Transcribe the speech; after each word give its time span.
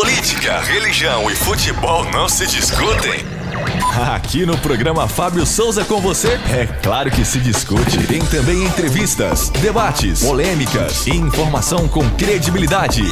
Política, 0.00 0.60
religião 0.60 1.28
e 1.28 1.34
futebol 1.34 2.04
não 2.12 2.28
se 2.28 2.46
discutem? 2.46 3.14
Aqui 4.14 4.46
no 4.46 4.56
programa 4.58 5.08
Fábio 5.08 5.44
Souza 5.44 5.84
com 5.84 6.00
você, 6.00 6.38
é 6.56 6.68
claro 6.80 7.10
que 7.10 7.24
se 7.24 7.40
discute. 7.40 8.06
Tem 8.06 8.24
também 8.26 8.62
entrevistas, 8.62 9.48
debates, 9.50 10.22
polêmicas 10.22 11.04
e 11.08 11.16
informação 11.16 11.88
com 11.88 12.08
credibilidade. 12.10 13.02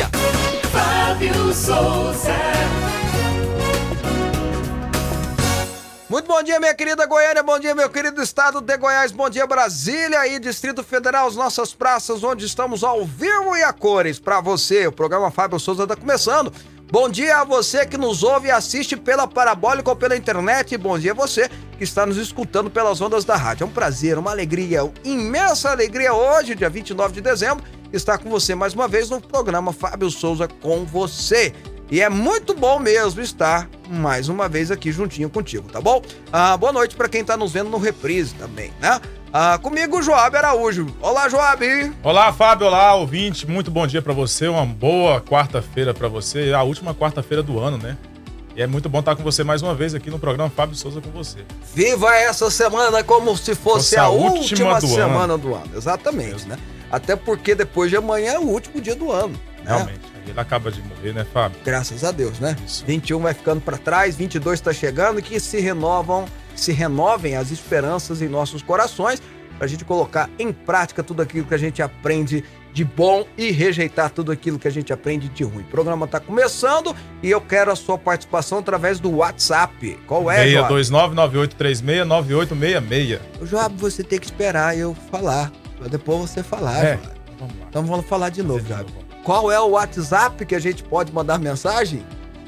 Fábio 0.71 1.53
Souza. 1.53 2.37
Muito 6.09 6.29
bom 6.29 6.41
dia, 6.41 6.61
minha 6.61 6.73
querida 6.73 7.05
Goiânia, 7.05 7.43
bom 7.43 7.59
dia, 7.59 7.75
meu 7.75 7.91
querido 7.91 8.23
estado 8.23 8.61
de 8.61 8.77
Goiás, 8.77 9.11
bom 9.11 9.29
dia, 9.29 9.45
Brasília 9.45 10.25
e 10.29 10.39
Distrito 10.39 10.85
Federal, 10.85 11.27
as 11.27 11.35
nossas 11.35 11.75
praças, 11.75 12.23
onde 12.23 12.47
estamos 12.47 12.85
ao 12.85 13.05
vivo 13.05 13.57
e 13.57 13.65
a 13.65 13.73
cores 13.73 14.21
para 14.21 14.41
você. 14.41 14.87
O 14.87 14.93
programa 14.93 15.33
Fábio 15.33 15.59
Souza 15.59 15.83
está 15.83 15.97
começando. 15.97 16.53
Bom 16.89 17.09
dia 17.09 17.39
a 17.39 17.45
você 17.45 17.85
que 17.85 17.97
nos 17.97 18.23
ouve 18.23 18.47
e 18.47 18.51
assiste 18.53 18.97
pela 18.97 19.27
parabólica 19.27 19.91
ou 19.91 19.97
pela 19.97 20.17
internet. 20.17 20.77
Bom 20.77 20.97
dia 20.97 21.11
a 21.11 21.15
você 21.15 21.51
que 21.77 21.83
está 21.83 22.07
nos 22.07 22.17
escutando 22.17 22.71
pelas 22.71 23.01
ondas 23.01 23.25
da 23.25 23.35
rádio. 23.35 23.65
É 23.65 23.67
um 23.67 23.71
prazer, 23.71 24.17
uma 24.17 24.31
alegria, 24.31 24.85
uma 24.85 24.95
imensa 25.05 25.71
alegria 25.73 26.15
hoje, 26.15 26.55
dia 26.55 26.71
29 26.71 27.15
de 27.15 27.21
dezembro, 27.21 27.65
estar 27.93 28.19
com 28.19 28.31
você 28.31 28.55
mais 28.55 28.73
uma 28.73 28.87
vez 28.87 29.11
no 29.11 29.21
programa 29.21 29.73
Fábio 29.73 30.09
Souza 30.13 30.47
com 30.47 30.85
você. 30.85 31.53
E 31.91 32.01
é 32.01 32.09
muito 32.09 32.55
bom 32.55 32.79
mesmo 32.79 33.21
estar 33.21 33.69
mais 33.89 34.29
uma 34.29 34.49
vez 34.49 34.71
aqui 34.71 34.93
juntinho 34.93 35.29
contigo, 35.29 35.69
tá 35.69 35.81
bom? 35.81 36.01
Ah, 36.33 36.57
boa 36.57 36.73
noite 36.73 36.95
para 36.95 37.09
quem 37.09 37.25
tá 37.25 37.37
nos 37.37 37.53
vendo 37.53 37.69
no 37.69 37.79
reprise 37.79 38.33
também, 38.35 38.73
né? 38.81 39.01
Ah, 39.39 39.59
comigo, 39.59 40.01
Joab 40.01 40.35
Araújo. 40.35 40.87
Olá, 40.99 41.29
Joab. 41.29 41.93
Olá, 42.03 42.33
Fábio. 42.33 42.69
Olá, 42.69 42.95
ouvinte. 42.95 43.47
Muito 43.47 43.71
bom 43.71 43.87
dia 43.87 44.01
para 44.01 44.15
você. 44.15 44.49
Uma 44.49 44.65
boa 44.65 45.21
quarta-feira 45.21 45.93
para 45.93 46.09
você. 46.09 46.55
A 46.55 46.63
última 46.63 46.95
quarta-feira 46.95 47.43
do 47.43 47.61
ano, 47.61 47.77
né? 47.77 47.99
E 48.57 48.63
é 48.63 48.67
muito 48.67 48.89
bom 48.89 49.01
estar 49.01 49.15
com 49.15 49.23
você 49.23 49.45
mais 49.45 49.61
uma 49.61 49.75
vez 49.75 49.95
aqui 49.95 50.09
no 50.09 50.19
programa 50.19 50.49
Fábio 50.49 50.75
Souza 50.75 51.03
com 51.03 51.11
você. 51.11 51.41
Viva 51.75 52.17
essa 52.17 52.51
semana 52.51 53.05
como 53.05 53.37
se 53.37 53.55
fosse, 53.55 53.91
fosse 53.91 53.97
a, 53.99 54.05
a, 54.05 54.09
última, 54.09 54.81
do 54.81 54.87
semana 54.87 55.35
ano. 55.35 55.37
do 55.37 55.55
ano. 55.55 55.71
Exatamente, 55.77 56.49
né? 56.49 56.57
Até 56.91 57.15
porque 57.15 57.55
depois 57.55 57.91
de 57.91 57.97
amanhã 57.99 58.33
é 58.33 58.39
o 58.39 58.47
último 58.49 58.81
dia 58.81 58.97
do 58.97 59.13
ano. 59.13 59.39
Né? 59.59 59.65
Realmente. 59.67 60.01
Ele 60.27 60.41
acaba 60.41 60.73
de 60.73 60.81
morrer, 60.81 61.13
né, 61.13 61.27
Fábio? 61.31 61.59
Graças 61.63 62.03
a 62.05 62.11
Deus, 62.11 62.41
né? 62.41 62.57
Isso. 62.67 62.83
21 62.87 63.21
vai 63.21 63.35
ficando 63.35 63.61
para 63.61 63.77
trás, 63.77 64.17
22 64.17 64.59
está 64.59 64.73
chegando 64.73 65.21
que 65.21 65.39
se 65.39 65.61
renovam, 65.61 66.25
se 66.61 66.73
renovem 66.73 67.37
as 67.37 67.51
esperanças 67.51 68.23
em 68.23 68.29
nossos 68.29 68.63
corações 68.63 69.21
para 69.57 69.65
a 69.65 69.69
gente 69.69 69.85
colocar 69.85 70.31
em 70.39 70.53
prática 70.53 71.03
tudo 71.03 71.21
aquilo 71.23 71.47
que 71.47 71.55
a 71.55 71.59
gente 71.59 71.83
aprende 71.83 72.45
de 72.73 72.85
bom 72.85 73.27
e 73.39 73.51
rejeitar 73.51 74.11
tudo 74.11 74.31
aquilo 74.31 74.59
que 74.59 74.69
a 74.69 74.71
gente 74.71 74.93
aprende 74.93 75.31
de 75.31 75.43
ruim. 75.43 75.63
O 75.63 75.69
programa 75.69 76.05
está 76.05 76.21
começando 76.21 76.95
e 77.23 77.31
eu 77.31 77.41
quero 77.41 77.73
a 77.73 77.77
sua 77.77 77.97
participação 77.97 78.59
através 78.59 79.01
do 79.01 79.17
WhatsApp. 79.17 79.99
Qual 80.07 80.31
é, 80.31 80.47
62998369866. 80.47 83.19
O 83.41 83.47
Joab, 83.47 83.75
você 83.79 84.05
tem 84.05 84.19
que 84.19 84.27
esperar 84.27 84.77
eu 84.77 84.95
falar, 85.11 85.51
para 85.79 85.89
depois 85.89 86.31
você 86.31 86.43
falar, 86.43 86.85
é. 86.85 86.99
Vamos 87.39 87.59
lá. 87.59 87.67
Então 87.69 87.87
vamos 87.87 88.05
falar 88.07 88.29
de 88.29 88.43
novo, 88.43 88.67
Joab. 88.67 88.93
Qual 89.25 89.51
é 89.51 89.59
o 89.59 89.71
WhatsApp 89.71 90.45
que 90.45 90.55
a 90.55 90.61
gente 90.61 90.85
pode 90.85 91.11
mandar 91.13 91.39
mensagem? 91.39 92.05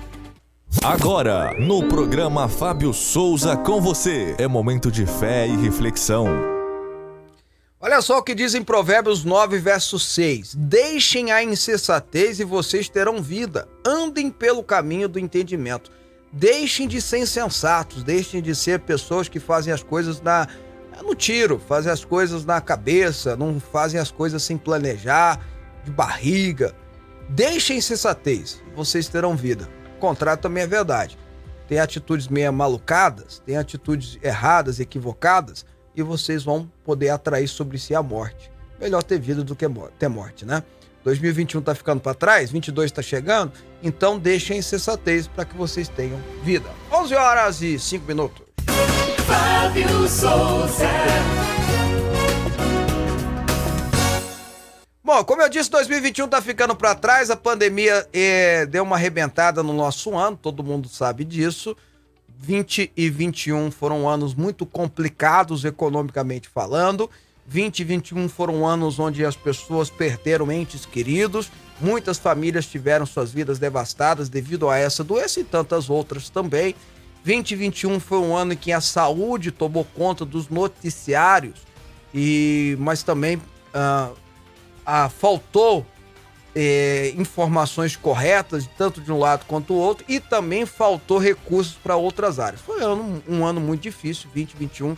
Agora, 0.82 1.54
no 1.59 1.88
programa 1.88 2.47
Fábio 2.47 2.93
Souza 2.93 3.56
com 3.56 3.81
você, 3.81 4.34
é 4.37 4.47
momento 4.47 4.91
de 4.91 5.06
fé 5.06 5.47
e 5.47 5.56
reflexão. 5.56 6.53
Olha 7.84 8.00
só 8.00 8.17
o 8.17 8.22
que 8.22 8.34
diz 8.34 8.55
em 8.55 8.65
Provérbios 8.65 9.25
9, 9.25 9.59
verso 9.59 9.99
6: 9.99 10.55
Deixem 10.55 11.31
a 11.31 11.45
insensatez 11.45 12.41
e 12.41 12.45
vocês 12.45 12.89
terão 12.89 13.21
vida. 13.21 13.69
Andem 13.87 14.31
pelo 14.31 14.62
caminho 14.62 15.06
do 15.06 15.19
entendimento. 15.19 15.93
Deixem 16.33 16.89
de 16.89 16.99
ser 17.03 17.19
insensatos, 17.19 18.03
deixem 18.03 18.41
de 18.41 18.55
ser 18.55 18.81
pessoas 18.81 19.28
que 19.28 19.39
fazem 19.39 19.71
as 19.71 19.83
coisas 19.83 20.19
na, 20.23 20.49
no 21.03 21.15
tiro, 21.15 21.61
fazem 21.69 21.93
as 21.93 22.03
coisas 22.03 22.43
na 22.47 22.59
cabeça, 22.59 23.37
não 23.37 23.61
fazem 23.61 24.00
as 24.00 24.11
coisas 24.11 24.43
sem 24.43 24.56
planejar, 24.56 25.39
de 25.84 25.91
barriga. 25.91 26.75
Deixem 27.28 27.77
insensatez, 27.77 28.62
vocês 28.75 29.09
terão 29.09 29.37
vida. 29.37 29.69
O 29.99 30.00
contrário 30.00 30.41
também 30.41 30.62
é 30.62 30.67
verdade. 30.67 31.19
Tem 31.69 31.78
atitudes 31.78 32.28
meio 32.28 32.50
malucadas, 32.50 33.43
tem 33.44 33.59
atitudes 33.59 34.19
erradas, 34.23 34.81
equivocadas 34.81 35.67
e 35.97 36.03
vocês 36.03 36.44
vão 36.44 36.71
poder 36.84 37.10
atrair 37.10 37.49
sobre 37.49 37.78
si 37.78 37.94
a 37.94 38.03
morte. 38.03 38.50
Melhor 38.81 39.03
ter 39.03 39.19
vida 39.19 39.44
do 39.44 39.55
que 39.55 39.66
ter 39.99 40.09
morte, 40.09 40.44
né? 40.44 40.62
2021 41.05 41.60
está 41.60 41.75
ficando 41.75 42.00
para 42.00 42.15
trás, 42.15 42.50
22 42.50 42.87
está 42.87 43.03
chegando, 43.03 43.53
então 43.82 44.19
deixem 44.19 44.59
insensatez 44.59 45.28
para 45.28 45.44
que 45.44 45.55
vocês 45.55 45.88
tenham 45.88 46.19
vida. 46.43 46.69
11 46.91 47.15
horas 47.15 47.62
e 47.62 47.78
5 47.78 48.06
minutos. 48.06 48.43
Fábio 49.27 50.09
Souza. 50.09 50.88
Bom, 55.03 55.22
como 55.22 55.43
eu 55.43 55.49
disse, 55.50 55.71
2021 55.71 56.25
está 56.25 56.41
ficando 56.41 56.75
para 56.75 56.94
trás, 56.94 57.31
a 57.31 57.37
pandemia 57.37 58.09
eh, 58.11 58.65
deu 58.65 58.82
uma 58.82 58.97
arrebentada 58.97 59.62
no 59.62 59.75
nosso 59.75 60.16
ano, 60.16 60.34
todo 60.34 60.65
mundo 60.65 60.88
sabe 60.88 61.25
disso. 61.25 61.76
20 62.44 62.93
e 62.94 63.09
21 63.09 63.71
foram 63.71 64.06
anos 64.06 64.34
muito 64.34 64.66
complicados 64.66 65.65
economicamente 65.65 66.47
falando. 66.47 67.09
20 67.47 67.81
e 67.81 67.84
21 67.84 68.28
foram 68.28 68.66
anos 68.66 68.99
onde 68.99 69.25
as 69.25 69.34
pessoas 69.34 69.88
perderam 69.88 70.53
entes 70.53 70.87
queridos, 70.87 71.50
muitas 71.81 72.19
famílias 72.19 72.66
tiveram 72.66 73.05
suas 73.05 73.32
vidas 73.32 73.59
devastadas 73.59 74.28
devido 74.28 74.69
a 74.69 74.78
essa 74.78 75.03
doença 75.03 75.41
e 75.41 75.44
tantas 75.44 75.88
outras 75.88 76.28
também. 76.28 76.75
20 77.22 77.50
e 77.50 77.56
21 77.56 78.00
foi 78.00 78.19
um 78.19 78.37
ano 78.37 78.53
em 78.53 78.56
que 78.56 78.72
a 78.72 78.81
saúde 78.81 79.50
tomou 79.50 79.84
conta 79.94 80.25
dos 80.25 80.49
noticiários, 80.49 81.61
e 82.15 82.76
mas 82.78 83.03
também 83.03 83.41
ah, 83.72 84.11
ah, 84.84 85.09
faltou 85.09 85.87
é, 86.54 87.12
informações 87.16 87.97
corretas, 87.97 88.69
tanto 88.78 89.00
de 89.00 89.10
um 89.10 89.19
lado 89.19 89.44
quanto 89.47 89.69
do 89.69 89.75
outro, 89.75 90.04
e 90.09 90.20
também 90.20 90.65
faltou 90.65 91.19
recursos 91.19 91.75
para 91.75 91.97
outras 91.97 92.38
áreas. 92.38 92.60
Foi 92.60 92.81
um 92.81 92.87
ano, 92.87 93.22
um 93.28 93.44
ano 93.44 93.60
muito 93.60 93.82
difícil, 93.82 94.28
2021, 94.32 94.97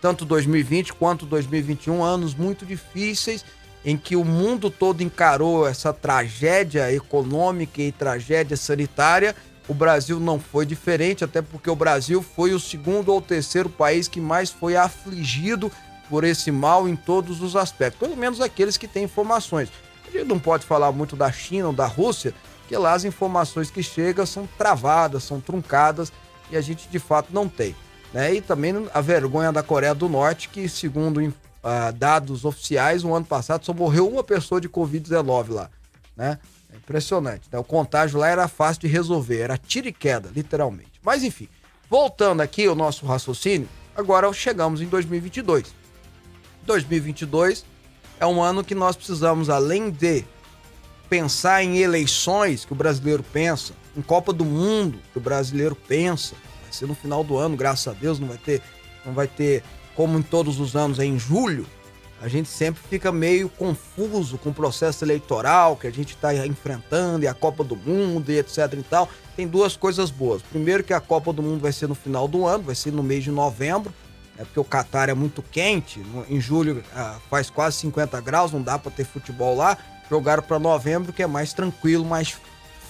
tanto 0.00 0.24
2020 0.24 0.92
quanto 0.94 1.26
2021, 1.26 2.02
anos 2.02 2.34
muito 2.34 2.66
difíceis 2.66 3.44
em 3.84 3.96
que 3.96 4.14
o 4.14 4.24
mundo 4.24 4.70
todo 4.70 5.02
encarou 5.02 5.66
essa 5.66 5.92
tragédia 5.92 6.92
econômica 6.92 7.82
e 7.82 7.90
tragédia 7.90 8.56
sanitária. 8.56 9.34
O 9.68 9.74
Brasil 9.74 10.20
não 10.20 10.38
foi 10.38 10.64
diferente, 10.64 11.24
até 11.24 11.42
porque 11.42 11.70
o 11.70 11.76
Brasil 11.76 12.22
foi 12.22 12.52
o 12.52 12.60
segundo 12.60 13.12
ou 13.12 13.20
terceiro 13.20 13.68
país 13.68 14.08
que 14.08 14.20
mais 14.20 14.50
foi 14.50 14.76
afligido 14.76 15.70
por 16.08 16.24
esse 16.24 16.50
mal 16.50 16.88
em 16.88 16.94
todos 16.94 17.40
os 17.40 17.56
aspectos, 17.56 17.98
pelo 17.98 18.16
menos 18.16 18.40
aqueles 18.40 18.76
que 18.76 18.86
têm 18.86 19.04
informações. 19.04 19.68
A 20.06 20.10
gente 20.10 20.26
não 20.26 20.38
pode 20.38 20.66
falar 20.66 20.92
muito 20.92 21.16
da 21.16 21.30
China 21.30 21.68
ou 21.68 21.72
da 21.72 21.86
Rússia, 21.86 22.34
que 22.68 22.76
lá 22.76 22.92
as 22.92 23.04
informações 23.04 23.70
que 23.70 23.82
chegam 23.82 24.24
são 24.26 24.48
travadas, 24.58 25.24
são 25.24 25.40
truncadas 25.40 26.12
e 26.50 26.56
a 26.56 26.60
gente 26.60 26.88
de 26.88 26.98
fato 26.98 27.28
não 27.32 27.48
tem. 27.48 27.74
Né? 28.12 28.34
E 28.34 28.40
também 28.40 28.88
a 28.92 29.00
vergonha 29.00 29.52
da 29.52 29.62
Coreia 29.62 29.94
do 29.94 30.08
Norte, 30.08 30.48
que 30.48 30.68
segundo 30.68 31.18
uh, 31.20 31.92
dados 31.94 32.44
oficiais, 32.44 33.04
o 33.04 33.14
ano 33.14 33.24
passado 33.24 33.64
só 33.64 33.72
morreu 33.72 34.08
uma 34.08 34.22
pessoa 34.22 34.60
de 34.60 34.68
Covid-19 34.68 35.50
lá. 35.50 35.70
Né? 36.16 36.38
É 36.72 36.76
impressionante. 36.76 37.48
Né? 37.50 37.58
O 37.58 37.64
contágio 37.64 38.18
lá 38.18 38.28
era 38.28 38.48
fácil 38.48 38.82
de 38.82 38.88
resolver, 38.88 39.40
era 39.40 39.56
tiro 39.56 39.88
e 39.88 39.92
queda, 39.92 40.30
literalmente. 40.34 40.92
Mas 41.02 41.22
enfim, 41.22 41.48
voltando 41.88 42.40
aqui 42.40 42.66
ao 42.66 42.74
nosso 42.74 43.06
raciocínio, 43.06 43.68
agora 43.96 44.30
chegamos 44.32 44.80
em 44.80 44.86
2022. 44.86 45.74
2022 46.64 47.64
é 48.22 48.26
um 48.26 48.40
ano 48.40 48.62
que 48.62 48.72
nós 48.72 48.94
precisamos, 48.94 49.50
além 49.50 49.90
de 49.90 50.24
pensar 51.10 51.64
em 51.64 51.78
eleições 51.78 52.64
que 52.64 52.72
o 52.72 52.76
brasileiro 52.76 53.20
pensa, 53.20 53.74
em 53.96 54.00
Copa 54.00 54.32
do 54.32 54.44
Mundo 54.44 54.96
que 55.12 55.18
o 55.18 55.20
brasileiro 55.20 55.74
pensa, 55.74 56.36
vai 56.62 56.72
ser 56.72 56.86
no 56.86 56.94
final 56.94 57.24
do 57.24 57.36
ano, 57.36 57.56
graças 57.56 57.88
a 57.88 57.98
Deus, 57.98 58.20
não 58.20 58.28
vai 58.28 58.38
ter, 58.38 58.62
não 59.04 59.12
vai 59.12 59.26
ter 59.26 59.64
como 59.96 60.16
em 60.16 60.22
todos 60.22 60.60
os 60.60 60.76
anos 60.76 61.00
é 61.00 61.04
em 61.04 61.18
julho. 61.18 61.66
A 62.20 62.28
gente 62.28 62.48
sempre 62.48 62.80
fica 62.88 63.10
meio 63.10 63.48
confuso 63.48 64.38
com 64.38 64.50
o 64.50 64.54
processo 64.54 65.04
eleitoral 65.04 65.74
que 65.74 65.88
a 65.88 65.90
gente 65.90 66.14
está 66.14 66.32
enfrentando 66.46 67.24
e 67.24 67.26
a 67.26 67.34
Copa 67.34 67.64
do 67.64 67.74
Mundo 67.74 68.30
e 68.30 68.38
etc 68.38 68.72
e 68.78 68.84
tal. 68.84 69.08
Tem 69.34 69.48
duas 69.48 69.76
coisas 69.76 70.12
boas. 70.12 70.42
Primeiro 70.42 70.84
que 70.84 70.94
a 70.94 71.00
Copa 71.00 71.32
do 71.32 71.42
Mundo 71.42 71.60
vai 71.60 71.72
ser 71.72 71.88
no 71.88 71.96
final 71.96 72.28
do 72.28 72.46
ano, 72.46 72.62
vai 72.62 72.76
ser 72.76 72.92
no 72.92 73.02
mês 73.02 73.24
de 73.24 73.32
novembro, 73.32 73.92
é 74.38 74.44
porque 74.44 74.60
o 74.60 74.64
Catar 74.64 75.08
é 75.08 75.14
muito 75.14 75.42
quente, 75.42 76.02
em 76.28 76.40
julho 76.40 76.82
ah, 76.94 77.18
faz 77.28 77.50
quase 77.50 77.76
50 77.78 78.20
graus, 78.20 78.52
não 78.52 78.62
dá 78.62 78.78
para 78.78 78.90
ter 78.90 79.04
futebol 79.04 79.56
lá. 79.56 79.76
Jogaram 80.10 80.42
para 80.42 80.58
novembro, 80.58 81.12
que 81.12 81.22
é 81.22 81.26
mais 81.26 81.52
tranquilo, 81.52 82.04
mais 82.04 82.36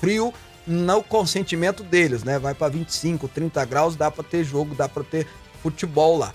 frio, 0.01 0.33
no 0.67 1.03
consentimento 1.03 1.83
deles, 1.83 2.25
né? 2.25 2.39
Vai 2.39 2.55
para 2.55 2.69
25, 2.69 3.29
30 3.29 3.65
graus, 3.65 3.97
dá 3.97 4.11
para 4.11 4.25
ter 4.25 4.45
jogo, 4.45 4.75
dá 4.75 4.89
para 4.89 5.05
ter 5.05 5.27
futebol 5.63 6.19
lá. 6.19 6.33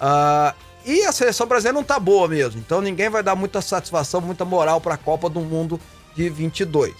Ah, 0.00 0.54
e 0.84 1.04
a 1.04 1.12
seleção 1.12 1.46
brasileira 1.46 1.78
não 1.78 1.84
tá 1.84 1.98
boa 1.98 2.28
mesmo, 2.28 2.60
então 2.60 2.80
ninguém 2.80 3.10
vai 3.10 3.22
dar 3.22 3.34
muita 3.34 3.60
satisfação, 3.60 4.20
muita 4.20 4.44
moral 4.44 4.80
para 4.80 4.94
a 4.94 4.98
Copa 4.98 5.28
do 5.28 5.40
Mundo 5.40 5.80
de 6.14 6.28
22. 6.28 6.94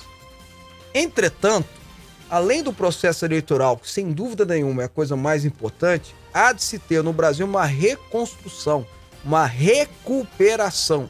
Entretanto, 0.94 1.68
além 2.30 2.62
do 2.62 2.72
processo 2.72 3.24
eleitoral, 3.24 3.76
que 3.76 3.90
sem 3.90 4.12
dúvida 4.12 4.44
nenhuma 4.44 4.82
é 4.82 4.84
a 4.86 4.88
coisa 4.88 5.16
mais 5.16 5.44
importante, 5.44 6.14
há 6.32 6.52
de 6.52 6.62
se 6.62 6.78
ter 6.78 7.02
no 7.02 7.12
Brasil 7.12 7.46
uma 7.46 7.64
reconstrução, 7.64 8.86
uma 9.24 9.46
recuperação. 9.46 11.08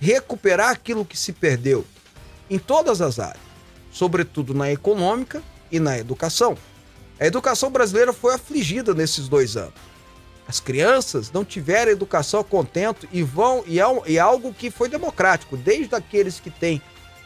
Recuperar 0.00 0.70
aquilo 0.70 1.04
que 1.04 1.16
se 1.16 1.32
perdeu 1.32 1.84
em 2.50 2.58
todas 2.58 3.00
as 3.00 3.18
áreas, 3.18 3.40
sobretudo 3.92 4.52
na 4.52 4.70
econômica 4.70 5.42
e 5.70 5.78
na 5.78 5.96
educação. 5.96 6.58
A 7.20 7.26
educação 7.26 7.70
brasileira 7.70 8.12
foi 8.12 8.34
afligida 8.34 8.94
nesses 8.94 9.28
dois 9.28 9.56
anos. 9.56 9.74
As 10.46 10.58
crianças 10.58 11.30
não 11.30 11.44
tiveram 11.44 11.92
educação 11.92 12.40
a 12.40 12.44
contento 12.44 13.08
e 13.12 13.22
vão 13.22 13.60
é, 13.60 14.10
e 14.10 14.16
é 14.16 14.20
algo 14.20 14.52
que 14.52 14.70
foi 14.70 14.88
democrático, 14.88 15.56
desde 15.56 15.94
aqueles 15.94 16.40
que 16.40 16.50
têm 16.50 16.82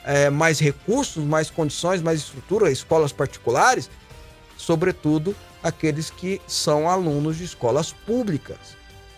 é, 0.07 0.31
mais 0.31 0.61
recursos, 0.61 1.25
mais 1.25 1.51
condições, 1.51 2.01
mais 2.01 2.21
estrutura, 2.21 2.71
escolas 2.71 3.13
particulares, 3.13 3.91
sobretudo 4.57 5.35
aqueles 5.63 6.09
que 6.09 6.41
são 6.47 6.89
alunos 6.89 7.37
de 7.37 7.45
escolas 7.45 7.93
públicas. 7.93 8.77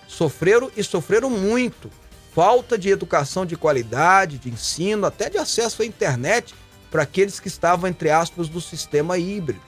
Sofreram 0.08 0.70
e 0.74 0.82
sofreram 0.82 1.28
muito. 1.28 1.90
Falta 2.34 2.78
de 2.78 2.88
educação 2.88 3.44
de 3.44 3.56
qualidade, 3.56 4.38
de 4.38 4.48
ensino, 4.48 5.06
até 5.06 5.28
de 5.28 5.36
acesso 5.36 5.82
à 5.82 5.84
internet 5.84 6.54
para 6.90 7.02
aqueles 7.02 7.38
que 7.38 7.48
estavam, 7.48 7.90
entre 7.90 8.10
aspas, 8.10 8.48
do 8.48 8.60
sistema 8.60 9.18
híbrido. 9.18 9.60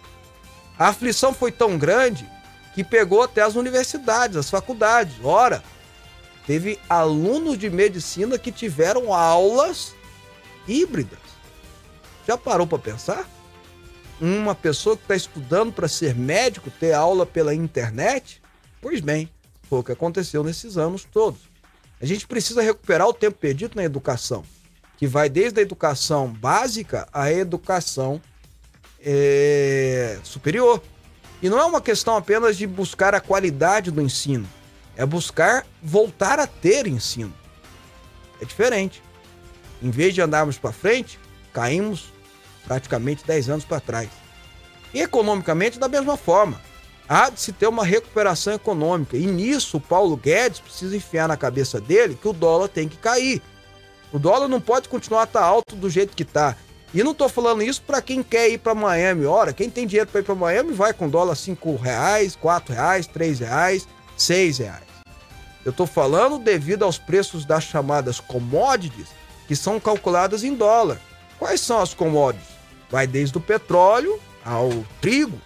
A 0.79 0.89
aflição 0.89 1.35
foi 1.35 1.53
tão 1.53 1.77
grande 1.77 2.27
que 2.75 2.83
pegou 2.83 3.23
até 3.23 3.43
as 3.43 3.57
universidades, 3.57 4.39
as 4.39 4.49
faculdades. 4.49 5.17
Ora, 5.23 5.63
teve 6.47 6.79
alunos 6.89 7.59
de 7.59 7.69
medicina 7.69 8.39
que 8.39 8.51
tiveram 8.51 9.13
aulas 9.13 9.95
híbridas. 10.67 11.19
Já 12.27 12.37
parou 12.37 12.67
para 12.67 12.79
pensar? 12.79 13.29
Uma 14.21 14.55
pessoa 14.55 14.97
que 14.97 15.03
está 15.03 15.17
estudando 15.17 15.73
para 15.73 15.89
ser 15.89 16.15
médico 16.15 16.71
ter 16.71 16.93
aula 16.93 17.25
pela 17.25 17.55
internet? 17.55 18.41
Pois 18.81 19.01
bem, 19.01 19.31
foi 19.69 19.79
o 19.79 19.85
que 19.85 19.93
aconteceu 19.93 20.45
nesses 20.45 20.77
anos 20.77 21.05
todos. 21.05 21.41
A 22.01 22.07
gente 22.07 22.27
precisa 22.27 22.63
recuperar 22.63 23.07
o 23.07 23.13
tempo 23.13 23.39
perdido 23.39 23.77
na 23.77 23.85
educação, 23.85 24.45
que 24.97 25.07
vai 25.07 25.29
desde 25.29 25.61
a 25.61 25.63
educação 25.63 26.29
básica 26.29 27.09
à 27.13 27.31
educação 27.33 28.21
é, 29.03 30.19
superior. 30.23 30.83
E 31.43 31.49
não 31.49 31.59
é 31.59 31.65
uma 31.65 31.81
questão 31.81 32.17
apenas 32.17 32.57
de 32.57 32.67
buscar 32.67 33.15
a 33.15 33.21
qualidade 33.21 33.91
do 33.91 34.01
ensino, 34.01 34.49
é 34.97 35.07
buscar 35.07 35.67
voltar 35.83 36.39
a 36.39 36.47
ter 36.47 36.87
ensino. 36.87 37.33
É 38.41 38.45
diferente. 38.45 39.03
Em 39.83 39.91
vez 39.91 40.15
de 40.15 40.21
andarmos 40.21 40.59
para 40.59 40.73
frente, 40.73 41.19
caímos 41.53 42.13
praticamente 42.65 43.25
10 43.27 43.49
anos 43.49 43.65
para 43.65 43.81
trás. 43.81 44.09
E 44.93 45.01
economicamente, 45.01 45.79
da 45.79 45.89
mesma 45.89 46.17
forma. 46.17 46.61
Há 47.09 47.31
de 47.31 47.41
se 47.41 47.53
ter 47.53 47.67
uma 47.67 47.85
recuperação 47.85 48.53
econômica. 48.53 49.17
E 49.17 49.27
nisso, 49.27 49.79
o 49.79 49.81
Paulo 49.81 50.17
Guedes 50.17 50.61
precisa 50.61 50.97
enfiar 50.97 51.27
na 51.27 51.37
cabeça 51.37 51.81
dele 51.81 52.17
que 52.21 52.29
o 52.29 52.33
dólar 52.33 52.69
tem 52.69 52.89
que 52.89 52.97
cair. 52.97 53.43
O 54.13 54.19
dólar 54.19 54.49
não 54.49 54.61
pode 54.61 54.89
continuar 54.89 55.23
a 55.23 55.25
estar 55.25 55.41
tá 55.41 55.47
alto 55.47 55.75
do 55.75 55.91
jeito 55.91 56.17
que 56.17 56.23
está. 56.23 56.57
E 56.93 57.03
não 57.03 57.13
estou 57.13 57.29
falando 57.29 57.63
isso 57.63 57.83
para 57.83 58.03
quem 58.03 58.23
quer 58.23 58.49
ir 58.51 58.59
para 58.59 58.75
Miami. 58.75 59.25
Ora, 59.25 59.53
quem 59.53 59.71
tem 59.71 59.87
dinheiro 59.87 60.11
para 60.11 60.21
ir 60.21 60.25
para 60.25 60.35
Miami 60.35 60.73
vai 60.73 60.93
com 60.93 61.09
dólar 61.09 61.37
5 61.37 61.77
reais, 61.77 62.37
4 62.37 62.75
reais, 62.75 63.07
3 63.07 63.41
reais, 63.41 63.89
6 64.17 64.59
reais. 64.59 64.91
Eu 65.65 65.71
estou 65.71 65.87
falando 65.87 66.39
devido 66.39 66.85
aos 66.85 66.99
preços 66.99 67.45
das 67.45 67.65
chamadas 67.65 68.19
commodities 68.19 69.09
que 69.51 69.57
são 69.57 69.81
calculadas 69.81 70.45
em 70.45 70.55
dólar. 70.55 71.01
Quais 71.37 71.61
são 71.61 71.81
as 71.81 71.93
commodities? 71.93 72.47
Vai 72.89 73.05
desde 73.05 73.37
o 73.37 73.41
petróleo 73.41 74.21
ao 74.45 74.71
trigo. 75.01 75.41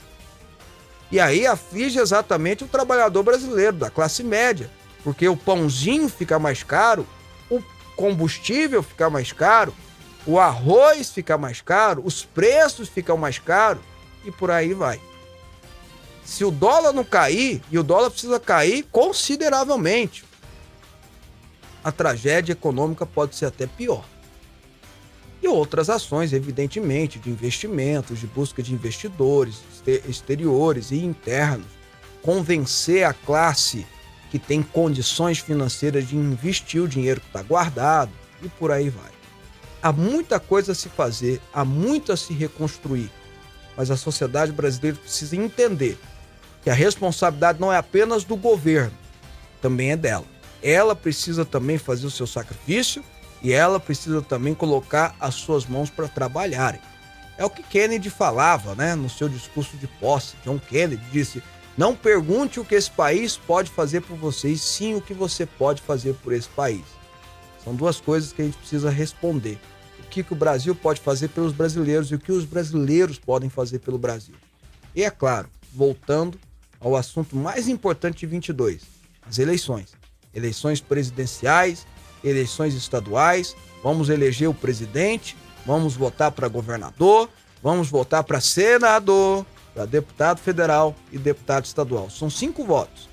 E 1.10 1.18
aí 1.18 1.46
aflige 1.46 1.98
exatamente 1.98 2.62
o 2.62 2.68
trabalhador 2.68 3.22
brasileiro, 3.22 3.78
da 3.78 3.88
classe 3.88 4.22
média, 4.22 4.70
porque 5.02 5.26
o 5.26 5.34
pãozinho 5.34 6.06
fica 6.10 6.38
mais 6.38 6.62
caro, 6.62 7.06
o 7.48 7.62
combustível 7.96 8.82
fica 8.82 9.08
mais 9.08 9.32
caro, 9.32 9.74
o 10.26 10.38
arroz 10.38 11.10
fica 11.10 11.38
mais 11.38 11.62
caro, 11.62 12.02
os 12.04 12.26
preços 12.26 12.90
ficam 12.90 13.16
mais 13.16 13.38
caros 13.38 13.82
e 14.22 14.30
por 14.30 14.50
aí 14.50 14.74
vai. 14.74 15.00
Se 16.26 16.44
o 16.44 16.50
dólar 16.50 16.92
não 16.92 17.04
cair, 17.04 17.62
e 17.70 17.78
o 17.78 17.82
dólar 17.82 18.10
precisa 18.10 18.38
cair 18.38 18.86
consideravelmente, 18.92 20.26
a 21.84 21.92
tragédia 21.92 22.52
econômica 22.52 23.04
pode 23.04 23.36
ser 23.36 23.46
até 23.46 23.66
pior. 23.66 24.04
E 25.42 25.46
outras 25.46 25.90
ações, 25.90 26.32
evidentemente, 26.32 27.18
de 27.18 27.28
investimentos, 27.28 28.18
de 28.18 28.26
busca 28.26 28.62
de 28.62 28.72
investidores 28.72 29.62
exteriores 30.08 30.90
e 30.90 31.04
internos, 31.04 31.66
convencer 32.22 33.04
a 33.04 33.12
classe 33.12 33.86
que 34.30 34.38
tem 34.38 34.62
condições 34.62 35.38
financeiras 35.38 36.08
de 36.08 36.16
investir 36.16 36.82
o 36.82 36.88
dinheiro 36.88 37.20
que 37.20 37.26
está 37.26 37.42
guardado 37.42 38.10
e 38.42 38.48
por 38.48 38.72
aí 38.72 38.88
vai. 38.88 39.12
Há 39.82 39.92
muita 39.92 40.40
coisa 40.40 40.72
a 40.72 40.74
se 40.74 40.88
fazer, 40.88 41.38
há 41.52 41.62
muito 41.62 42.10
a 42.10 42.16
se 42.16 42.32
reconstruir, 42.32 43.10
mas 43.76 43.90
a 43.90 43.96
sociedade 43.98 44.50
brasileira 44.50 44.96
precisa 44.96 45.36
entender 45.36 45.98
que 46.62 46.70
a 46.70 46.74
responsabilidade 46.74 47.60
não 47.60 47.70
é 47.70 47.76
apenas 47.76 48.24
do 48.24 48.34
governo, 48.34 48.96
também 49.60 49.90
é 49.90 49.96
dela. 49.96 50.33
Ela 50.64 50.96
precisa 50.96 51.44
também 51.44 51.78
fazer 51.78 52.06
o 52.06 52.10
seu 52.10 52.26
sacrifício 52.26 53.04
e 53.42 53.52
ela 53.52 53.78
precisa 53.78 54.20
também 54.20 54.54
colocar 54.54 55.14
as 55.20 55.34
suas 55.34 55.66
mãos 55.66 55.90
para 55.90 56.08
trabalharem. 56.08 56.80
É 57.38 57.44
o 57.44 57.50
que 57.50 57.62
Kennedy 57.62 58.10
falava, 58.10 58.74
né, 58.74 58.96
no 58.96 59.08
seu 59.08 59.28
discurso 59.28 59.76
de 59.76 59.86
posse. 59.86 60.34
John 60.44 60.58
Kennedy 60.58 61.04
disse: 61.12 61.42
"Não 61.76 61.94
pergunte 61.94 62.58
o 62.58 62.64
que 62.64 62.74
esse 62.74 62.90
país 62.90 63.36
pode 63.36 63.70
fazer 63.70 64.00
por 64.00 64.16
vocês, 64.16 64.60
sim 64.60 64.94
o 64.94 65.00
que 65.00 65.14
você 65.14 65.46
pode 65.46 65.82
fazer 65.82 66.14
por 66.14 66.32
esse 66.32 66.48
país". 66.48 66.84
São 67.62 67.74
duas 67.74 68.00
coisas 68.00 68.32
que 68.32 68.42
a 68.42 68.44
gente 68.44 68.56
precisa 68.56 68.90
responder 68.90 69.58
que, 70.14 70.22
que 70.22 70.32
o 70.32 70.36
Brasil 70.36 70.76
pode 70.76 71.00
fazer 71.00 71.28
pelos 71.28 71.52
brasileiros 71.52 72.12
e 72.12 72.14
o 72.14 72.18
que 72.20 72.30
os 72.30 72.44
brasileiros 72.44 73.18
podem 73.18 73.50
fazer 73.50 73.80
pelo 73.80 73.98
Brasil. 73.98 74.36
E 74.94 75.02
é 75.02 75.10
claro, 75.10 75.48
voltando 75.72 76.38
ao 76.78 76.94
assunto 76.94 77.34
mais 77.34 77.66
importante 77.66 78.20
de 78.20 78.26
22, 78.26 78.82
as 79.28 79.38
eleições. 79.38 79.88
Eleições 80.34 80.80
presidenciais, 80.80 81.86
eleições 82.22 82.74
estaduais, 82.74 83.56
vamos 83.82 84.08
eleger 84.08 84.48
o 84.48 84.54
presidente, 84.54 85.36
vamos 85.64 85.94
votar 85.94 86.32
para 86.32 86.48
governador, 86.48 87.28
vamos 87.62 87.88
votar 87.88 88.24
para 88.24 88.40
senador, 88.40 89.46
para 89.74 89.84
deputado 89.84 90.38
federal 90.38 90.94
e 91.12 91.18
deputado 91.18 91.64
estadual. 91.64 92.08
São 92.10 92.30
cinco 92.30 92.64
votos 92.64 93.08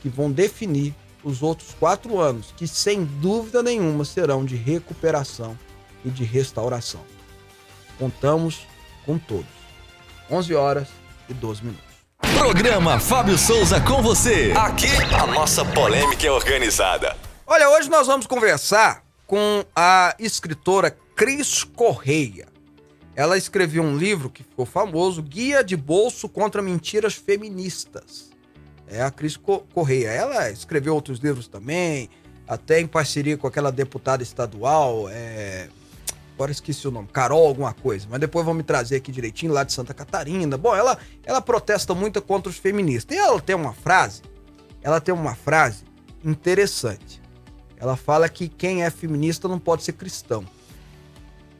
que 0.00 0.08
vão 0.08 0.30
definir 0.30 0.94
os 1.24 1.42
outros 1.42 1.74
quatro 1.74 2.20
anos, 2.20 2.54
que 2.56 2.68
sem 2.68 3.04
dúvida 3.04 3.62
nenhuma 3.62 4.04
serão 4.04 4.44
de 4.44 4.54
recuperação 4.54 5.58
e 6.04 6.10
de 6.10 6.22
restauração. 6.22 7.00
Contamos 7.98 8.66
com 9.04 9.18
todos. 9.18 9.46
11 10.30 10.54
horas 10.54 10.88
e 11.28 11.34
12 11.34 11.64
minutos. 11.64 11.85
Programa 12.34 12.98
Fábio 12.98 13.38
Souza 13.38 13.80
com 13.80 14.02
você. 14.02 14.52
Aqui 14.56 14.88
a 15.14 15.26
nossa 15.26 15.64
polêmica 15.64 16.26
é 16.26 16.30
organizada. 16.30 17.16
Olha, 17.46 17.70
hoje 17.70 17.88
nós 17.88 18.06
vamos 18.06 18.26
conversar 18.26 19.04
com 19.26 19.64
a 19.74 20.14
escritora 20.18 20.96
Cris 21.14 21.62
Correia. 21.64 22.48
Ela 23.14 23.38
escreveu 23.38 23.82
um 23.82 23.96
livro 23.96 24.28
que 24.28 24.42
ficou 24.42 24.66
famoso, 24.66 25.22
Guia 25.22 25.62
de 25.62 25.76
Bolso 25.76 26.28
contra 26.28 26.60
Mentiras 26.60 27.14
Feministas. 27.14 28.30
É 28.88 29.02
a 29.02 29.10
Cris 29.10 29.36
Correia. 29.36 30.08
Ela 30.08 30.50
escreveu 30.50 30.94
outros 30.94 31.18
livros 31.18 31.48
também, 31.48 32.10
até 32.46 32.80
em 32.80 32.86
parceria 32.86 33.36
com 33.36 33.46
aquela 33.46 33.72
deputada 33.72 34.22
estadual, 34.22 35.08
é, 35.08 35.68
agora 36.36 36.52
esqueci 36.52 36.86
o 36.86 36.90
nome, 36.90 37.08
Carol 37.10 37.48
alguma 37.48 37.72
coisa, 37.72 38.06
mas 38.10 38.20
depois 38.20 38.44
vão 38.44 38.54
me 38.54 38.62
trazer 38.62 38.96
aqui 38.96 39.10
direitinho, 39.10 39.52
lá 39.52 39.64
de 39.64 39.72
Santa 39.72 39.94
Catarina. 39.94 40.58
Bom, 40.58 40.76
ela, 40.76 40.98
ela 41.24 41.40
protesta 41.40 41.94
muito 41.94 42.20
contra 42.20 42.50
os 42.50 42.58
feministas. 42.58 43.16
E 43.16 43.18
ela 43.18 43.40
tem 43.40 43.56
uma 43.56 43.72
frase, 43.72 44.22
ela 44.82 45.00
tem 45.00 45.14
uma 45.14 45.34
frase 45.34 45.84
interessante. 46.22 47.22
Ela 47.78 47.96
fala 47.96 48.28
que 48.28 48.48
quem 48.48 48.84
é 48.84 48.90
feminista 48.90 49.48
não 49.48 49.58
pode 49.58 49.82
ser 49.82 49.92
cristão. 49.92 50.44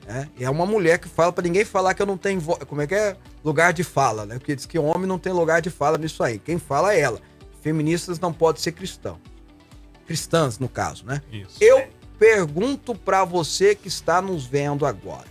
É, 0.07 0.45
é 0.45 0.51
uma 0.51 0.67
mulher 0.67 0.99
que 0.99 1.09
fala 1.09 1.33
para 1.33 1.43
ninguém 1.43 1.65
falar 1.65 1.95
que 1.95 2.03
eu 2.03 2.07
não 2.07 2.17
tenho. 2.17 2.41
Como 2.41 2.81
é 2.81 2.87
que 2.87 2.95
é? 2.95 3.17
Lugar 3.45 3.73
de 3.73 3.83
fala, 3.83 4.25
né? 4.25 4.39
Porque 4.39 4.55
diz 4.55 4.67
que 4.67 4.79
homem 4.79 5.07
não 5.07 5.19
tem 5.19 5.33
lugar 5.33 5.61
de 5.61 5.71
fala 5.71 5.99
nisso 5.99 6.23
aí. 6.23 6.39
Quem 6.39 6.59
fala 6.59 6.95
é 6.95 7.01
ela. 7.01 7.21
Feministas 7.61 8.21
não 8.21 8.33
podem 8.33 8.63
ser 8.63 8.73
cristãos. 8.73 9.19
Cristãs, 10.07 10.59
no 10.59 10.69
caso, 10.69 11.05
né? 11.05 11.21
Isso. 11.33 11.57
Eu 11.61 11.89
pergunto 12.19 12.95
para 12.95 13.25
você 13.25 13.75
que 13.75 13.89
está 13.89 14.21
nos 14.21 14.47
vendo 14.47 14.87
agora, 14.87 15.27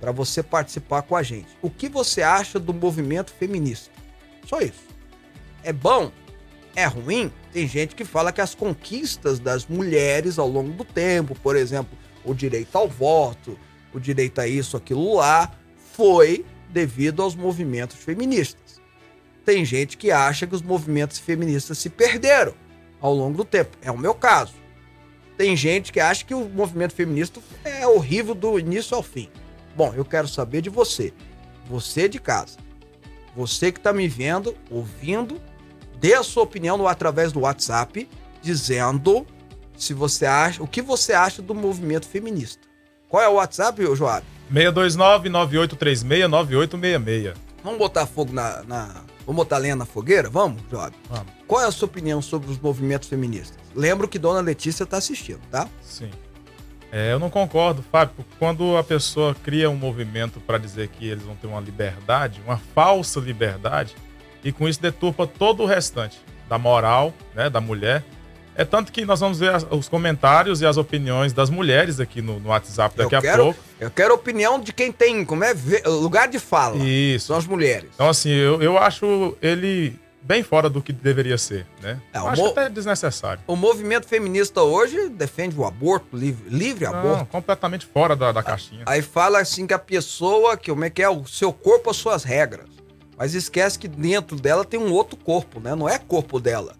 para 0.00 0.12
você 0.12 0.42
participar 0.42 1.02
com 1.02 1.16
a 1.16 1.22
gente. 1.22 1.48
O 1.62 1.70
que 1.70 1.88
você 1.88 2.22
acha 2.22 2.58
do 2.58 2.74
movimento 2.74 3.32
feminista? 3.32 3.90
Só 4.46 4.60
isso. 4.60 4.84
É 5.62 5.72
bom? 5.72 6.12
É 6.74 6.84
ruim? 6.84 7.32
Tem 7.52 7.66
gente 7.66 7.94
que 7.94 8.04
fala 8.04 8.32
que 8.32 8.40
as 8.40 8.54
conquistas 8.54 9.38
das 9.38 9.66
mulheres 9.66 10.38
ao 10.38 10.48
longo 10.48 10.72
do 10.72 10.84
tempo, 10.84 11.34
por 11.34 11.56
exemplo, 11.56 11.96
o 12.24 12.34
direito 12.34 12.76
ao 12.76 12.88
voto, 12.88 13.58
o 13.94 13.98
direito 13.98 14.40
a 14.40 14.46
isso, 14.46 14.76
aquilo 14.76 15.16
lá, 15.16 15.52
foi 15.94 16.44
devido 16.68 17.22
aos 17.22 17.34
movimentos 17.34 17.96
feministas. 17.96 18.80
Tem 19.44 19.64
gente 19.64 19.96
que 19.96 20.10
acha 20.10 20.46
que 20.46 20.54
os 20.54 20.60
movimentos 20.60 21.18
feministas 21.18 21.78
se 21.78 21.88
perderam 21.88 22.52
ao 23.00 23.14
longo 23.14 23.38
do 23.38 23.44
tempo. 23.44 23.76
É 23.80 23.90
o 23.90 23.96
meu 23.96 24.12
caso. 24.12 24.54
Tem 25.36 25.54
gente 25.54 25.92
que 25.92 26.00
acha 26.00 26.24
que 26.24 26.34
o 26.34 26.48
movimento 26.48 26.94
feminista 26.94 27.40
é 27.64 27.86
horrível 27.86 28.34
do 28.34 28.58
início 28.58 28.96
ao 28.96 29.02
fim. 29.02 29.28
Bom, 29.76 29.92
eu 29.94 30.04
quero 30.04 30.26
saber 30.26 30.62
de 30.62 30.70
você. 30.70 31.12
Você 31.68 32.08
de 32.08 32.18
casa. 32.18 32.56
Você 33.36 33.70
que 33.70 33.78
está 33.78 33.92
me 33.92 34.08
vendo, 34.08 34.56
ouvindo, 34.70 35.38
dê 36.00 36.14
a 36.14 36.22
sua 36.22 36.44
opinião 36.44 36.78
no, 36.78 36.88
através 36.88 37.32
do 37.32 37.40
WhatsApp, 37.40 38.08
dizendo 38.40 39.26
se 39.76 39.92
você 39.92 40.24
acha, 40.24 40.62
o 40.62 40.66
que 40.66 40.80
você 40.80 41.12
acha 41.12 41.42
do 41.42 41.54
movimento 41.54 42.06
feminista. 42.06 42.66
Qual 43.08 43.22
é 43.22 43.28
o 43.28 43.34
WhatsApp, 43.34 43.84
Joab? 43.94 44.24
629-9836-9866. 44.52 47.34
Vamos 47.62 47.78
botar 47.78 48.06
fogo 48.06 48.32
na, 48.32 48.62
na, 48.62 49.04
Vamos 49.26 49.42
botar 49.42 49.58
lenha 49.58 49.74
na 49.74 49.84
fogueira? 49.84 50.30
Vamos, 50.30 50.62
Joab? 50.70 50.94
Vamos. 51.10 51.32
Qual 51.48 51.60
é 51.60 51.66
a 51.66 51.72
sua 51.72 51.86
opinião 51.86 52.22
sobre 52.22 52.48
os 52.48 52.58
movimentos 52.60 53.08
feministas? 53.08 53.58
Lembro 53.74 54.06
que 54.06 54.18
Dona 54.18 54.40
Letícia 54.40 54.84
está 54.84 54.96
assistindo, 54.98 55.40
tá? 55.50 55.68
Sim. 55.82 56.10
É, 56.92 57.12
eu 57.12 57.18
não 57.18 57.28
concordo, 57.28 57.82
Fábio. 57.82 58.14
Quando 58.38 58.76
a 58.76 58.84
pessoa 58.84 59.34
cria 59.34 59.68
um 59.68 59.76
movimento 59.76 60.40
para 60.40 60.58
dizer 60.58 60.88
que 60.88 61.08
eles 61.08 61.24
vão 61.24 61.34
ter 61.34 61.48
uma 61.48 61.60
liberdade, 61.60 62.40
uma 62.46 62.56
falsa 62.56 63.18
liberdade, 63.18 63.96
e 64.44 64.52
com 64.52 64.68
isso 64.68 64.80
deturpa 64.80 65.26
todo 65.26 65.64
o 65.64 65.66
restante 65.66 66.20
da 66.48 66.56
moral 66.56 67.12
né, 67.34 67.50
da 67.50 67.60
mulher. 67.60 68.04
É 68.56 68.64
tanto 68.64 68.90
que 68.90 69.04
nós 69.04 69.20
vamos 69.20 69.38
ver 69.38 69.54
as- 69.54 69.66
os 69.70 69.88
comentários 69.88 70.60
e 70.62 70.66
as 70.66 70.76
opiniões 70.76 71.32
das 71.32 71.50
mulheres 71.50 72.00
aqui 72.00 72.22
no, 72.22 72.40
no 72.40 72.48
WhatsApp 72.48 72.96
daqui 72.96 73.14
eu 73.14 73.18
a 73.18 73.22
quero, 73.22 73.42
pouco. 73.44 73.60
Eu 73.78 73.90
quero 73.90 74.12
a 74.12 74.14
opinião 74.16 74.58
de 74.58 74.72
quem 74.72 74.90
tem, 74.90 75.24
como 75.24 75.44
é, 75.44 75.54
lugar 75.86 76.28
de 76.28 76.38
fala. 76.38 76.76
Isso. 76.78 77.26
São 77.28 77.36
as 77.36 77.46
mulheres. 77.46 77.90
Então, 77.94 78.08
assim, 78.08 78.30
eu, 78.30 78.62
eu 78.62 78.78
acho 78.78 79.36
ele 79.42 79.98
bem 80.22 80.42
fora 80.42 80.68
do 80.68 80.82
que 80.82 80.92
deveria 80.92 81.38
ser, 81.38 81.66
né? 81.80 82.00
É, 82.12 82.18
acho 82.18 82.42
mo- 82.42 82.48
até 82.48 82.68
desnecessário. 82.68 83.40
O 83.46 83.54
movimento 83.54 84.08
feminista 84.08 84.60
hoje 84.62 85.08
defende 85.08 85.54
o 85.56 85.64
aborto, 85.64 86.16
livre, 86.16 86.48
livre 86.48 86.84
aborto. 86.86 87.18
Não, 87.18 87.24
completamente 87.26 87.86
fora 87.86 88.16
da, 88.16 88.32
da 88.32 88.42
caixinha. 88.42 88.82
Aí 88.86 89.02
fala 89.02 89.38
assim 89.38 89.66
que 89.68 89.74
a 89.74 89.78
pessoa, 89.78 90.56
que 90.56 90.70
como 90.70 90.84
é 90.84 90.90
que 90.90 91.00
é, 91.02 91.08
o 91.08 91.24
seu 91.26 91.52
corpo, 91.52 91.90
as 91.90 91.96
suas 91.96 92.24
regras. 92.24 92.66
Mas 93.16 93.34
esquece 93.34 93.78
que 93.78 93.86
dentro 93.86 94.36
dela 94.36 94.64
tem 94.64 94.80
um 94.80 94.92
outro 94.92 95.16
corpo, 95.16 95.60
né? 95.60 95.74
Não 95.74 95.88
é 95.88 95.96
corpo 95.98 96.40
dela. 96.40 96.74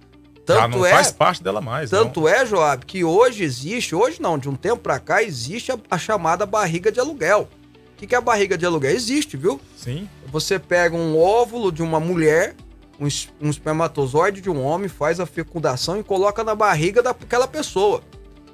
Já 0.46 0.62
Tanto 0.62 0.78
não 0.78 0.86
é, 0.86 0.90
faz 0.90 1.10
parte 1.10 1.42
dela 1.42 1.60
mais. 1.60 1.90
tanto 1.90 2.28
é, 2.28 2.46
Joab, 2.46 2.84
que 2.86 3.02
hoje 3.02 3.42
existe, 3.42 3.94
hoje 3.94 4.20
não, 4.22 4.38
de 4.38 4.48
um 4.48 4.54
tempo 4.54 4.78
pra 4.78 4.98
cá 5.00 5.22
existe 5.22 5.72
a, 5.72 5.78
a 5.90 5.98
chamada 5.98 6.46
barriga 6.46 6.92
de 6.92 7.00
aluguel. 7.00 7.48
O 7.94 7.96
que, 7.96 8.06
que 8.06 8.14
é 8.14 8.18
a 8.18 8.20
barriga 8.20 8.56
de 8.56 8.64
aluguel? 8.66 8.92
Existe, 8.92 9.36
viu? 9.36 9.60
Sim, 9.76 10.08
Você 10.30 10.58
pega 10.58 10.94
um 10.94 11.18
óvulo 11.18 11.72
de 11.72 11.82
uma 11.82 11.98
mulher, 11.98 12.54
um, 13.00 13.08
um 13.40 13.50
espermatozoide 13.50 14.40
de 14.40 14.48
um 14.50 14.62
homem, 14.62 14.88
faz 14.88 15.18
a 15.18 15.26
fecundação 15.26 15.98
e 15.98 16.04
coloca 16.04 16.44
na 16.44 16.54
barriga 16.54 17.02
daquela 17.02 17.48
pessoa. 17.48 18.02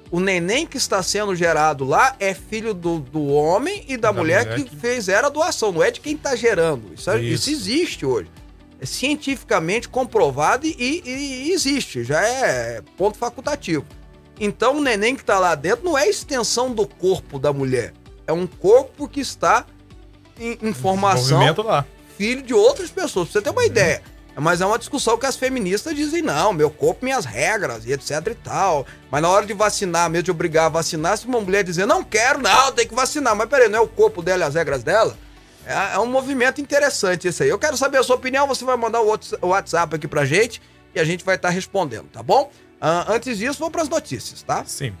O 0.09 0.19
neném 0.19 0.65
que 0.65 0.77
está 0.77 1.01
sendo 1.03 1.35
gerado 1.35 1.83
lá 1.85 2.15
é 2.19 2.33
filho 2.33 2.73
do, 2.73 2.99
do 2.99 3.25
homem 3.27 3.83
e 3.87 3.97
da, 3.97 4.11
Da 4.11 4.19
mulher, 4.19 4.45
mulher 4.45 4.59
que, 4.63 4.69
que- 4.69 4.75
fizeram 4.75 5.27
a 5.27 5.29
doação, 5.31 5.71
não 5.71 5.83
é 5.83 5.91
de 5.91 5.99
quem 5.99 6.15
está 6.15 6.35
gerando. 6.35 6.93
Isso, 6.93 7.09
é- 7.09 7.19
Isso. 7.21 7.49
isso 7.49 7.49
existe 7.49 8.05
hoje. 8.05 8.29
Cientificamente 8.85 9.87
comprovado 9.89 10.65
e, 10.65 10.75
e- 10.77 11.47
e 11.47 11.51
existe, 11.51 12.03
já 12.03 12.21
é 12.21 12.81
ponto 12.97 13.17
facultativo. 13.17 13.85
Então 14.39 14.77
o 14.77 14.81
neném 14.81 15.15
que 15.15 15.21
está 15.21 15.37
lá 15.39 15.55
dentro 15.55 15.85
não 15.85 15.97
é 15.97 16.07
extensão 16.07 16.73
do 16.73 16.87
corpo 16.87 17.37
da 17.37 17.53
mulher, 17.53 17.93
é 18.25 18.33
um 18.33 18.47
corpo 18.47 19.07
que 19.07 19.19
está 19.19 19.65
em, 20.39 20.57
em 20.61 20.73
formação 20.73 21.39
filho 22.17 22.41
de 22.41 22.53
outras 22.53 22.89
pessoas, 22.89 23.29
pra 23.29 23.33
você 23.39 23.41
ter 23.43 23.49
uma 23.51 23.65
ideia. 23.65 24.01
Mas 24.35 24.61
é 24.61 24.65
uma 24.65 24.79
discussão 24.79 25.15
que 25.15 25.27
as 25.27 25.35
feministas 25.35 25.95
dizem, 25.95 26.23
não, 26.23 26.51
meu 26.51 26.71
corpo, 26.71 27.05
minhas 27.05 27.23
regras, 27.23 27.85
e 27.85 27.91
etc 27.93 28.09
e 28.31 28.33
tal. 28.35 28.83
Mas 29.11 29.21
na 29.21 29.29
hora 29.29 29.45
de 29.45 29.53
vacinar, 29.53 30.09
mesmo 30.09 30.23
de 30.23 30.31
obrigar 30.31 30.65
a 30.65 30.69
vacinar, 30.69 31.15
se 31.19 31.27
uma 31.27 31.39
mulher 31.39 31.63
dizer, 31.63 31.85
não 31.85 32.03
quero, 32.03 32.39
não, 32.41 32.71
tem 32.71 32.87
que 32.87 32.95
vacinar. 32.95 33.35
Mas 33.35 33.47
peraí, 33.47 33.69
não 33.69 33.77
é 33.77 33.81
o 33.81 33.87
corpo 33.87 34.23
dela 34.23 34.43
e 34.43 34.47
as 34.47 34.55
regras 34.55 34.81
dela? 34.81 35.15
É, 35.65 35.95
é 35.95 35.99
um 35.99 36.05
movimento 36.05 36.59
interessante 36.59 37.27
esse 37.27 37.43
aí. 37.43 37.49
Eu 37.49 37.59
quero 37.59 37.77
saber 37.77 37.97
a 37.97 38.03
sua 38.03 38.15
opinião, 38.15 38.47
você 38.47 38.65
vai 38.65 38.75
mandar 38.77 39.01
o 39.01 39.07
whats- 39.09 39.35
o 39.41 39.47
WhatsApp 39.47 39.95
aqui 39.95 40.07
pra 40.07 40.25
gente 40.25 40.61
e 40.93 40.99
a 40.99 41.03
gente 41.05 41.23
vai 41.23 41.35
estar 41.35 41.49
respondendo, 41.49 42.05
tá 42.11 42.21
bom? 42.21 42.51
Ah, 42.81 43.05
antes 43.07 43.37
disso, 43.37 43.59
vamos 43.59 43.71
pras 43.71 43.87
notícias, 43.87 44.43
tá? 44.43 44.63
Sim. 44.65 44.93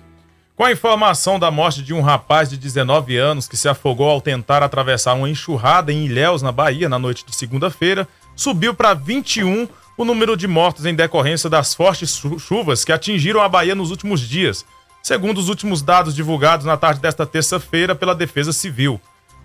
Com 0.55 0.63
a 0.63 0.71
informação 0.71 1.37
da 1.39 1.49
morte 1.51 1.81
de 1.81 1.93
um 1.93 2.01
rapaz 2.01 2.49
de 2.49 2.57
19 2.57 3.17
anos 3.17 3.47
que 3.47 3.57
se 3.57 3.67
afogou 3.67 4.09
ao 4.09 4.21
tentar 4.21 4.61
atravessar 4.63 5.13
uma 5.15 5.27
enxurrada 5.29 5.91
em 5.91 6.05
Ilhéus, 6.05 6.41
na 6.41 6.51
Bahia, 6.51 6.87
na 6.87 6.99
noite 6.99 7.25
de 7.25 7.35
segunda-feira, 7.35 8.07
subiu 8.35 8.73
para 8.73 8.93
21 8.93 9.67
o 9.97 10.05
número 10.05 10.37
de 10.37 10.47
mortos 10.47 10.85
em 10.85 10.95
decorrência 10.95 11.49
das 11.49 11.73
fortes 11.73 12.15
chu- 12.15 12.39
chuvas 12.39 12.85
que 12.85 12.91
atingiram 12.91 13.41
a 13.41 13.49
Bahia 13.49 13.75
nos 13.75 13.91
últimos 13.91 14.21
dias, 14.21 14.63
segundo 15.01 15.39
os 15.39 15.49
últimos 15.49 15.81
dados 15.81 16.15
divulgados 16.15 16.65
na 16.65 16.77
tarde 16.77 17.01
desta 17.01 17.25
terça-feira 17.25 17.93
pela 17.95 18.15
Defesa 18.15 18.53
Civil. 18.53 19.01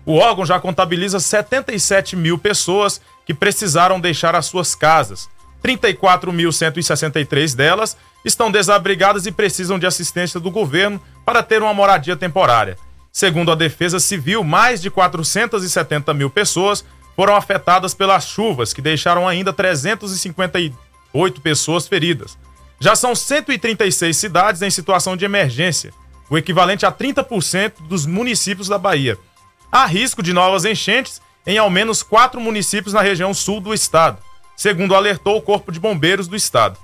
O 0.09 0.15
órgão 0.15 0.43
já 0.43 0.59
contabiliza 0.59 1.19
77 1.19 2.15
mil 2.15 2.35
pessoas 2.35 2.99
que 3.27 3.31
precisaram 3.31 3.99
deixar 3.99 4.33
as 4.33 4.47
suas 4.47 4.73
casas. 4.73 5.29
34.163 5.63 7.55
delas 7.55 7.95
estão 8.25 8.49
desabrigadas 8.49 9.27
e 9.27 9.31
precisam 9.31 9.77
de 9.77 9.85
assistência 9.85 10.39
do 10.39 10.49
governo 10.49 10.99
para 11.23 11.43
ter 11.43 11.61
uma 11.61 11.75
moradia 11.75 12.15
temporária. 12.17 12.75
Segundo 13.11 13.51
a 13.51 13.55
Defesa 13.55 13.99
Civil, 13.99 14.43
mais 14.43 14.81
de 14.81 14.89
470 14.89 16.11
mil 16.15 16.31
pessoas 16.31 16.83
foram 17.15 17.35
afetadas 17.35 17.93
pelas 17.93 18.25
chuvas, 18.25 18.73
que 18.73 18.81
deixaram 18.81 19.27
ainda 19.27 19.53
358 19.53 21.39
pessoas 21.39 21.87
feridas. 21.87 22.35
Já 22.79 22.95
são 22.95 23.13
136 23.13 24.17
cidades 24.17 24.63
em 24.63 24.71
situação 24.71 25.15
de 25.15 25.23
emergência, 25.23 25.93
o 26.31 26.35
equivalente 26.35 26.83
a 26.83 26.91
30% 26.91 27.73
dos 27.87 28.07
municípios 28.07 28.67
da 28.67 28.79
Bahia. 28.79 29.15
Há 29.71 29.85
risco 29.85 30.23
de 30.23 30.33
novas 30.33 30.65
enchentes 30.65 31.21
em 31.45 31.57
ao 31.57 31.69
menos 31.69 32.01
quatro 32.01 32.41
municípios 32.41 32.93
na 32.93 33.01
região 33.01 33.33
sul 33.33 33.61
do 33.61 33.73
estado, 33.73 34.17
segundo 34.55 34.95
alertou 34.95 35.37
o 35.37 35.41
Corpo 35.41 35.71
de 35.71 35.79
Bombeiros 35.79 36.27
do 36.27 36.35
estado. 36.35 36.77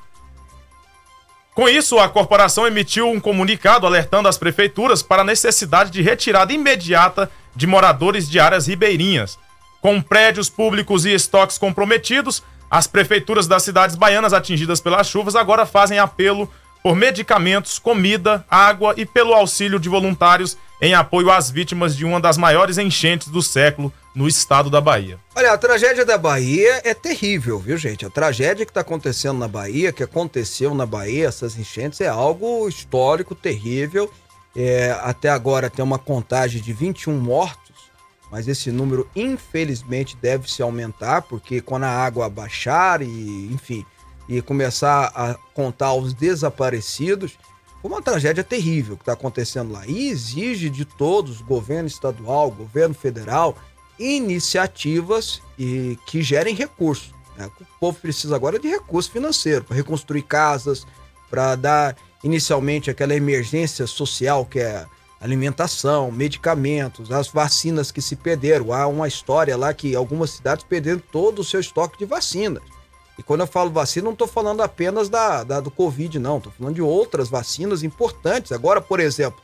Com 1.55 1.69
isso, 1.69 1.97
a 1.97 2.09
corporação 2.09 2.67
emitiu 2.67 3.09
um 3.09 3.19
comunicado 3.19 3.87
alertando 3.87 4.27
as 4.27 4.37
prefeituras 4.37 5.01
para 5.01 5.21
a 5.21 5.25
necessidade 5.25 5.89
de 5.89 6.01
retirada 6.01 6.51
imediata 6.51 7.31
de 7.55 7.65
moradores 7.65 8.29
de 8.29 8.39
áreas 8.39 8.67
ribeirinhas. 8.67 9.39
Com 9.81 10.01
prédios 10.01 10.49
públicos 10.49 11.05
e 11.05 11.13
estoques 11.13 11.57
comprometidos, 11.57 12.43
as 12.69 12.87
prefeituras 12.87 13.47
das 13.47 13.63
cidades 13.63 13.95
baianas 13.95 14.33
atingidas 14.33 14.81
pelas 14.81 15.07
chuvas 15.07 15.35
agora 15.35 15.65
fazem 15.65 15.97
apelo 15.97 16.51
por 16.85 16.95
medicamentos, 16.95 17.79
comida, 17.79 18.45
água 18.47 18.93
e 18.95 19.07
pelo 19.07 19.33
auxílio 19.33 19.79
de 19.79 19.89
voluntários 19.89 20.55
em 20.79 20.93
apoio 20.93 21.31
às 21.31 21.49
vítimas 21.49 21.97
de 21.97 22.05
uma 22.05 22.21
das 22.21 22.37
maiores 22.37 22.77
enchentes 22.77 23.27
do 23.29 23.41
século 23.41 23.91
no 24.13 24.27
estado 24.27 24.69
da 24.69 24.79
Bahia. 24.79 25.17
Olha, 25.35 25.51
a 25.51 25.57
tragédia 25.57 26.05
da 26.05 26.15
Bahia 26.15 26.81
é 26.83 26.93
terrível, 26.93 27.57
viu, 27.57 27.75
gente? 27.75 28.05
A 28.05 28.09
tragédia 28.11 28.67
que 28.67 28.69
está 28.69 28.81
acontecendo 28.81 29.39
na 29.39 29.47
Bahia, 29.47 29.91
que 29.91 30.03
aconteceu 30.03 30.75
na 30.75 30.85
Bahia, 30.85 31.27
essas 31.27 31.57
enchentes, 31.57 32.01
é 32.01 32.07
algo 32.07 32.69
histórico, 32.69 33.33
terrível. 33.33 34.13
É, 34.55 34.95
até 35.01 35.29
agora 35.29 35.71
tem 35.71 35.83
uma 35.83 35.97
contagem 35.97 36.61
de 36.61 36.71
21 36.71 37.17
mortos, 37.17 37.89
mas 38.29 38.47
esse 38.47 38.71
número, 38.71 39.09
infelizmente, 39.15 40.15
deve 40.21 40.51
se 40.51 40.61
aumentar, 40.61 41.23
porque 41.23 41.61
quando 41.61 41.85
a 41.85 41.89
água 41.89 42.29
baixar 42.29 43.01
e, 43.01 43.49
enfim, 43.51 43.83
e 44.27 44.41
começar 44.41 45.12
a 45.15 45.36
contar 45.53 45.94
os 45.94 46.13
desaparecidos, 46.13 47.38
foi 47.82 47.91
uma 47.91 48.01
tragédia 48.01 48.44
terrível 48.44 48.96
que 48.96 49.03
está 49.03 49.13
acontecendo 49.13 49.72
lá. 49.72 49.86
E 49.86 50.10
exige 50.10 50.70
de 50.70 50.86
todos, 50.86 51.41
governo 51.41 51.88
estadual, 51.88 52.50
governo 52.50 52.96
federal, 52.96 53.55
iniciativas 54.00 55.41
e 55.58 55.98
que 56.05 56.22
gerem 56.22 56.55
recursos. 56.55 57.13
né? 57.38 57.50
O 57.60 57.79
povo 57.79 58.00
precisa 58.00 58.36
agora 58.36 58.60
de 58.60 58.67
recurso 58.67 59.12
financeiro 59.12 59.63
para 59.63 59.75
reconstruir 59.75 60.24
casas, 60.24 60.86
para 61.29 61.55
dar 61.55 61.96
inicialmente 62.24 62.89
aquela 62.89 63.13
emergência 63.13 63.86
social 63.86 64.46
que 64.46 64.60
é 64.60 64.86
alimentação, 65.22 66.12
medicamentos, 66.12 67.12
as 67.12 67.27
vacinas 67.27 67.91
que 67.91 68.01
se 68.01 68.15
perderam. 68.15 68.74
Há 68.74 68.88
uma 68.88 69.08
história 69.08 69.55
lá 69.55 69.74
que 69.74 69.96
algumas 69.96 70.32
cidades 70.32 70.65
perderam 70.67 71.01
todo 71.12 71.39
o 71.39 71.44
seu 71.44 71.60
estoque 71.60 71.98
de 71.98 72.05
vacinas. 72.05 72.63
E 73.17 73.24
quando 73.24 73.41
eu 73.41 73.48
falo 73.48 73.69
vacina, 73.69 74.05
não 74.05 74.13
estou 74.13 74.27
falando 74.27 74.62
apenas 74.62 75.07
da, 75.07 75.43
da, 75.43 75.60
do 75.60 75.72
Covid, 75.72 76.19
não. 76.19 76.38
Estou 76.38 76.51
falando 76.51 76.75
de 76.75 76.81
outras 76.81 77.29
vacinas 77.29 77.84
importantes. 77.84 78.51
Agora, 78.51 78.81
por 78.81 79.00
exemplo, 79.00 79.41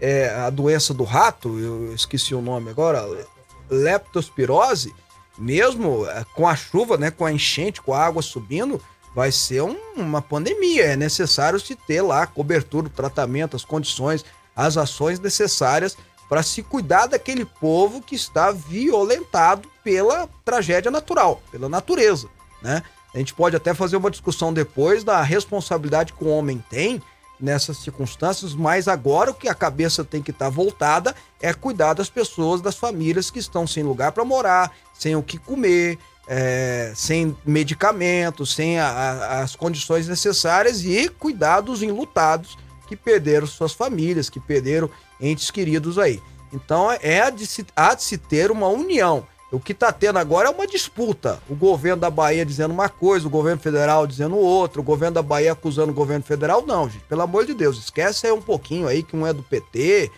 é, 0.00 0.30
a 0.30 0.48
doença 0.48 0.94
do 0.94 1.04
rato, 1.04 1.58
eu 1.58 1.94
esqueci 1.94 2.34
o 2.34 2.40
nome 2.40 2.70
agora, 2.70 3.06
leptospirose, 3.68 4.94
mesmo 5.36 6.06
é, 6.06 6.24
com 6.34 6.48
a 6.48 6.56
chuva, 6.56 6.96
né, 6.96 7.10
com 7.10 7.24
a 7.24 7.32
enchente, 7.32 7.82
com 7.82 7.92
a 7.92 8.04
água 8.04 8.22
subindo, 8.22 8.80
vai 9.14 9.30
ser 9.30 9.62
um, 9.62 9.76
uma 9.96 10.22
pandemia. 10.22 10.84
É 10.84 10.96
necessário 10.96 11.60
se 11.60 11.74
ter 11.76 12.00
lá 12.00 12.26
cobertura, 12.26 12.86
o 12.86 12.90
tratamento, 12.90 13.56
as 13.56 13.64
condições, 13.64 14.24
as 14.56 14.76
ações 14.76 15.20
necessárias 15.20 15.96
para 16.28 16.42
se 16.42 16.62
cuidar 16.62 17.06
daquele 17.06 17.44
povo 17.44 18.00
que 18.00 18.14
está 18.14 18.52
violentado 18.52 19.68
pela 19.82 20.28
tragédia 20.44 20.90
natural, 20.90 21.42
pela 21.50 21.68
natureza, 21.68 22.28
né? 22.62 22.84
A 23.14 23.18
gente 23.18 23.34
pode 23.34 23.56
até 23.56 23.74
fazer 23.74 23.96
uma 23.96 24.10
discussão 24.10 24.52
depois 24.52 25.02
da 25.02 25.20
responsabilidade 25.22 26.12
que 26.12 26.24
o 26.24 26.28
homem 26.28 26.62
tem 26.70 27.02
nessas 27.40 27.78
circunstâncias, 27.78 28.54
mas 28.54 28.86
agora 28.86 29.30
o 29.30 29.34
que 29.34 29.48
a 29.48 29.54
cabeça 29.54 30.04
tem 30.04 30.22
que 30.22 30.30
estar 30.30 30.46
tá 30.46 30.50
voltada 30.50 31.14
é 31.40 31.52
cuidar 31.52 31.94
das 31.94 32.10
pessoas, 32.10 32.60
das 32.60 32.76
famílias 32.76 33.30
que 33.30 33.38
estão 33.38 33.66
sem 33.66 33.82
lugar 33.82 34.12
para 34.12 34.24
morar, 34.24 34.70
sem 34.92 35.16
o 35.16 35.22
que 35.22 35.38
comer, 35.38 35.98
é, 36.28 36.92
sem 36.94 37.36
medicamentos, 37.44 38.54
sem 38.54 38.78
a, 38.78 38.86
a, 38.88 39.40
as 39.40 39.56
condições 39.56 40.06
necessárias 40.06 40.84
e 40.84 41.08
cuidar 41.08 41.60
dos 41.60 41.82
enlutados 41.82 42.56
que 42.86 42.94
perderam 42.94 43.46
suas 43.46 43.72
famílias, 43.72 44.28
que 44.28 44.38
perderam 44.38 44.90
entes 45.20 45.50
queridos 45.50 45.98
aí. 45.98 46.22
Então 46.52 46.90
é 47.00 47.22
a 47.22 47.30
de 47.30 47.46
se, 47.46 47.64
há 47.74 47.94
de 47.94 48.02
se 48.02 48.18
ter 48.18 48.50
uma 48.50 48.68
união 48.68 49.26
o 49.52 49.58
que 49.58 49.72
está 49.72 49.92
tendo 49.92 50.18
agora 50.18 50.48
é 50.48 50.50
uma 50.50 50.66
disputa. 50.66 51.40
O 51.48 51.54
governo 51.54 52.00
da 52.00 52.10
Bahia 52.10 52.46
dizendo 52.46 52.72
uma 52.72 52.88
coisa, 52.88 53.26
o 53.26 53.30
governo 53.30 53.60
federal 53.60 54.06
dizendo 54.06 54.36
outra, 54.36 54.80
o 54.80 54.84
governo 54.84 55.14
da 55.14 55.22
Bahia 55.22 55.52
acusando 55.52 55.90
o 55.90 55.94
governo 55.94 56.24
federal. 56.24 56.64
Não, 56.64 56.88
gente, 56.88 57.04
pelo 57.04 57.22
amor 57.22 57.44
de 57.44 57.54
Deus, 57.54 57.78
esquece 57.78 58.26
aí 58.26 58.32
um 58.32 58.42
pouquinho 58.42 58.86
aí 58.86 59.02
que 59.02 59.16
um 59.16 59.26
é 59.26 59.32
do 59.32 59.42
PT 59.42 60.10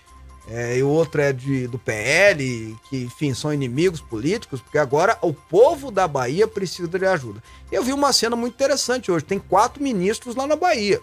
é, 0.48 0.76
e 0.76 0.82
o 0.82 0.88
outro 0.88 1.20
é 1.20 1.32
de, 1.32 1.66
do 1.68 1.78
PL, 1.78 2.76
que, 2.88 3.04
enfim, 3.04 3.32
são 3.32 3.54
inimigos 3.54 4.00
políticos, 4.00 4.60
porque 4.60 4.76
agora 4.76 5.16
o 5.22 5.32
povo 5.32 5.90
da 5.90 6.08
Bahia 6.08 6.48
precisa 6.48 6.88
de 6.88 7.06
ajuda. 7.06 7.42
Eu 7.70 7.82
vi 7.82 7.92
uma 7.92 8.12
cena 8.12 8.34
muito 8.34 8.54
interessante 8.54 9.10
hoje: 9.10 9.24
tem 9.24 9.38
quatro 9.38 9.82
ministros 9.82 10.34
lá 10.34 10.46
na 10.46 10.56
Bahia. 10.56 11.00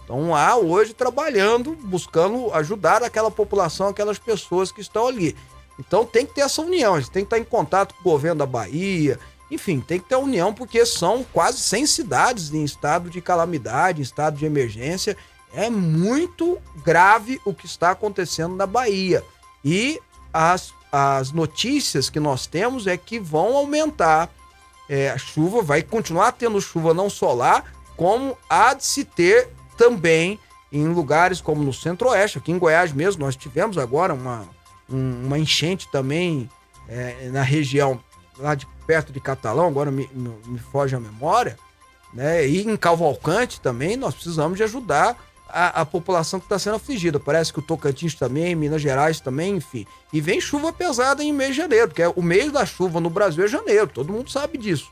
Estão 0.00 0.30
lá 0.30 0.56
hoje 0.56 0.94
trabalhando, 0.94 1.72
buscando 1.72 2.52
ajudar 2.54 3.02
aquela 3.02 3.30
população, 3.30 3.88
aquelas 3.88 4.18
pessoas 4.18 4.72
que 4.72 4.80
estão 4.80 5.06
ali. 5.06 5.36
Então 5.78 6.04
tem 6.04 6.26
que 6.26 6.34
ter 6.34 6.40
essa 6.40 6.60
união, 6.60 6.94
a 6.94 7.00
gente 7.00 7.10
tem 7.10 7.22
que 7.22 7.26
estar 7.26 7.38
em 7.38 7.44
contato 7.44 7.94
com 7.94 8.00
o 8.00 8.12
governo 8.12 8.40
da 8.40 8.46
Bahia, 8.46 9.18
enfim, 9.50 9.80
tem 9.80 9.98
que 9.98 10.08
ter 10.08 10.16
união 10.16 10.52
porque 10.52 10.84
são 10.84 11.24
quase 11.32 11.58
100 11.58 11.86
cidades 11.86 12.52
em 12.52 12.64
estado 12.64 13.08
de 13.08 13.20
calamidade, 13.20 14.00
em 14.00 14.02
estado 14.02 14.36
de 14.36 14.44
emergência. 14.44 15.16
É 15.54 15.70
muito 15.70 16.58
grave 16.84 17.40
o 17.44 17.54
que 17.54 17.64
está 17.64 17.92
acontecendo 17.92 18.54
na 18.54 18.66
Bahia. 18.66 19.24
E 19.64 20.00
as, 20.32 20.74
as 20.92 21.32
notícias 21.32 22.10
que 22.10 22.20
nós 22.20 22.46
temos 22.46 22.86
é 22.86 22.96
que 22.96 23.18
vão 23.18 23.56
aumentar. 23.56 24.28
É, 24.88 25.10
a 25.10 25.18
chuva 25.18 25.62
vai 25.62 25.82
continuar 25.82 26.32
tendo 26.32 26.60
chuva 26.60 26.92
não 26.92 27.08
só 27.08 27.32
lá, 27.32 27.64
como 27.96 28.36
há 28.48 28.74
de 28.74 28.84
se 28.84 29.04
ter 29.04 29.48
também 29.76 30.38
em 30.70 30.86
lugares 30.88 31.40
como 31.40 31.62
no 31.62 31.72
Centro-Oeste, 31.72 32.38
aqui 32.38 32.52
em 32.52 32.58
Goiás 32.58 32.92
mesmo, 32.92 33.24
nós 33.24 33.34
tivemos 33.34 33.78
agora 33.78 34.12
uma, 34.12 34.46
um, 34.90 35.26
uma 35.26 35.38
enchente 35.38 35.90
também 35.90 36.48
é, 36.88 37.28
na 37.30 37.42
região 37.42 38.00
lá 38.38 38.54
de 38.54 38.66
perto 38.86 39.12
de 39.12 39.20
Catalão, 39.20 39.66
agora 39.66 39.90
me, 39.90 40.08
me, 40.12 40.30
me, 40.46 40.58
foge 40.58 40.94
a 40.94 41.00
memória, 41.00 41.58
né? 42.12 42.46
E 42.46 42.62
em 42.62 42.76
Calvalcante 42.76 43.60
também 43.60 43.96
nós 43.96 44.14
precisamos 44.14 44.56
de 44.56 44.62
ajudar 44.62 45.16
a, 45.48 45.80
a 45.80 45.86
população 45.86 46.38
que 46.38 46.46
está 46.46 46.58
sendo 46.58 46.76
afligida. 46.76 47.18
Parece 47.18 47.52
que 47.52 47.58
o 47.58 47.62
Tocantins 47.62 48.14
também, 48.14 48.54
Minas 48.54 48.80
Gerais 48.80 49.20
também, 49.20 49.56
enfim. 49.56 49.86
E 50.12 50.20
vem 50.20 50.40
chuva 50.40 50.72
pesada 50.72 51.22
em 51.22 51.32
mês 51.32 51.50
de 51.50 51.56
janeiro, 51.56 51.88
porque 51.88 52.02
é 52.02 52.08
o 52.08 52.22
mês 52.22 52.52
da 52.52 52.64
chuva 52.64 53.00
no 53.00 53.10
Brasil 53.10 53.44
é 53.44 53.48
janeiro, 53.48 53.88
todo 53.88 54.12
mundo 54.12 54.30
sabe 54.30 54.56
disso. 54.56 54.90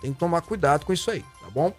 Tem 0.00 0.12
que 0.12 0.18
tomar 0.18 0.42
cuidado 0.42 0.84
com 0.84 0.92
isso 0.92 1.10
aí, 1.10 1.20
tá 1.20 1.50
bom? 1.50 1.72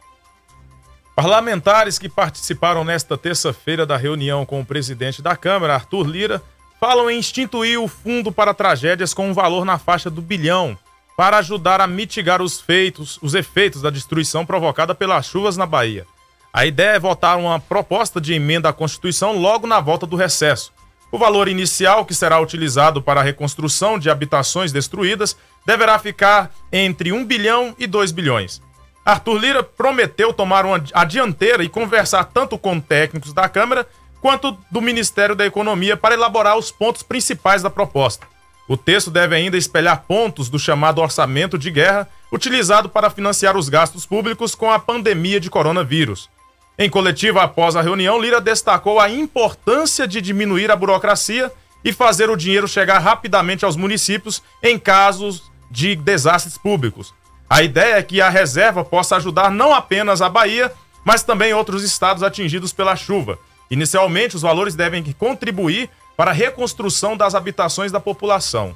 Parlamentares 1.16 1.98
que 1.98 2.10
participaram 2.10 2.84
nesta 2.84 3.18
terça-feira 3.18 3.86
da 3.86 3.96
reunião 3.96 4.46
com 4.46 4.60
o 4.60 4.66
presidente 4.66 5.22
da 5.22 5.36
Câmara, 5.38 5.74
Arthur 5.74 6.06
Lira, 6.06 6.44
falam 6.80 7.10
em 7.10 7.18
instituir 7.18 7.80
o 7.80 7.88
fundo 7.88 8.32
para 8.32 8.54
tragédias 8.54 9.14
com 9.14 9.30
um 9.30 9.34
valor 9.34 9.66
na 9.66 9.78
faixa 9.78 10.10
do 10.10 10.22
bilhão 10.22 10.78
para 11.16 11.38
ajudar 11.38 11.80
a 11.80 11.88
mitigar 11.88 12.42
os, 12.42 12.60
feitos, 12.60 13.18
os 13.22 13.34
efeitos 13.34 13.82
da 13.82 13.90
destruição 13.90 14.46
provocada 14.46 14.94
pelas 14.94 15.26
chuvas 15.26 15.56
na 15.56 15.66
Bahia. 15.66 16.06
A 16.54 16.66
ideia 16.66 16.96
é 16.96 17.00
votar 17.00 17.38
uma 17.38 17.60
proposta 17.60 18.20
de 18.20 18.34
emenda 18.34 18.70
à 18.70 18.74
Constituição 18.74 19.38
logo 19.38 19.66
na 19.66 19.80
volta 19.80 20.06
do 20.06 20.16
recesso. 20.16 20.74
O 21.12 21.18
valor 21.18 21.48
inicial 21.48 22.06
que 22.06 22.14
será 22.14 22.40
utilizado 22.40 23.02
para 23.02 23.22
a 23.22 23.24
reconstrução 23.24 23.98
de 23.98 24.10
habitações 24.10 24.72
destruídas 24.72 25.38
deverá 25.66 25.98
ficar 25.98 26.52
entre 26.72 27.12
1 27.12 27.26
bilhão 27.26 27.76
e 27.80 27.88
2 27.88 28.12
bilhões. 28.12 28.62
Arthur 29.06 29.38
Lira 29.38 29.64
prometeu 29.64 30.34
tomar 30.34 30.66
uma, 30.66 30.84
a 30.94 31.06
dianteira 31.06 31.64
e 31.64 31.70
conversar 31.70 32.24
tanto 32.26 32.58
com 32.58 32.80
técnicos 32.80 33.34
da 33.34 33.48
Câmara 33.48 33.88
quanto 34.26 34.58
do 34.72 34.82
Ministério 34.82 35.36
da 35.36 35.46
Economia 35.46 35.96
para 35.96 36.16
elaborar 36.16 36.58
os 36.58 36.72
pontos 36.72 37.04
principais 37.04 37.62
da 37.62 37.70
proposta. 37.70 38.26
O 38.68 38.76
texto 38.76 39.12
deve 39.12 39.36
ainda 39.36 39.56
espelhar 39.56 40.04
pontos 40.08 40.50
do 40.50 40.58
chamado 40.58 41.00
orçamento 41.00 41.60
de 41.60 41.70
guerra, 41.70 42.10
utilizado 42.32 42.90
para 42.90 43.12
financiar 43.12 43.56
os 43.56 43.70
gastos 43.70 44.04
públicos 44.04 44.56
com 44.56 44.72
a 44.72 44.80
pandemia 44.80 45.40
de 45.40 45.48
coronavírus. 45.48 46.28
Em 46.76 46.90
coletiva 46.90 47.44
após 47.44 47.76
a 47.76 47.84
reunião, 47.84 48.20
Lira 48.20 48.42
destacou 48.42 49.00
a 49.00 49.12
importância 49.12 50.08
de 50.08 50.20
diminuir 50.20 50.72
a 50.72 50.76
burocracia 50.76 51.52
e 51.84 51.94
fazer 51.94 52.28
o 52.28 52.36
dinheiro 52.36 52.68
chegar 52.68 52.98
rapidamente 52.98 53.64
aos 53.64 53.76
municípios 53.76 54.42
em 54.64 54.80
casos 54.80 55.52
de 55.70 55.96
desastres 55.96 56.58
públicos. 56.58 57.14
A 57.48 57.62
ideia 57.62 57.98
é 57.98 58.02
que 58.02 58.20
a 58.22 58.30
reserva 58.30 58.84
possa 58.84 59.18
ajudar 59.18 59.52
não 59.52 59.72
apenas 59.72 60.20
a 60.20 60.28
Bahia, 60.30 60.72
mas 61.04 61.22
também 61.22 61.54
outros 61.54 61.84
estados 61.84 62.24
atingidos 62.24 62.74
pela 62.74 62.96
chuva, 62.96 63.38
Inicialmente, 63.70 64.36
os 64.36 64.42
valores 64.42 64.76
devem 64.76 65.04
contribuir 65.14 65.90
para 66.16 66.32
a 66.32 66.34
reconstrução 66.34 67.18
das 67.18 67.36
habitações 67.36 67.92
da 67.92 68.00
população. 68.00 68.76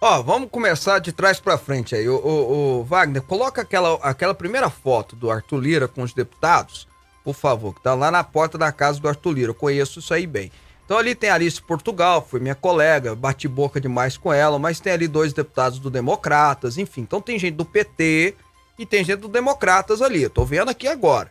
Ó, 0.00 0.22
vamos 0.22 0.48
começar 0.50 1.00
de 1.00 1.12
trás 1.12 1.40
para 1.40 1.58
frente 1.58 1.94
aí. 1.94 2.08
O, 2.08 2.16
o, 2.16 2.80
o, 2.80 2.84
Wagner, 2.84 3.22
coloca 3.22 3.62
aquela, 3.62 3.94
aquela 3.94 4.32
primeira 4.32 4.70
foto 4.70 5.16
do 5.16 5.28
Arthur 5.28 5.58
Lira 5.58 5.88
com 5.88 6.02
os 6.02 6.12
deputados, 6.12 6.86
por 7.24 7.34
favor, 7.34 7.74
que 7.74 7.82
tá 7.82 7.94
lá 7.94 8.10
na 8.10 8.22
porta 8.22 8.56
da 8.56 8.70
casa 8.70 9.00
do 9.00 9.08
Arthur 9.08 9.32
Lira. 9.32 9.50
Eu 9.50 9.54
conheço 9.54 9.98
isso 9.98 10.14
aí 10.14 10.24
bem. 10.26 10.52
Então 10.84 10.96
ali 10.96 11.14
tem 11.14 11.28
Alice 11.28 11.60
Portugal, 11.60 12.26
foi 12.26 12.38
minha 12.40 12.54
colega, 12.54 13.14
bati 13.14 13.48
boca 13.48 13.80
demais 13.80 14.16
com 14.16 14.32
ela, 14.32 14.58
mas 14.58 14.80
tem 14.80 14.92
ali 14.92 15.08
dois 15.08 15.32
deputados 15.32 15.78
do 15.78 15.90
Democratas, 15.90 16.78
enfim. 16.78 17.02
Então 17.02 17.20
tem 17.20 17.38
gente 17.38 17.56
do 17.56 17.64
PT 17.64 18.36
e 18.78 18.86
tem 18.86 19.04
gente 19.04 19.18
do 19.18 19.28
Democratas 19.28 20.00
ali. 20.00 20.22
Eu 20.22 20.30
tô 20.30 20.44
vendo 20.44 20.70
aqui 20.70 20.86
agora. 20.86 21.28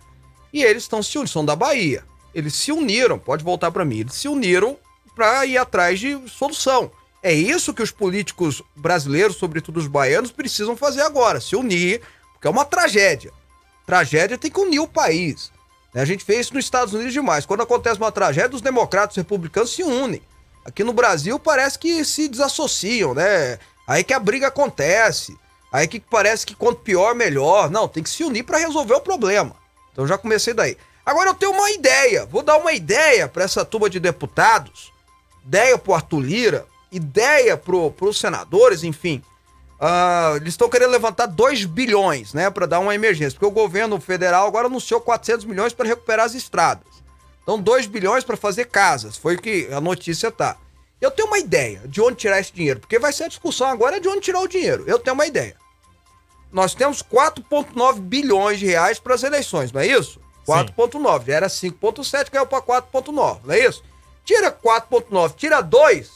E 0.53 0.62
eles 0.62 0.83
estão 0.83 1.01
se 1.01 1.17
unindo, 1.17 1.31
são 1.31 1.45
da 1.45 1.55
Bahia. 1.55 2.03
Eles 2.33 2.55
se 2.55 2.71
uniram, 2.71 3.17
pode 3.17 3.43
voltar 3.43 3.71
para 3.71 3.85
mim, 3.85 3.99
eles 3.99 4.13
se 4.13 4.27
uniram 4.27 4.77
para 5.15 5.45
ir 5.45 5.57
atrás 5.57 5.99
de 5.99 6.17
solução. 6.29 6.91
É 7.23 7.33
isso 7.33 7.73
que 7.73 7.81
os 7.81 7.91
políticos 7.91 8.61
brasileiros, 8.75 9.37
sobretudo 9.37 9.77
os 9.77 9.87
baianos, 9.87 10.31
precisam 10.31 10.77
fazer 10.77 11.01
agora, 11.01 11.41
se 11.41 11.55
unir, 11.55 12.01
porque 12.33 12.47
é 12.47 12.51
uma 12.51 12.65
tragédia. 12.65 13.31
Tragédia 13.85 14.37
tem 14.37 14.51
que 14.51 14.59
unir 14.59 14.79
o 14.79 14.87
país. 14.87 15.51
A 15.95 16.05
gente 16.05 16.23
fez 16.23 16.41
isso 16.41 16.53
nos 16.53 16.65
Estados 16.65 16.93
Unidos 16.93 17.13
demais. 17.13 17.45
Quando 17.45 17.63
acontece 17.63 17.99
uma 17.99 18.11
tragédia, 18.11 18.55
os 18.55 18.61
democratas 18.61 19.15
e 19.15 19.19
os 19.19 19.23
republicanos 19.23 19.73
se 19.73 19.83
unem. 19.83 20.21
Aqui 20.63 20.83
no 20.83 20.93
Brasil 20.93 21.39
parece 21.39 21.79
que 21.79 22.05
se 22.05 22.27
desassociam, 22.27 23.13
né? 23.13 23.57
Aí 23.87 24.03
que 24.03 24.13
a 24.13 24.19
briga 24.19 24.47
acontece. 24.47 25.35
Aí 25.71 25.87
que 25.87 25.99
parece 25.99 26.45
que 26.45 26.53
quanto 26.53 26.81
pior, 26.81 27.15
melhor. 27.15 27.71
Não, 27.71 27.87
tem 27.87 28.03
que 28.03 28.09
se 28.09 28.23
unir 28.23 28.43
para 28.43 28.57
resolver 28.59 28.93
o 28.93 29.01
problema. 29.01 29.55
Então 29.91 30.05
já 30.05 30.17
comecei 30.17 30.53
daí. 30.53 30.77
Agora 31.07 31.29
eu 31.29 31.33
tenho 31.33 31.53
uma 31.53 31.71
ideia. 31.71 32.25
Vou 32.25 32.43
dar 32.43 32.57
uma 32.57 32.73
ideia 32.73 33.29
para 33.29 33.45
essa 33.45 33.63
turma 33.63 33.89
de 33.89 33.97
deputados, 33.97 34.91
ideia 35.45 35.77
pro 35.77 35.93
Arthur 35.93 36.19
Lira, 36.19 36.65
ideia 36.91 37.55
pro, 37.55 37.91
pros 37.91 38.19
senadores, 38.19 38.83
enfim. 38.83 39.23
Uh, 39.79 40.35
eles 40.35 40.49
estão 40.49 40.67
querendo 40.67 40.91
levantar 40.91 41.27
2 41.27 41.63
bilhões, 41.63 42.33
né, 42.33 42.49
para 42.49 42.65
dar 42.65 42.79
uma 42.79 42.93
emergência, 42.93 43.39
porque 43.39 43.45
o 43.45 43.63
governo 43.63 44.01
federal 44.01 44.47
agora 44.47 44.67
anunciou 44.67 44.99
400 44.99 45.45
milhões 45.45 45.71
para 45.71 45.87
recuperar 45.87 46.25
as 46.25 46.35
estradas. 46.35 46.83
Então 47.41 47.57
2 47.57 47.85
bilhões 47.85 48.25
para 48.25 48.35
fazer 48.35 48.65
casas, 48.65 49.15
foi 49.15 49.35
o 49.35 49.41
que 49.41 49.69
a 49.71 49.79
notícia 49.79 50.29
tá. 50.29 50.57
Eu 50.99 51.09
tenho 51.09 51.29
uma 51.29 51.39
ideia 51.39 51.83
de 51.85 52.01
onde 52.01 52.17
tirar 52.17 52.41
esse 52.41 52.51
dinheiro, 52.51 52.81
porque 52.81 52.99
vai 52.99 53.13
ser 53.13 53.25
a 53.25 53.29
discussão 53.29 53.67
agora 53.67 53.95
é 53.95 53.99
de 54.01 54.09
onde 54.09 54.19
tirar 54.19 54.41
o 54.41 54.47
dinheiro. 54.47 54.83
Eu 54.85 54.99
tenho 54.99 55.13
uma 55.13 55.25
ideia. 55.25 55.55
Nós 56.51 56.75
temos 56.75 57.01
4,9 57.01 58.01
bilhões 58.01 58.59
de 58.59 58.65
reais 58.65 58.99
para 58.99 59.15
as 59.15 59.23
eleições, 59.23 59.71
não 59.71 59.79
é 59.79 59.87
isso? 59.87 60.26
4.9. 60.47 61.25
Já 61.25 61.33
era 61.33 61.47
5.7, 61.47 62.29
caiu 62.29 62.47
para 62.47 62.62
4.9, 62.62 63.39
não 63.43 63.53
é 63.53 63.60
isso? 63.60 63.83
Tira 64.23 64.51
4.9, 64.51 65.36
tira 65.36 65.62
2, 65.62 66.10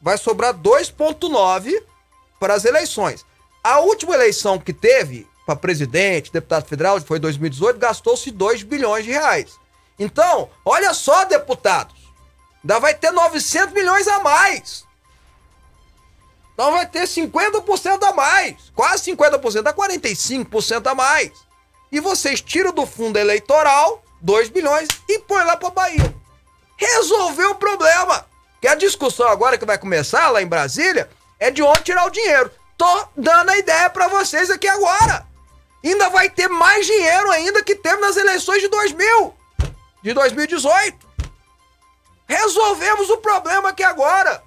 vai 0.00 0.16
sobrar 0.18 0.54
2.9 0.54 1.82
para 2.40 2.54
as 2.54 2.64
eleições. 2.64 3.24
A 3.62 3.80
última 3.80 4.14
eleição 4.14 4.58
que 4.58 4.72
teve, 4.72 5.26
para 5.46 5.56
presidente, 5.56 6.32
deputado 6.32 6.66
federal, 6.66 7.00
foi 7.00 7.18
2018, 7.18 7.78
gastou-se 7.78 8.30
2 8.30 8.62
bilhões 8.62 9.04
de 9.04 9.10
reais. 9.10 9.58
Então, 9.98 10.50
olha 10.64 10.92
só, 10.92 11.24
deputados, 11.24 11.94
ainda 12.62 12.78
vai 12.78 12.94
ter 12.94 13.10
900 13.10 13.72
milhões 13.72 14.08
a 14.08 14.20
mais. 14.20 14.84
Então 16.54 16.70
vai 16.70 16.86
ter 16.86 17.02
50% 17.02 18.02
a 18.04 18.12
mais, 18.12 18.70
quase 18.74 19.10
50%, 19.10 19.62
dá 19.62 19.72
45% 19.72 20.86
a 20.86 20.94
mais. 20.94 21.32
E 21.94 22.00
vocês 22.00 22.40
tiram 22.40 22.72
do 22.72 22.84
fundo 22.84 23.20
eleitoral 23.20 24.02
2 24.20 24.48
bilhões 24.48 24.88
e 25.08 25.20
põe 25.20 25.44
lá 25.44 25.56
para 25.56 25.70
Bahia. 25.70 26.12
Resolveu 26.76 27.52
o 27.52 27.54
problema. 27.54 28.26
Que 28.60 28.66
a 28.66 28.74
discussão 28.74 29.28
agora 29.28 29.56
que 29.56 29.64
vai 29.64 29.78
começar 29.78 30.28
lá 30.30 30.42
em 30.42 30.46
Brasília 30.46 31.08
é 31.38 31.52
de 31.52 31.62
onde 31.62 31.84
tirar 31.84 32.04
o 32.04 32.10
dinheiro. 32.10 32.50
Tô 32.76 33.06
dando 33.16 33.50
a 33.50 33.58
ideia 33.58 33.88
para 33.88 34.08
vocês 34.08 34.50
aqui 34.50 34.66
agora. 34.66 35.24
Ainda 35.84 36.10
vai 36.10 36.28
ter 36.28 36.48
mais 36.48 36.84
dinheiro 36.84 37.30
ainda 37.30 37.62
que 37.62 37.76
teve 37.76 38.00
nas 38.00 38.16
eleições 38.16 38.60
de 38.60 38.66
2000, 38.66 39.32
de 40.02 40.12
2018. 40.14 41.06
Resolvemos 42.26 43.08
o 43.08 43.18
problema 43.18 43.68
aqui 43.68 43.84
agora. 43.84 44.42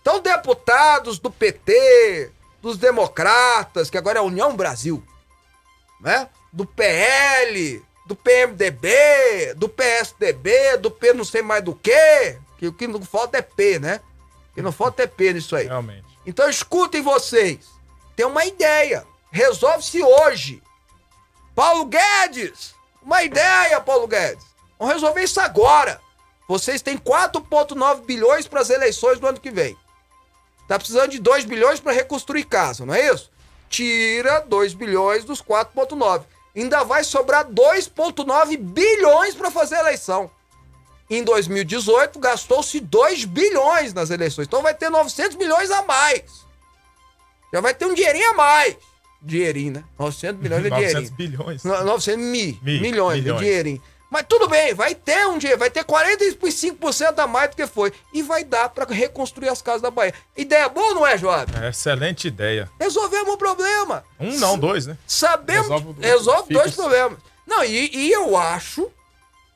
Então, 0.00 0.20
deputados 0.20 1.18
do 1.18 1.30
PT, 1.30 2.32
dos 2.62 2.78
democratas, 2.78 3.90
que 3.90 3.98
agora 3.98 4.20
é 4.20 4.22
a 4.22 4.24
União 4.24 4.56
Brasil, 4.56 5.06
né? 6.00 6.30
Do 6.56 6.64
PL, 6.64 7.84
do 8.06 8.16
PMDB, 8.16 9.54
do 9.56 9.68
PSDB, 9.68 10.78
do 10.78 10.90
P 10.90 11.12
não 11.12 11.24
sei 11.24 11.42
mais 11.42 11.62
do 11.62 11.74
que, 11.74 12.38
que 12.56 12.66
o 12.66 12.72
que 12.72 12.86
não 12.86 13.02
falta 13.02 13.36
é 13.36 13.42
P, 13.42 13.78
né? 13.78 14.00
O 14.50 14.54
que 14.54 14.62
não 14.62 14.72
falta 14.72 15.02
é 15.02 15.06
P 15.06 15.34
nisso 15.34 15.54
aí. 15.54 15.66
Realmente. 15.66 16.06
Então 16.24 16.48
escutem 16.48 17.02
vocês. 17.02 17.66
Tem 18.16 18.24
uma 18.24 18.46
ideia. 18.46 19.06
Resolve-se 19.30 20.02
hoje. 20.02 20.62
Paulo 21.54 21.84
Guedes! 21.84 22.74
Uma 23.02 23.22
ideia, 23.22 23.80
Paulo 23.80 24.08
Guedes. 24.08 24.44
Vamos 24.78 24.94
resolver 24.94 25.22
isso 25.22 25.40
agora. 25.40 26.00
Vocês 26.48 26.80
têm 26.80 26.96
4,9 26.96 28.04
bilhões 28.04 28.48
para 28.48 28.60
as 28.60 28.70
eleições 28.70 29.20
do 29.20 29.26
ano 29.26 29.38
que 29.38 29.50
vem. 29.50 29.76
Tá 30.66 30.78
precisando 30.78 31.10
de 31.10 31.18
2 31.18 31.44
bilhões 31.44 31.80
para 31.80 31.92
reconstruir 31.92 32.44
casa, 32.44 32.86
não 32.86 32.94
é 32.94 33.12
isso? 33.12 33.30
Tira 33.68 34.40
2 34.40 34.74
bilhões 34.74 35.24
dos 35.24 35.42
4,9. 35.42 36.24
Ainda 36.56 36.82
vai 36.84 37.04
sobrar 37.04 37.44
2,9 37.44 38.56
bilhões 38.56 39.34
para 39.34 39.50
fazer 39.50 39.74
a 39.76 39.80
eleição. 39.80 40.30
Em 41.08 41.22
2018, 41.22 42.18
gastou-se 42.18 42.80
2 42.80 43.24
bilhões 43.26 43.92
nas 43.92 44.10
eleições. 44.10 44.46
Então 44.46 44.62
vai 44.62 44.74
ter 44.74 44.88
900 44.90 45.36
milhões 45.36 45.70
a 45.70 45.82
mais. 45.82 46.22
Já 47.52 47.60
vai 47.60 47.74
ter 47.74 47.84
um 47.86 47.94
dinheirinho 47.94 48.30
a 48.30 48.34
mais. 48.34 48.76
Dinheirinho, 49.22 49.74
né? 49.74 49.84
900 49.98 50.40
milhões 50.42 50.62
de 50.64 50.70
900 50.70 50.92
dinheirinho. 51.10 51.16
bilhões. 51.16 51.64
No- 51.64 51.84
900 51.84 52.24
mi, 52.26 52.58
Mi, 52.62 52.80
milhões, 52.80 53.16
de 53.18 53.22
milhões. 53.22 53.40
dinheirinho. 53.40 53.82
Mas 54.16 54.24
tudo 54.26 54.48
bem, 54.48 54.72
vai 54.72 54.94
ter 54.94 55.26
um 55.26 55.36
dinheiro, 55.36 55.58
vai 55.58 55.68
ter 55.68 55.84
45% 55.84 57.18
a 57.18 57.26
mais 57.26 57.50
do 57.50 57.56
que 57.56 57.66
foi. 57.66 57.92
E 58.14 58.22
vai 58.22 58.44
dar 58.44 58.70
para 58.70 58.90
reconstruir 58.90 59.50
as 59.50 59.60
casas 59.60 59.82
da 59.82 59.90
Bahia. 59.90 60.14
Ideia 60.34 60.70
boa, 60.70 60.94
não 60.94 61.06
é, 61.06 61.18
Joab? 61.18 61.52
É, 61.62 61.68
excelente 61.68 62.26
ideia. 62.26 62.70
Resolvemos 62.80 63.34
o 63.34 63.36
problema. 63.36 64.02
Um 64.18 64.34
não, 64.38 64.58
dois, 64.58 64.86
né? 64.86 64.96
Sabemos. 65.06 65.68
Resolve 65.68 66.00
Resolve, 66.00 66.54
dois 66.54 66.74
problemas. 66.74 67.18
Não, 67.46 67.62
e, 67.62 67.94
e 67.94 68.10
eu 68.10 68.38
acho, 68.38 68.90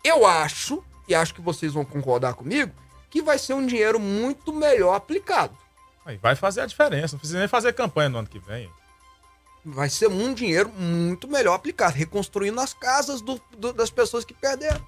eu 0.04 0.26
acho, 0.26 0.84
e 1.08 1.14
acho 1.14 1.32
que 1.32 1.40
vocês 1.40 1.72
vão 1.72 1.82
concordar 1.86 2.34
comigo, 2.34 2.70
que 3.08 3.22
vai 3.22 3.38
ser 3.38 3.54
um 3.54 3.66
dinheiro 3.66 3.98
muito 3.98 4.52
melhor 4.52 4.94
aplicado. 4.94 5.56
Aí 6.04 6.18
vai 6.18 6.36
fazer 6.36 6.60
a 6.60 6.66
diferença. 6.66 7.14
Não 7.14 7.18
precisa 7.18 7.38
nem 7.38 7.48
fazer 7.48 7.72
campanha 7.72 8.10
no 8.10 8.18
ano 8.18 8.28
que 8.28 8.38
vem. 8.38 8.70
Vai 9.64 9.90
ser 9.90 10.08
um 10.08 10.32
dinheiro 10.32 10.70
muito 10.70 11.28
melhor 11.28 11.54
aplicado, 11.54 11.94
reconstruindo 11.94 12.60
as 12.60 12.72
casas 12.72 13.20
do- 13.20 13.40
do- 13.56 13.72
das 13.72 13.90
pessoas 13.90 14.24
que 14.24 14.32
perderam. 14.32 14.80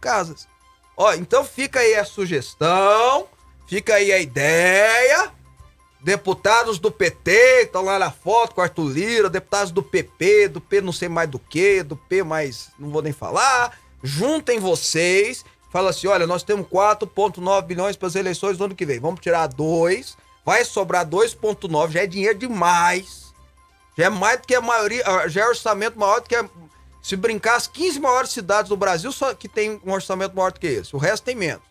Casas. 0.00 0.46
Ó, 0.96 1.12
então 1.14 1.44
fica 1.44 1.80
aí 1.80 1.94
a 1.94 2.04
sugestão, 2.04 3.26
fica 3.66 3.94
aí 3.94 4.12
a 4.12 4.18
ideia. 4.18 5.32
Deputados 6.00 6.78
do 6.78 6.90
PT, 6.90 7.62
estão 7.62 7.82
lá 7.82 7.98
na 7.98 8.10
foto 8.10 8.54
com 8.56 8.60
Arthur 8.60 8.88
Lira, 8.90 9.30
deputados 9.30 9.70
do 9.70 9.82
PP, 9.82 10.48
do 10.48 10.60
P 10.60 10.80
não 10.80 10.92
sei 10.92 11.08
mais 11.08 11.28
do 11.30 11.38
que, 11.38 11.82
do 11.82 11.96
P 11.96 12.22
mais 12.24 12.70
não 12.78 12.90
vou 12.90 13.02
nem 13.02 13.12
falar. 13.12 13.78
Juntem 14.02 14.58
vocês, 14.58 15.44
fala 15.70 15.90
assim: 15.90 16.08
olha, 16.08 16.26
nós 16.26 16.42
temos 16.42 16.66
4,9 16.66 17.62
bilhões 17.66 17.96
para 17.96 18.08
as 18.08 18.16
eleições 18.16 18.58
do 18.58 18.64
ano 18.64 18.74
que 18.74 18.84
vem. 18.84 18.98
Vamos 18.98 19.20
tirar 19.20 19.46
2, 19.46 20.16
vai 20.44 20.64
sobrar 20.64 21.06
2,9, 21.06 21.92
já 21.92 22.02
é 22.02 22.06
dinheiro 22.06 22.36
demais. 22.38 23.21
Já 23.96 24.06
é 24.06 24.08
mais 24.08 24.40
do 24.40 24.46
que 24.46 24.54
a 24.54 24.60
maioria, 24.60 25.02
ah, 25.06 25.28
já 25.28 25.42
é 25.42 25.48
orçamento 25.48 25.98
maior 25.98 26.20
do 26.20 26.28
que 26.28 26.34
a, 26.34 26.48
se 27.02 27.16
brincar 27.16 27.56
as 27.56 27.66
15 27.66 28.00
maiores 28.00 28.30
cidades 28.30 28.68
do 28.68 28.76
Brasil 28.76 29.10
só 29.12 29.34
que 29.34 29.48
tem 29.48 29.80
um 29.84 29.92
orçamento 29.92 30.34
maior 30.34 30.52
do 30.52 30.60
que 30.60 30.66
esse. 30.66 30.94
O 30.94 30.98
resto 30.98 31.24
tem 31.24 31.34
menos. 31.34 31.62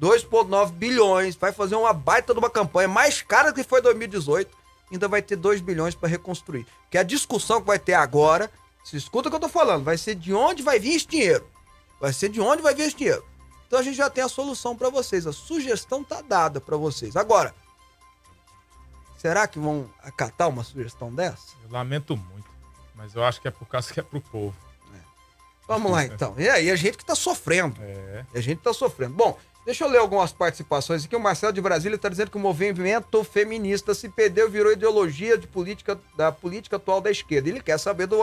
2,9 0.00 0.72
bilhões, 0.72 1.36
vai 1.36 1.52
fazer 1.52 1.76
uma 1.76 1.92
baita 1.92 2.32
de 2.32 2.38
uma 2.38 2.50
campanha 2.50 2.88
mais 2.88 3.22
cara 3.22 3.50
do 3.50 3.54
que 3.54 3.62
foi 3.62 3.80
2018, 3.80 4.50
ainda 4.90 5.06
vai 5.06 5.22
ter 5.22 5.36
2 5.36 5.60
bilhões 5.60 5.94
para 5.94 6.08
reconstruir. 6.08 6.66
Que 6.90 6.98
a 6.98 7.04
discussão 7.04 7.60
que 7.60 7.66
vai 7.68 7.78
ter 7.78 7.94
agora, 7.94 8.50
se 8.84 8.96
escuta 8.96 9.28
o 9.28 9.30
que 9.30 9.36
eu 9.36 9.40
tô 9.40 9.48
falando, 9.48 9.84
vai 9.84 9.96
ser 9.96 10.16
de 10.16 10.34
onde 10.34 10.62
vai 10.62 10.80
vir 10.80 10.96
esse 10.96 11.06
dinheiro. 11.06 11.46
Vai 12.00 12.12
ser 12.12 12.28
de 12.28 12.40
onde 12.40 12.62
vai 12.62 12.74
vir 12.74 12.88
esse 12.88 12.96
dinheiro. 12.96 13.24
Então 13.66 13.78
a 13.78 13.82
gente 13.82 13.96
já 13.96 14.10
tem 14.10 14.24
a 14.24 14.28
solução 14.28 14.76
para 14.76 14.90
vocês, 14.90 15.26
a 15.26 15.32
sugestão 15.32 16.02
tá 16.02 16.20
dada 16.20 16.60
para 16.60 16.76
vocês. 16.76 17.16
Agora, 17.16 17.54
será 19.22 19.46
que 19.46 19.56
vão 19.56 19.88
acatar 20.02 20.48
uma 20.48 20.64
sugestão 20.64 21.14
dessa? 21.14 21.54
Eu 21.62 21.70
lamento 21.70 22.16
muito. 22.16 22.50
Mas 22.96 23.14
eu 23.14 23.22
acho 23.22 23.40
que 23.40 23.46
é 23.46 23.52
por 23.52 23.68
causa 23.68 23.92
que 23.94 24.00
é 24.00 24.02
pro 24.02 24.20
povo. 24.20 24.56
Vamos 25.68 25.92
lá 25.92 26.04
então. 26.04 26.34
E 26.36 26.48
aí, 26.48 26.68
a 26.72 26.74
gente 26.74 26.98
que 26.98 27.04
tá 27.04 27.14
sofrendo. 27.14 27.80
É. 27.80 28.26
A 28.34 28.40
gente 28.40 28.58
tá 28.58 28.72
sofrendo. 28.72 29.14
Bom, 29.14 29.38
deixa 29.64 29.84
eu 29.84 29.88
ler 29.88 29.98
algumas 29.98 30.32
participações 30.32 31.04
aqui. 31.04 31.14
O 31.14 31.20
Marcelo 31.20 31.52
de 31.52 31.60
Brasília 31.60 31.94
está 31.94 32.08
dizendo 32.08 32.32
que 32.32 32.36
o 32.36 32.40
movimento 32.40 33.22
feminista 33.22 33.94
se 33.94 34.08
perdeu, 34.08 34.50
virou 34.50 34.72
ideologia 34.72 35.38
de 35.38 35.46
política, 35.46 35.98
da 36.16 36.32
política 36.32 36.74
atual 36.74 37.00
da 37.00 37.10
esquerda. 37.10 37.48
Ele 37.48 37.60
quer 37.60 37.78
saber 37.78 38.08
do, 38.08 38.18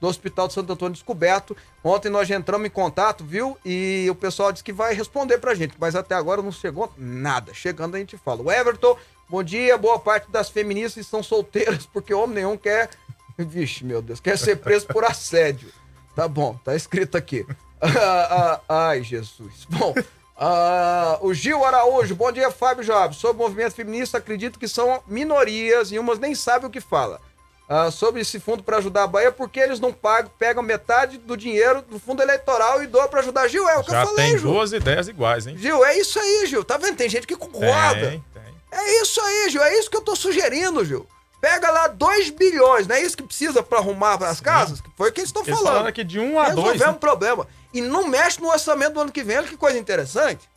do 0.00 0.06
Hospital 0.06 0.48
de 0.48 0.54
Santo 0.54 0.72
Antônio 0.72 0.94
Descoberto. 0.94 1.56
Ontem 1.82 2.08
nós 2.08 2.28
já 2.28 2.36
entramos 2.36 2.66
em 2.66 2.70
contato, 2.70 3.24
viu? 3.24 3.56
E 3.64 4.06
o 4.10 4.14
pessoal 4.14 4.52
disse 4.52 4.64
que 4.64 4.72
vai 4.72 4.94
responder 4.94 5.38
pra 5.38 5.54
gente, 5.54 5.74
mas 5.78 5.94
até 5.94 6.14
agora 6.14 6.42
não 6.42 6.52
chegou 6.52 6.92
nada. 6.96 7.52
Chegando 7.54 7.96
a 7.96 7.98
gente 7.98 8.16
fala. 8.16 8.42
O 8.42 8.50
Everton, 8.50 8.96
bom 9.28 9.42
dia. 9.42 9.76
Boa 9.76 9.98
parte 9.98 10.30
das 10.30 10.48
feministas 10.48 11.04
estão 11.04 11.22
solteiras 11.22 11.86
porque 11.92 12.14
homem 12.14 12.36
nenhum 12.36 12.56
quer. 12.56 12.90
Vixe, 13.36 13.84
meu 13.84 14.02
Deus, 14.02 14.18
quer 14.18 14.36
ser 14.36 14.56
preso 14.56 14.86
por 14.86 15.04
assédio. 15.04 15.70
Tá 16.14 16.26
bom, 16.26 16.58
tá 16.64 16.74
escrito 16.74 17.16
aqui. 17.16 17.46
Ah, 17.80 18.60
ah, 18.68 18.88
ai, 18.88 19.04
Jesus. 19.04 19.64
Bom, 19.68 19.94
ah, 20.36 21.18
o 21.20 21.32
Gil 21.32 21.64
Araújo, 21.64 22.14
bom 22.16 22.32
dia, 22.32 22.50
Fábio 22.50 22.84
Jobs. 22.84 23.18
Sobre 23.18 23.42
o 23.42 23.46
movimento 23.46 23.74
feminista, 23.74 24.18
acredito 24.18 24.58
que 24.58 24.66
são 24.66 25.00
minorias 25.06 25.92
e 25.92 25.98
umas 25.98 26.18
nem 26.18 26.34
sabem 26.34 26.68
o 26.68 26.70
que 26.70 26.80
fala. 26.80 27.20
Ah, 27.68 27.90
sobre 27.90 28.22
esse 28.22 28.40
fundo 28.40 28.62
para 28.62 28.78
ajudar 28.78 29.02
a 29.02 29.06
Bahia, 29.06 29.30
porque 29.30 29.60
eles 29.60 29.78
não 29.78 29.92
pagam, 29.92 30.30
pegam 30.38 30.62
metade 30.62 31.18
do 31.18 31.36
dinheiro 31.36 31.82
do 31.82 31.98
fundo 31.98 32.22
eleitoral 32.22 32.82
e 32.82 32.86
doam 32.86 33.06
para 33.08 33.20
ajudar. 33.20 33.46
Gil, 33.46 33.68
é 33.68 33.76
o 33.76 33.84
que 33.84 33.90
Já 33.90 34.00
eu 34.00 34.06
falei, 34.06 34.24
tem 34.24 34.38
Gil. 34.38 34.50
duas 34.50 34.72
ideias 34.72 35.06
iguais, 35.06 35.46
hein? 35.46 35.56
Gil, 35.58 35.84
é 35.84 35.98
isso 35.98 36.18
aí, 36.18 36.46
Gil. 36.46 36.64
Tá 36.64 36.78
vendo? 36.78 36.96
Tem 36.96 37.10
gente 37.10 37.26
que 37.26 37.36
concorda. 37.36 38.08
Tem, 38.08 38.24
tem. 38.32 38.54
É 38.72 39.02
isso 39.02 39.20
aí, 39.20 39.50
Gil. 39.50 39.62
É 39.62 39.78
isso 39.78 39.90
que 39.90 39.98
eu 39.98 40.00
tô 40.00 40.16
sugerindo, 40.16 40.82
Gil. 40.82 41.06
Pega 41.42 41.70
lá 41.70 41.88
2 41.88 42.30
bilhões, 42.30 42.86
não 42.86 42.96
é 42.96 43.02
isso 43.02 43.16
que 43.16 43.22
precisa 43.22 43.62
para 43.62 43.78
arrumar 43.78 44.14
as 44.24 44.40
casas? 44.40 44.80
Que 44.80 44.90
Foi 44.96 45.10
o 45.10 45.12
que 45.12 45.20
eles 45.20 45.28
estão 45.28 45.44
falando. 45.44 45.64
falando 45.64 45.86
aqui 45.86 46.02
de 46.02 46.18
um 46.18 46.40
a 46.40 46.44
dois. 46.44 46.56
Resolvemos 46.56 46.86
né? 46.86 46.90
o 46.90 46.94
problema. 46.94 47.46
E 47.72 47.82
não 47.82 48.08
mexe 48.08 48.40
no 48.40 48.48
orçamento 48.48 48.94
do 48.94 49.00
ano 49.00 49.12
que 49.12 49.22
vem. 49.22 49.36
Olha 49.36 49.46
que 49.46 49.58
coisa 49.58 49.78
interessante. 49.78 50.48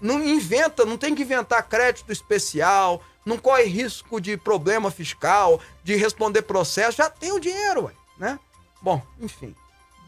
Não 0.00 0.22
inventa, 0.22 0.84
não 0.84 0.98
tem 0.98 1.14
que 1.14 1.22
inventar 1.22 1.62
crédito 1.62 2.12
especial, 2.12 3.00
não 3.24 3.38
corre 3.38 3.64
risco 3.64 4.20
de 4.20 4.36
problema 4.36 4.90
fiscal, 4.90 5.60
de 5.82 5.96
responder 5.96 6.42
processo. 6.42 6.98
Já 6.98 7.08
tem 7.08 7.32
o 7.32 7.40
dinheiro, 7.40 7.84
ué, 7.84 7.92
né? 8.18 8.38
Bom, 8.80 9.00
enfim. 9.20 9.54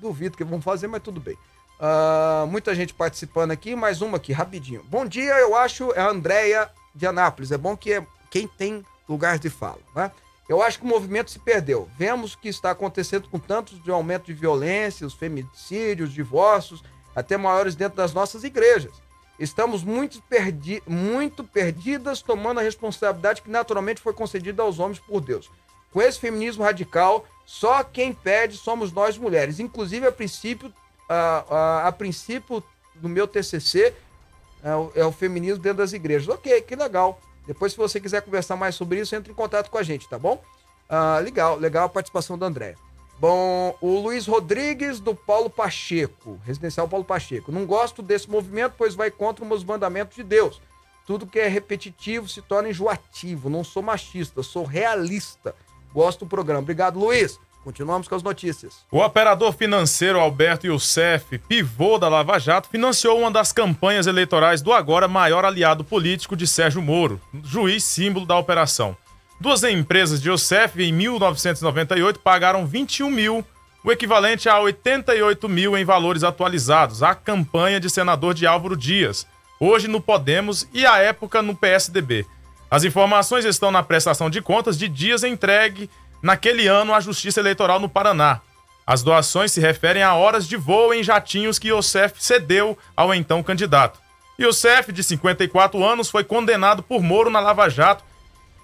Duvido 0.00 0.36
que 0.36 0.44
vão 0.44 0.60
fazer, 0.60 0.86
mas 0.86 1.02
tudo 1.02 1.20
bem. 1.20 1.38
Ah, 1.78 2.46
muita 2.48 2.74
gente 2.74 2.94
participando 2.94 3.50
aqui, 3.50 3.74
mais 3.74 4.02
uma 4.02 4.16
aqui, 4.16 4.32
rapidinho. 4.32 4.82
Bom 4.84 5.04
dia, 5.04 5.34
eu 5.38 5.56
acho, 5.56 5.92
é 5.92 6.00
a 6.00 6.08
Andréia 6.08 6.70
de 6.94 7.06
Anápolis. 7.06 7.52
É 7.52 7.58
bom 7.58 7.76
que 7.76 7.92
é 7.92 8.06
quem 8.30 8.48
tem 8.48 8.84
lugar 9.08 9.38
de 9.38 9.50
fala, 9.50 9.80
né? 9.94 10.10
Eu 10.48 10.62
acho 10.62 10.78
que 10.78 10.84
o 10.84 10.88
movimento 10.88 11.30
se 11.30 11.38
perdeu. 11.38 11.88
Vemos 11.96 12.34
o 12.34 12.38
que 12.38 12.48
está 12.48 12.70
acontecendo 12.70 13.28
com 13.30 13.38
tantos 13.38 13.82
de 13.82 13.90
aumento 13.90 14.26
de 14.26 14.34
violência, 14.34 15.06
os 15.06 15.14
feminicídios, 15.14 16.12
divórcios, 16.12 16.82
até 17.16 17.36
maiores 17.36 17.74
dentro 17.74 17.96
das 17.96 18.12
nossas 18.12 18.44
igrejas. 18.44 18.92
Estamos 19.38 19.82
muito, 19.82 20.22
perdi 20.22 20.82
muito 20.86 21.42
perdidas, 21.42 22.22
tomando 22.22 22.60
a 22.60 22.62
responsabilidade 22.62 23.42
que 23.42 23.50
naturalmente 23.50 24.00
foi 24.00 24.12
concedida 24.12 24.62
aos 24.62 24.78
homens 24.78 24.98
por 24.98 25.20
Deus. 25.20 25.50
Com 25.92 26.00
esse 26.00 26.18
feminismo 26.18 26.62
radical, 26.62 27.26
só 27.44 27.82
quem 27.82 28.12
perde 28.12 28.56
somos 28.56 28.92
nós 28.92 29.18
mulheres. 29.18 29.58
Inclusive, 29.58 30.06
a 30.06 30.12
princípio, 30.12 30.72
a, 31.08 31.44
a, 31.50 31.88
a 31.88 31.92
princípio 31.92 32.62
do 32.94 33.08
meu 33.08 33.26
TCC, 33.26 33.94
é 34.62 34.74
o, 34.74 34.92
é 34.94 35.04
o 35.04 35.12
feminismo 35.12 35.62
dentro 35.62 35.78
das 35.78 35.92
igrejas. 35.92 36.28
Ok, 36.28 36.60
que 36.62 36.74
legal. 36.74 37.20
Depois, 37.46 37.72
se 37.72 37.78
você 37.78 38.00
quiser 38.00 38.22
conversar 38.22 38.56
mais 38.56 38.74
sobre 38.74 39.00
isso, 39.00 39.14
entre 39.14 39.32
em 39.32 39.34
contato 39.34 39.70
com 39.70 39.78
a 39.78 39.82
gente, 39.82 40.08
tá 40.08 40.18
bom? 40.18 40.42
Ah, 40.88 41.18
legal, 41.18 41.56
legal 41.56 41.86
a 41.86 41.88
participação 41.88 42.38
do 42.38 42.44
André. 42.44 42.74
Bom, 43.18 43.76
o 43.80 44.00
Luiz 44.00 44.26
Rodrigues 44.26 45.00
do 45.00 45.14
Paulo 45.14 45.48
Pacheco, 45.48 46.40
residencial 46.44 46.88
Paulo 46.88 47.04
Pacheco. 47.04 47.52
Não 47.52 47.64
gosto 47.64 48.02
desse 48.02 48.28
movimento, 48.28 48.74
pois 48.76 48.94
vai 48.94 49.10
contra 49.10 49.44
os 49.44 49.64
mandamentos 49.64 50.16
de 50.16 50.22
Deus. 50.22 50.60
Tudo 51.06 51.26
que 51.26 51.38
é 51.38 51.48
repetitivo 51.48 52.28
se 52.28 52.42
torna 52.42 52.70
enjoativo. 52.70 53.50
Não 53.50 53.62
sou 53.62 53.82
machista, 53.82 54.42
sou 54.42 54.64
realista. 54.64 55.54
Gosto 55.92 56.24
do 56.24 56.28
programa. 56.28 56.62
Obrigado, 56.62 56.98
Luiz. 56.98 57.38
Continuamos 57.62 58.06
com 58.06 58.14
as 58.14 58.22
notícias. 58.22 58.84
O 58.90 59.00
operador 59.00 59.52
financeiro 59.52 60.20
Alberto 60.20 60.66
Youssef, 60.66 61.38
pivô 61.38 61.98
da 61.98 62.10
Lava 62.10 62.38
Jato, 62.38 62.68
financiou 62.68 63.18
uma 63.18 63.30
das 63.30 63.52
campanhas 63.52 64.06
eleitorais 64.06 64.60
do 64.60 64.70
agora 64.70 65.08
maior 65.08 65.46
aliado 65.46 65.82
político 65.82 66.36
de 66.36 66.46
Sérgio 66.46 66.82
Moro, 66.82 67.18
juiz 67.42 67.82
símbolo 67.82 68.26
da 68.26 68.36
operação. 68.36 68.94
Duas 69.40 69.64
empresas 69.64 70.22
de 70.22 70.28
Youssef, 70.28 70.80
em 70.82 70.92
1998, 70.92 72.20
pagaram 72.20 72.66
21 72.66 73.10
mil, 73.10 73.44
o 73.82 73.90
equivalente 73.90 74.48
a 74.48 74.58
88 74.60 75.48
mil 75.48 75.76
em 75.76 75.84
valores 75.84 76.22
atualizados, 76.22 77.02
à 77.02 77.14
campanha 77.14 77.80
de 77.80 77.90
senador 77.90 78.32
de 78.32 78.46
Álvaro 78.46 78.76
Dias, 78.76 79.26
hoje 79.58 79.88
no 79.88 80.00
Podemos 80.00 80.68
e 80.72 80.86
à 80.86 80.98
época 80.98 81.42
no 81.42 81.54
PSDB. 81.54 82.24
As 82.70 82.84
informações 82.84 83.44
estão 83.44 83.70
na 83.70 83.82
prestação 83.82 84.30
de 84.30 84.40
contas 84.40 84.78
de 84.78 84.88
Dias 84.88 85.24
entregue 85.24 85.90
naquele 86.22 86.66
ano 86.66 86.94
à 86.94 87.00
Justiça 87.00 87.40
Eleitoral 87.40 87.78
no 87.78 87.88
Paraná. 87.88 88.40
As 88.86 89.02
doações 89.02 89.52
se 89.52 89.60
referem 89.60 90.02
a 90.02 90.14
horas 90.14 90.46
de 90.46 90.56
voo 90.56 90.94
em 90.94 91.02
jatinhos 91.02 91.58
que 91.58 91.68
Youssef 91.68 92.22
cedeu 92.22 92.78
ao 92.96 93.12
então 93.12 93.42
candidato. 93.42 93.98
Youssef, 94.38 94.92
de 94.92 95.02
54 95.02 95.84
anos, 95.84 96.08
foi 96.08 96.24
condenado 96.24 96.82
por 96.82 97.02
Moro 97.02 97.30
na 97.30 97.40
Lava 97.40 97.68
Jato 97.68 98.04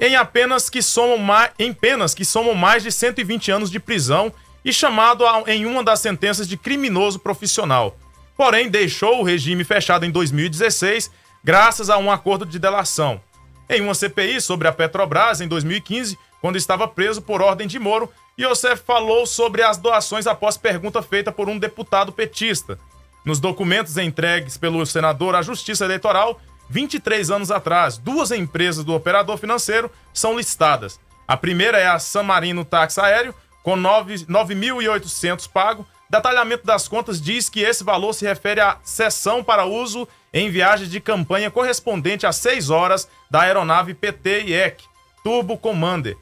em 0.01 0.17
apenas 0.17 0.71
que 0.71 0.81
somam 0.81 1.19
mais, 1.19 1.53
em 1.59 1.73
penas 1.75 2.15
que 2.15 2.25
somam 2.25 2.55
mais 2.55 2.83
de 2.83 2.91
120 2.91 3.51
anos 3.51 3.71
de 3.71 3.79
prisão 3.79 4.33
e 4.65 4.73
chamado 4.73 5.27
a, 5.27 5.45
em 5.47 5.67
uma 5.67 5.85
das 5.85 6.01
sentenças 6.01 6.49
de 6.49 6.57
criminoso 6.57 7.19
profissional. 7.19 7.97
Porém, 8.37 8.71
deixou 8.71 9.21
o 9.21 9.23
regime 9.23 9.63
fechado 9.63 10.07
em 10.07 10.11
2016 10.11 11.11
graças 11.45 11.91
a 11.91 11.99
um 11.99 12.11
acordo 12.11 12.47
de 12.47 12.59
delação. 12.59 13.21
Em 13.69 13.83
uma 13.83 13.95
CPI 13.95 14.41
sobre 14.41 14.67
a 14.67 14.73
Petrobras 14.73 15.43
em 15.43 15.47
2015, 15.47 16.19
quando 16.41 16.57
estava 16.57 16.89
preso 16.89 17.21
por 17.21 17.43
ordem 17.43 17.69
de 17.69 17.79
Moro, 17.79 18.11
Youssef 18.39 18.83
falou 18.83 19.27
sobre 19.27 19.63
as 19.63 19.77
doações 19.77 20.27
após 20.27 20.57
pergunta 20.57 21.03
feita 21.03 21.31
por 21.31 21.49
um 21.49 21.59
deputado 21.59 22.11
petista. 22.11 22.79
Nos 23.23 23.39
documentos 23.39 23.99
entregues 23.99 24.57
pelo 24.57 24.85
senador 24.87 25.35
à 25.35 25.43
Justiça 25.43 25.85
Eleitoral, 25.85 26.41
23 26.71 27.31
anos 27.33 27.51
atrás, 27.51 27.99
duas 27.99 28.31
empresas 28.31 28.85
do 28.85 28.95
operador 28.95 29.37
financeiro 29.37 29.91
são 30.15 30.37
listadas. 30.37 31.01
A 31.27 31.37
primeira 31.37 31.79
é 31.79 31.87
a 31.89 31.99
San 31.99 32.23
Marino 32.23 32.65
Táxi 32.65 33.01
Aéreo, 33.01 33.35
com 33.63 33.77
9.800 33.77 35.49
pago. 35.49 35.87
Detalhamento 36.09 36.65
das 36.65 36.89
contas 36.89 37.21
diz 37.21 37.49
que 37.49 37.61
esse 37.61 37.85
valor 37.85 38.13
se 38.13 38.25
refere 38.25 38.61
à 38.61 38.79
sessão 38.83 39.43
para 39.45 39.65
uso 39.65 40.09
em 40.33 40.51
viagens 40.51 40.91
de 40.91 41.01
campanha 41.01 41.51
correspondente 41.51 42.27
a 42.27 42.33
6 42.33 42.71
horas 42.71 43.09
da 43.31 43.43
aeronave 43.43 43.93
PT 43.95 44.45
IEC 44.47 44.85
Turbo 45.23 45.59
Commander, 45.59 46.17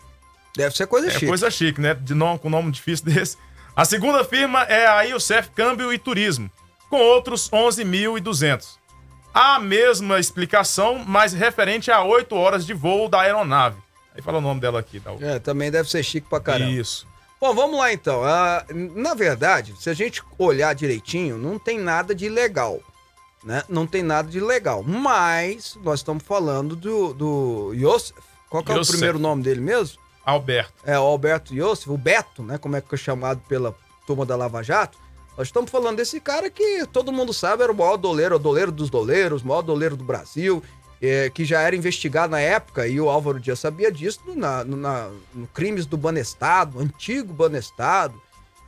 Deve 0.57 0.75
ser 0.77 0.87
coisa 0.89 1.07
é 1.07 1.11
chique. 1.11 1.27
coisa 1.27 1.51
chique, 1.51 1.81
né? 1.81 1.95
De 1.95 2.15
nome, 2.15 2.39
com 2.39 2.51
nome 2.51 2.73
difícil 2.73 3.05
desse. 3.13 3.37
A 3.77 3.85
segunda 3.85 4.25
firma 4.25 4.63
é 4.65 4.87
a 4.87 5.03
IUCF 5.03 5.51
Câmbio 5.55 5.93
e 5.93 5.99
Turismo, 5.99 6.51
com 6.91 6.99
outros 6.99 7.49
11.200. 7.51 8.78
A 9.33 9.59
mesma 9.59 10.19
explicação, 10.19 11.05
mas 11.07 11.33
referente 11.33 11.91
a 11.91 12.03
8 12.03 12.35
horas 12.35 12.67
de 12.67 12.75
voo 12.75 13.09
da 13.09 13.21
aeronave. 13.21 13.77
Aí 14.15 14.23
fala 14.23 14.39
o 14.39 14.41
nome 14.41 14.61
dela 14.61 14.81
aqui. 14.81 14.99
Tá? 14.99 15.13
É, 15.21 15.39
também 15.39 15.71
deve 15.71 15.89
ser 15.89 16.03
chique 16.03 16.29
pra 16.29 16.41
caramba. 16.41 16.71
Isso. 16.71 17.07
Bom, 17.41 17.55
vamos 17.55 17.79
lá 17.79 17.93
então. 17.93 18.25
Ah, 18.25 18.65
na 18.73 19.15
verdade, 19.15 19.75
se 19.79 19.89
a 19.89 19.95
gente 19.95 20.23
olhar 20.37 20.75
direitinho, 20.75 21.39
não 21.39 21.59
tem 21.59 21.79
nada 21.79 22.15
de 22.15 22.29
legal. 22.29 22.81
Né? 23.45 23.63
Não 23.69 23.87
tem 23.87 24.03
nada 24.03 24.29
de 24.29 24.41
legal. 24.41 24.83
Mas 24.83 25.79
nós 25.83 26.01
estamos 26.01 26.25
falando 26.25 26.75
do, 26.75 27.15
do 27.15 27.73
Yosef. 27.75 28.19
Qual 28.51 28.65
que 28.65 28.73
é 28.73 28.75
Yosef. 28.75 28.91
o 28.91 28.93
primeiro 28.93 29.19
nome 29.21 29.45
dele 29.45 29.61
mesmo? 29.61 29.99
Alberto. 30.25 30.75
É 30.85 30.99
o 30.99 31.03
Alberto 31.03 31.55
Yosef, 31.55 31.89
o 31.89 31.97
Beto, 31.97 32.43
né? 32.43 32.59
Como 32.59 32.75
é 32.75 32.81
que 32.81 32.89
foi 32.89 32.99
chamado 32.99 33.41
pela 33.49 33.75
turma 34.07 34.27
da 34.27 34.35
Lava 34.35 34.63
Jato. 34.63 34.99
Nós 35.39 35.47
estamos 35.47 35.71
falando 35.71 35.99
desse 35.99 36.19
cara 36.19 36.51
que 36.51 36.85
todo 36.93 37.13
mundo 37.13 37.33
sabe 37.33 37.63
era 37.63 37.71
o 37.71 37.77
maior 37.77 37.97
doleiro, 37.97 38.35
o 38.35 38.39
doleiro 38.41 38.73
dos 38.73 38.91
doleiros, 38.91 39.43
o 39.43 39.47
maior 39.47 39.63
doleiro 39.63 39.97
do 39.97 40.03
Brasil, 40.03 40.61
é, 41.01 41.31
que 41.31 41.45
já 41.45 41.61
era 41.61 41.77
investigado 41.77 42.33
na 42.33 42.41
época, 42.41 42.89
e 42.89 43.01
o 43.01 43.09
Álvaro 43.09 43.39
Dias 43.39 43.61
sabia 43.61 43.93
disso, 43.93 44.21
na, 44.35 44.65
na, 44.65 45.09
no 45.33 45.47
crimes 45.47 45.87
do 45.87 45.97
Banestado, 45.97 46.81
antigo 46.81 47.33
Banestado, 47.33 48.21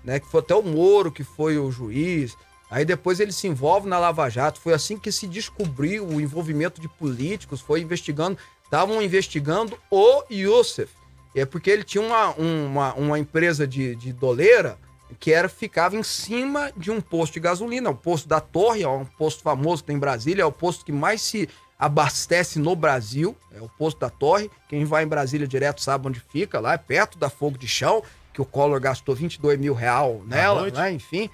né? 0.05 0.21
Que 0.21 0.29
foi 0.29 0.39
até 0.39 0.55
o 0.55 0.63
Moro 0.63 1.11
que 1.11 1.25
foi 1.25 1.59
o 1.59 1.73
juiz. 1.73 2.37
Aí 2.71 2.85
depois 2.85 3.19
ele 3.19 3.33
se 3.33 3.49
envolve 3.49 3.89
na 3.89 3.99
Lava 3.99 4.31
Jato. 4.31 4.61
Foi 4.61 4.73
assim 4.73 4.97
que 4.97 5.11
se 5.11 5.27
descobriu 5.27 6.07
o 6.07 6.21
envolvimento 6.21 6.81
de 6.81 6.89
políticos, 6.89 7.61
foi 7.61 7.81
investigando, 7.81 8.39
estavam 8.63 9.03
investigando 9.03 9.77
o 9.91 10.23
Youssef. 10.31 10.93
É 11.35 11.45
porque 11.45 11.69
ele 11.69 11.83
tinha 11.83 12.03
uma, 12.03 12.29
uma, 12.35 12.95
uma 12.95 13.19
empresa 13.19 13.67
de, 13.67 13.97
de 13.97 14.13
doleira 14.13 14.79
que 15.19 15.33
era, 15.33 15.49
ficava 15.49 15.97
em 15.97 16.03
cima 16.03 16.71
de 16.77 16.91
um 16.91 17.01
posto 17.01 17.35
de 17.35 17.41
gasolina, 17.41 17.91
o 17.91 17.95
posto 17.95 18.29
da 18.29 18.41
Torre, 18.41 18.83
é 18.83 18.89
um 18.89 19.05
posto 19.05 19.43
famoso 19.43 19.83
que 19.83 19.89
tem 19.89 19.97
em 19.97 20.01
Brasília, 20.01 20.43
é 20.43 20.47
o 20.47 20.53
posto 20.53 20.85
que 20.85 20.93
mais 20.93 21.21
se 21.23 21.49
abastece 21.79 22.59
no 22.59 22.77
Brasil, 22.77 23.35
é 23.53 23.61
o 23.61 23.69
posto 23.69 23.99
da 24.01 24.11
Torre. 24.11 24.51
Quem 24.69 24.85
vai 24.85 25.03
em 25.05 25.09
Brasília 25.09 25.47
direto 25.49 25.81
sabe 25.83 26.07
onde 26.09 26.21
fica, 26.21 26.61
lá 26.61 26.75
é 26.75 26.79
perto 26.79 27.19
da 27.19 27.31
Fogo 27.31 27.57
de 27.59 27.67
Chão, 27.67 28.03
que 28.33 28.41
o 28.41 28.45
Collor 28.45 28.79
gastou 28.81 29.15
22 29.15 29.59
mil 29.59 29.75
real 29.75 30.23
nela, 30.27 30.63
né? 30.83 30.93
enfim. 30.93 31.31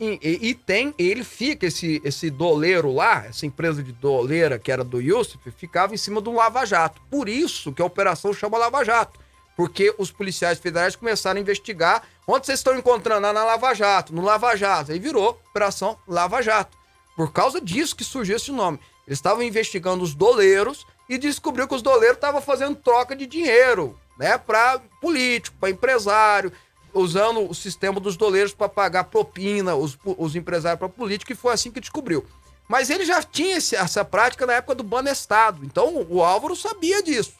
E, 0.00 0.18
e- 0.22 0.48
e 0.48 0.54
tem, 0.54 0.94
ele 0.98 1.22
fica, 1.22 1.66
esse, 1.66 2.00
esse 2.02 2.30
doleiro 2.30 2.92
lá, 2.92 3.26
essa 3.26 3.44
empresa 3.46 3.82
de 3.82 3.92
doleira 3.92 4.58
que 4.58 4.72
era 4.72 4.82
do 4.82 5.00
Yusuf, 5.00 5.38
ficava 5.50 5.94
em 5.94 5.98
cima 5.98 6.20
do 6.20 6.32
Lava 6.32 6.64
Jato. 6.64 7.00
Por 7.10 7.28
isso 7.28 7.72
que 7.72 7.82
a 7.82 7.84
operação 7.84 8.32
chama 8.32 8.56
Lava 8.58 8.82
Jato. 8.84 9.20
Porque 9.56 9.94
os 9.96 10.10
policiais 10.10 10.58
federais 10.58 10.94
começaram 10.94 11.38
a 11.38 11.40
investigar 11.40 12.02
onde 12.26 12.44
vocês 12.46 12.58
estão 12.60 12.76
encontrando 12.76 13.26
Ah, 13.26 13.32
na 13.32 13.44
Lava 13.44 13.72
Jato, 13.74 14.14
no 14.14 14.22
Lava 14.22 14.54
Jato. 14.54 14.92
Aí 14.92 14.98
virou 14.98 15.30
Operação 15.48 15.98
Lava 16.06 16.42
Jato. 16.42 16.76
Por 17.16 17.32
causa 17.32 17.60
disso 17.60 17.96
que 17.96 18.04
surgiu 18.04 18.36
esse 18.36 18.52
nome. 18.52 18.78
Eles 19.06 19.18
estavam 19.18 19.42
investigando 19.42 20.04
os 20.04 20.14
doleiros 20.14 20.86
e 21.08 21.16
descobriu 21.16 21.66
que 21.66 21.74
os 21.74 21.80
doleiros 21.82 22.16
estavam 22.18 22.42
fazendo 22.42 22.76
troca 22.76 23.16
de 23.16 23.26
dinheiro, 23.26 23.98
né, 24.18 24.36
para 24.36 24.80
político, 25.00 25.56
para 25.58 25.70
empresário, 25.70 26.52
usando 26.92 27.48
o 27.48 27.54
sistema 27.54 28.00
dos 28.00 28.16
doleiros 28.16 28.52
para 28.52 28.68
pagar 28.68 29.04
propina, 29.04 29.74
os, 29.76 29.96
os 30.04 30.34
empresários 30.34 30.78
para 30.78 30.88
político, 30.88 31.32
e 31.32 31.36
foi 31.36 31.52
assim 31.54 31.70
que 31.70 31.80
descobriu. 31.80 32.26
Mas 32.68 32.90
ele 32.90 33.04
já 33.04 33.22
tinha 33.22 33.56
esse- 33.58 33.76
essa 33.76 34.04
prática 34.04 34.44
na 34.44 34.54
época 34.54 34.74
do 34.74 34.82
Banestado, 34.82 35.64
então 35.64 36.04
o 36.10 36.22
Álvaro 36.24 36.56
sabia 36.56 37.00
disso. 37.02 37.34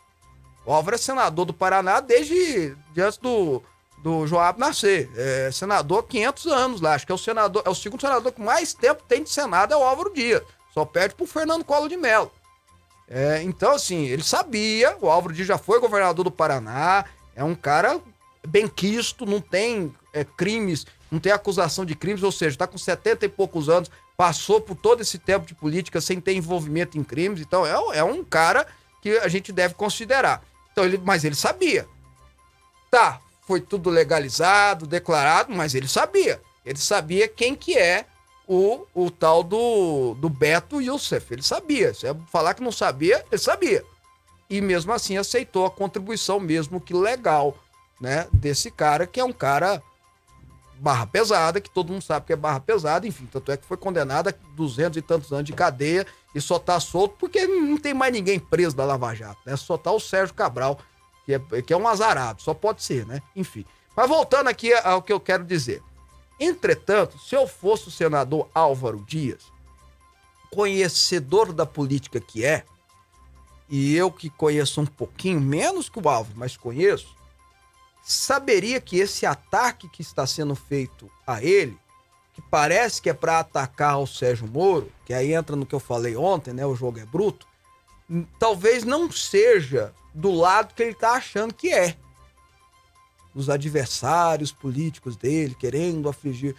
O 0.67 0.73
Álvaro 0.73 0.97
é 0.97 0.99
senador 0.99 1.45
do 1.45 1.55
Paraná 1.55 2.01
desde 2.01 2.77
de 2.93 3.01
antes 3.01 3.19
do, 3.19 3.63
do 4.03 4.27
Joab 4.27 4.59
nascer. 4.59 5.09
É 5.17 5.51
senador 5.53 6.01
há 6.01 6.03
500 6.03 6.47
anos 6.47 6.81
lá. 6.81 6.95
Acho 6.95 7.07
que 7.07 7.13
é 7.13 7.15
o 7.15 7.19
senador, 7.19 7.63
é 7.65 7.71
o 7.71 7.75
segundo 7.75 8.01
senador 8.01 8.33
que 8.33 8.43
mais 8.43 8.75
tempo 8.75 9.05
tem 9.07 9.23
de 9.23 9.31
Senado 9.31 9.73
é 9.73 9.77
o 9.77 9.85
Álvaro 9.85 10.13
Dias. 10.13 10.43
Só 10.75 10.85
perde 10.85 11.15
pro 11.15 11.25
Fernando 11.25 11.65
Collor 11.65 11.89
de 11.89 11.97
Mello. 11.97 12.31
É, 13.09 13.41
então, 13.43 13.73
assim, 13.73 14.07
ele 14.07 14.25
sabia, 14.25 14.97
o 15.01 15.09
Álvaro 15.09 15.33
Dias 15.33 15.47
já 15.47 15.57
foi 15.57 15.79
governador 15.79 16.25
do 16.25 16.31
Paraná, 16.31 17.05
é 17.37 17.45
um 17.45 17.55
cara 17.55 18.01
benquisto, 18.47 19.25
não 19.25 19.41
tem 19.41 19.95
é, 20.13 20.25
crimes, 20.25 20.85
não 21.09 21.21
tem 21.21 21.31
acusação 21.31 21.85
de 21.85 21.95
crimes, 21.95 22.25
ou 22.25 22.33
seja, 22.33 22.59
tá 22.59 22.67
com 22.67 22.77
70 22.77 23.25
e 23.25 23.29
poucos 23.29 23.69
anos, 23.69 23.91
passou 24.17 24.61
por 24.61 24.75
todo 24.75 25.03
esse 25.03 25.19
tempo 25.19 25.47
de 25.47 25.55
política 25.55 26.01
sem 26.01 26.21
ter 26.21 26.35
envolvimento 26.35 26.99
em 26.99 27.05
crimes, 27.05 27.41
então 27.41 27.65
é, 27.65 27.99
é 27.99 28.03
um 28.03 28.25
cara 28.25 28.67
que 29.01 29.17
a 29.19 29.29
gente 29.29 29.53
deve 29.53 29.75
considerar. 29.75 30.43
Então, 30.79 30.85
ele, 30.85 31.01
mas 31.03 31.25
ele 31.25 31.35
sabia. 31.35 31.89
Tá, 32.91 33.19
foi 33.47 33.63
tudo 33.63 33.89
legalizado, 33.89 34.87
declarado, 34.87 35.51
mas 35.55 35.75
ele 35.75 35.89
sabia. 35.89 36.39
Ele 36.67 36.79
sabia 36.79 37.27
quem 37.27 37.55
que 37.55 37.79
é 37.79 38.05
o, 38.47 38.85
o 38.95 39.11
tal 39.11 39.43
do, 39.43 40.13
do 40.21 40.29
Beto 40.29 40.83
Youssef. 40.83 41.33
Ele 41.33 41.43
sabia. 41.43 41.95
Se 41.95 42.07
eu 42.07 42.21
falar 42.31 42.53
que 42.53 42.63
não 42.63 42.71
sabia, 42.71 43.25
ele 43.33 43.41
sabia. 43.41 43.83
E 44.51 44.61
mesmo 44.61 44.93
assim 44.93 45.17
aceitou 45.17 45.65
a 45.65 45.71
contribuição, 45.71 46.39
mesmo 46.39 46.79
que 46.79 46.93
legal, 46.93 47.57
né? 47.99 48.29
Desse 48.31 48.71
cara, 48.71 49.07
que 49.07 49.19
é 49.19 49.25
um 49.25 49.33
cara 49.33 49.83
barra 50.79 51.07
pesada, 51.07 51.59
que 51.59 51.71
todo 51.71 51.91
mundo 51.91 52.03
sabe 52.03 52.27
que 52.27 52.35
é 52.35 52.37
barra 52.37 52.61
pesada, 52.61 53.07
enfim. 53.07 53.25
Tanto 53.33 53.51
é 53.51 53.57
que 53.57 53.65
foi 53.65 53.79
condenado 53.79 54.29
a 54.29 54.35
200 54.55 54.99
e 54.99 55.01
tantos 55.01 55.33
anos 55.33 55.47
de 55.47 55.55
cadeia 55.55 56.07
e 56.37 56.41
só 56.43 56.59
tá 56.59 56.79
solto 56.79 57.17
porque 57.19 57.47
não 57.47 57.79
tem 57.79 57.95
mais 57.95 58.13
ninguém 58.13 58.39
preso 58.39 58.77
da 58.77 58.85
Lava 58.85 59.15
Jato, 59.15 59.41
né? 59.47 59.57
Só 59.57 59.79
tá 59.79 59.91
o 59.91 59.99
Sérgio 59.99 60.35
Cabral, 60.35 60.79
que 61.25 61.33
é, 61.33 61.63
que 61.63 61.73
é 61.73 61.77
um 61.77 61.89
azarado, 61.89 62.43
só 62.43 62.53
pode 62.53 62.83
ser, 62.83 63.07
né? 63.07 63.23
Enfim. 63.35 63.65
Mas 63.97 64.07
voltando 64.07 64.49
aqui 64.49 64.71
ao 64.75 65.01
que 65.01 65.11
eu 65.11 65.19
quero 65.19 65.45
dizer. 65.45 65.83
Entretanto, 66.39 67.19
se 67.19 67.35
eu 67.35 67.49
fosse 67.49 67.89
o 67.89 67.91
senador 67.91 68.51
Álvaro 68.55 69.03
Dias, 69.09 69.45
conhecedor 70.51 71.55
da 71.55 71.65
política 71.65 72.21
que 72.21 72.45
é, 72.45 72.67
e 73.67 73.97
eu 73.97 74.13
que 74.13 74.29
conheço 74.29 74.83
um 74.83 74.87
pouquinho 74.87 75.41
menos 75.41 75.89
que 75.89 75.99
o 75.99 76.07
Álvaro, 76.07 76.37
mas 76.37 76.55
conheço, 76.55 77.17
saberia 78.03 78.79
que 78.79 78.99
esse 78.99 79.25
ataque 79.25 79.89
que 79.89 80.03
está 80.03 80.27
sendo 80.27 80.55
feito 80.55 81.11
a 81.27 81.43
ele, 81.43 81.79
que 82.37 82.43
parece 82.43 83.01
que 83.01 83.09
é 83.09 83.15
para 83.15 83.41
atacar 83.41 83.99
o 83.99 84.07
Sérgio 84.07 84.47
Moro, 84.47 84.93
que 85.07 85.15
aí 85.15 85.33
entra 85.33 85.57
no 85.57 85.65
que 85.65 85.75
eu 85.75 85.81
falei 85.81 86.15
ontem, 86.15 86.53
né? 86.53 86.67
O 86.67 86.77
jogo 86.77 86.99
é 86.99 87.05
bruto, 87.07 87.47
talvez 88.39 88.85
não 88.85 89.11
seja 89.11 89.95
do 90.13 90.31
lado 90.31 90.75
que 90.75 90.83
ele 90.83 90.93
está 90.93 91.13
achando 91.13 91.55
que 91.55 91.73
é. 91.73 91.97
Os 93.35 93.49
adversários 93.49 94.53
políticos 94.53 95.17
dele, 95.17 95.55
querendo 95.55 96.11
afligir. 96.11 96.55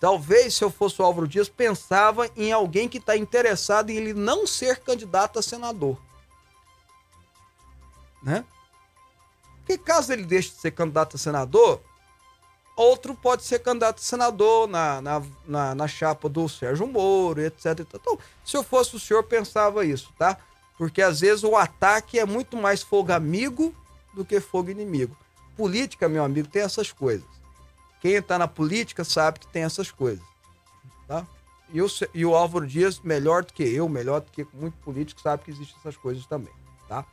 Talvez, 0.00 0.54
se 0.54 0.64
eu 0.64 0.70
fosse 0.72 1.00
o 1.00 1.04
Álvaro 1.04 1.28
Dias, 1.28 1.48
pensava 1.48 2.28
em 2.36 2.50
alguém 2.50 2.88
que 2.88 2.98
está 2.98 3.16
interessado 3.16 3.90
em 3.90 3.96
ele 3.96 4.12
não 4.12 4.44
ser 4.44 4.80
candidato 4.80 5.38
a 5.38 5.42
senador. 5.42 5.96
Né? 8.24 8.44
Porque 9.58 9.78
caso 9.78 10.12
ele 10.12 10.24
deixe 10.24 10.48
de 10.48 10.56
ser 10.56 10.72
candidato 10.72 11.14
a 11.14 11.18
senador, 11.18 11.80
outro 12.76 13.14
pode 13.14 13.44
ser 13.44 13.58
candidato 13.60 13.98
a 13.98 14.02
senador 14.02 14.66
na, 14.66 15.00
na, 15.00 15.22
na, 15.46 15.74
na 15.74 15.88
chapa 15.88 16.28
do 16.28 16.48
Sérgio 16.48 16.86
Moro, 16.86 17.40
etc. 17.40 17.80
Então, 17.80 18.18
se 18.44 18.56
eu 18.56 18.62
fosse 18.62 18.96
o 18.96 19.00
senhor, 19.00 19.22
pensava 19.24 19.84
isso, 19.84 20.12
tá? 20.18 20.36
Porque 20.78 21.02
às 21.02 21.20
vezes 21.20 21.44
o 21.44 21.56
ataque 21.56 22.18
é 22.18 22.24
muito 22.24 22.56
mais 22.56 22.82
fogo 22.82 23.12
amigo 23.12 23.74
do 24.14 24.24
que 24.24 24.40
fogo 24.40 24.70
inimigo. 24.70 25.16
Política, 25.56 26.08
meu 26.08 26.24
amigo, 26.24 26.48
tem 26.48 26.62
essas 26.62 26.90
coisas. 26.90 27.28
Quem 28.00 28.14
está 28.14 28.38
na 28.38 28.48
política 28.48 29.04
sabe 29.04 29.40
que 29.40 29.46
tem 29.46 29.62
essas 29.62 29.90
coisas. 29.90 30.24
Tá? 31.06 31.26
E 31.72 31.80
o, 31.80 31.86
e 32.12 32.26
o 32.26 32.34
Álvaro 32.34 32.66
Dias, 32.66 33.00
melhor 33.00 33.44
do 33.44 33.52
que 33.52 33.62
eu, 33.62 33.88
melhor 33.88 34.20
do 34.20 34.30
que 34.30 34.46
muito 34.52 34.76
político, 34.78 35.20
sabe 35.20 35.44
que 35.44 35.50
existem 35.50 35.76
essas 35.78 35.96
coisas 35.96 36.26
também. 36.26 36.52
Tá? 36.88 37.04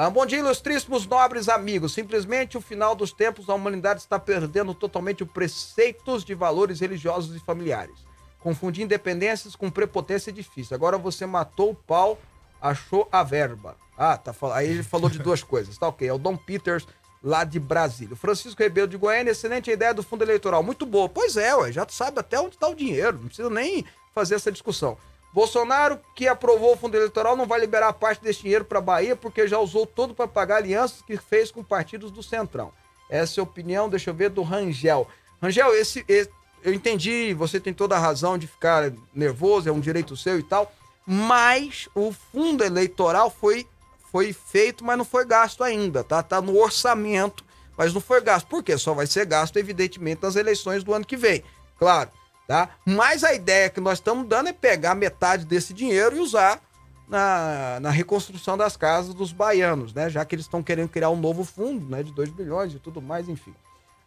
Ah, 0.00 0.08
bom 0.08 0.24
dia, 0.24 0.38
ilustríssimos 0.38 1.08
nobres 1.08 1.48
amigos. 1.48 1.92
Simplesmente 1.92 2.56
o 2.56 2.60
final 2.60 2.94
dos 2.94 3.10
tempos, 3.10 3.50
a 3.50 3.54
humanidade 3.54 3.98
está 3.98 4.16
perdendo 4.16 4.72
totalmente 4.72 5.24
os 5.24 5.28
preceitos 5.28 6.24
de 6.24 6.34
valores 6.36 6.78
religiosos 6.78 7.34
e 7.34 7.40
familiares. 7.40 7.96
Confundir 8.38 8.84
independências 8.84 9.56
com 9.56 9.68
prepotência 9.68 10.30
é 10.30 10.32
difícil. 10.32 10.76
Agora 10.76 10.96
você 10.96 11.26
matou 11.26 11.70
o 11.70 11.74
pau, 11.74 12.16
achou 12.62 13.08
a 13.10 13.24
verba. 13.24 13.74
Ah, 13.96 14.16
tá 14.16 14.32
Aí 14.54 14.68
ele 14.68 14.84
falou 14.84 15.10
de 15.10 15.18
duas 15.18 15.42
coisas, 15.42 15.76
tá 15.76 15.88
ok. 15.88 16.06
É 16.06 16.12
o 16.12 16.18
Dom 16.18 16.36
Peters, 16.36 16.86
lá 17.20 17.42
de 17.42 17.58
Brasília. 17.58 18.14
Francisco 18.14 18.62
Ribeiro 18.62 18.88
de 18.88 18.96
Goiânia, 18.96 19.32
excelente 19.32 19.68
ideia 19.68 19.92
do 19.92 20.04
fundo 20.04 20.22
eleitoral. 20.22 20.62
Muito 20.62 20.86
boa. 20.86 21.08
Pois 21.08 21.36
é, 21.36 21.56
ué, 21.56 21.72
já 21.72 21.84
sabe 21.88 22.20
até 22.20 22.38
onde 22.38 22.54
está 22.54 22.68
o 22.68 22.74
dinheiro. 22.76 23.18
Não 23.18 23.26
precisa 23.26 23.50
nem 23.50 23.84
fazer 24.14 24.36
essa 24.36 24.52
discussão. 24.52 24.96
Bolsonaro, 25.32 26.00
que 26.14 26.26
aprovou 26.26 26.72
o 26.72 26.76
fundo 26.76 26.96
eleitoral, 26.96 27.36
não 27.36 27.46
vai 27.46 27.60
liberar 27.60 27.92
parte 27.92 28.22
desse 28.22 28.42
dinheiro 28.42 28.64
para 28.64 28.78
a 28.78 28.82
Bahia 28.82 29.14
porque 29.14 29.46
já 29.46 29.58
usou 29.58 29.86
todo 29.86 30.14
para 30.14 30.26
pagar 30.26 30.56
alianças 30.56 31.02
que 31.02 31.16
fez 31.16 31.50
com 31.50 31.62
partidos 31.62 32.10
do 32.10 32.22
Centrão. 32.22 32.72
Essa 33.10 33.40
é 33.40 33.42
a 33.42 33.44
opinião, 33.44 33.88
deixa 33.88 34.10
eu 34.10 34.14
ver, 34.14 34.30
do 34.30 34.42
Rangel. 34.42 35.06
Rangel, 35.40 35.74
esse, 35.74 36.04
esse, 36.08 36.30
eu 36.62 36.72
entendi, 36.72 37.32
você 37.34 37.60
tem 37.60 37.72
toda 37.72 37.96
a 37.96 37.98
razão 37.98 38.36
de 38.36 38.46
ficar 38.46 38.92
nervoso, 39.14 39.68
é 39.68 39.72
um 39.72 39.80
direito 39.80 40.16
seu 40.16 40.38
e 40.38 40.42
tal, 40.42 40.72
mas 41.06 41.88
o 41.94 42.12
fundo 42.12 42.64
eleitoral 42.64 43.30
foi, 43.30 43.66
foi 44.10 44.32
feito, 44.32 44.84
mas 44.84 44.98
não 44.98 45.04
foi 45.04 45.24
gasto 45.24 45.62
ainda, 45.62 46.02
tá? 46.02 46.22
Tá 46.22 46.40
no 46.40 46.58
orçamento, 46.58 47.44
mas 47.76 47.94
não 47.94 48.00
foi 48.00 48.20
gasto. 48.20 48.46
Por 48.46 48.62
quê? 48.62 48.76
Só 48.76 48.92
vai 48.92 49.06
ser 49.06 49.24
gasto, 49.24 49.56
evidentemente, 49.56 50.22
nas 50.22 50.36
eleições 50.36 50.82
do 50.82 50.92
ano 50.92 51.06
que 51.06 51.16
vem. 51.16 51.42
Claro, 51.78 52.10
tá? 52.48 52.70
Mas 52.84 53.22
a 53.22 53.34
ideia 53.34 53.68
que 53.68 53.78
nós 53.78 53.98
estamos 53.98 54.26
dando 54.26 54.48
é 54.48 54.52
pegar 54.54 54.94
metade 54.94 55.44
desse 55.44 55.74
dinheiro 55.74 56.16
e 56.16 56.20
usar 56.20 56.60
na, 57.06 57.78
na 57.78 57.90
reconstrução 57.90 58.56
das 58.56 58.74
casas 58.74 59.12
dos 59.12 59.32
baianos, 59.32 59.92
né? 59.92 60.08
Já 60.08 60.24
que 60.24 60.34
eles 60.34 60.46
estão 60.46 60.62
querendo 60.62 60.88
criar 60.88 61.10
um 61.10 61.16
novo 61.16 61.44
fundo, 61.44 61.86
né? 61.88 62.02
De 62.02 62.10
2 62.10 62.30
bilhões 62.30 62.72
e 62.72 62.78
tudo 62.78 63.02
mais, 63.02 63.28
enfim. 63.28 63.50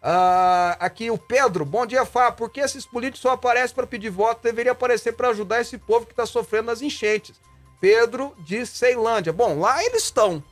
Uh, 0.03 0.73
aqui 0.79 1.11
o 1.11 1.19
Pedro, 1.19 1.63
bom 1.63 1.85
dia, 1.85 2.03
Fá. 2.03 2.31
Por 2.31 2.49
que 2.49 2.59
esses 2.59 2.83
políticos 2.83 3.21
só 3.21 3.33
aparecem 3.33 3.75
para 3.75 3.85
pedir 3.85 4.09
voto? 4.09 4.41
Deveria 4.41 4.71
aparecer 4.71 5.13
para 5.13 5.29
ajudar 5.29 5.61
esse 5.61 5.77
povo 5.77 6.07
que 6.07 6.13
está 6.13 6.25
sofrendo 6.25 6.65
nas 6.65 6.81
enchentes. 6.81 7.39
Pedro 7.79 8.35
de 8.39 8.65
Ceilândia. 8.65 9.31
Bom, 9.31 9.59
lá 9.59 9.83
eles 9.83 10.05
estão. 10.05 10.43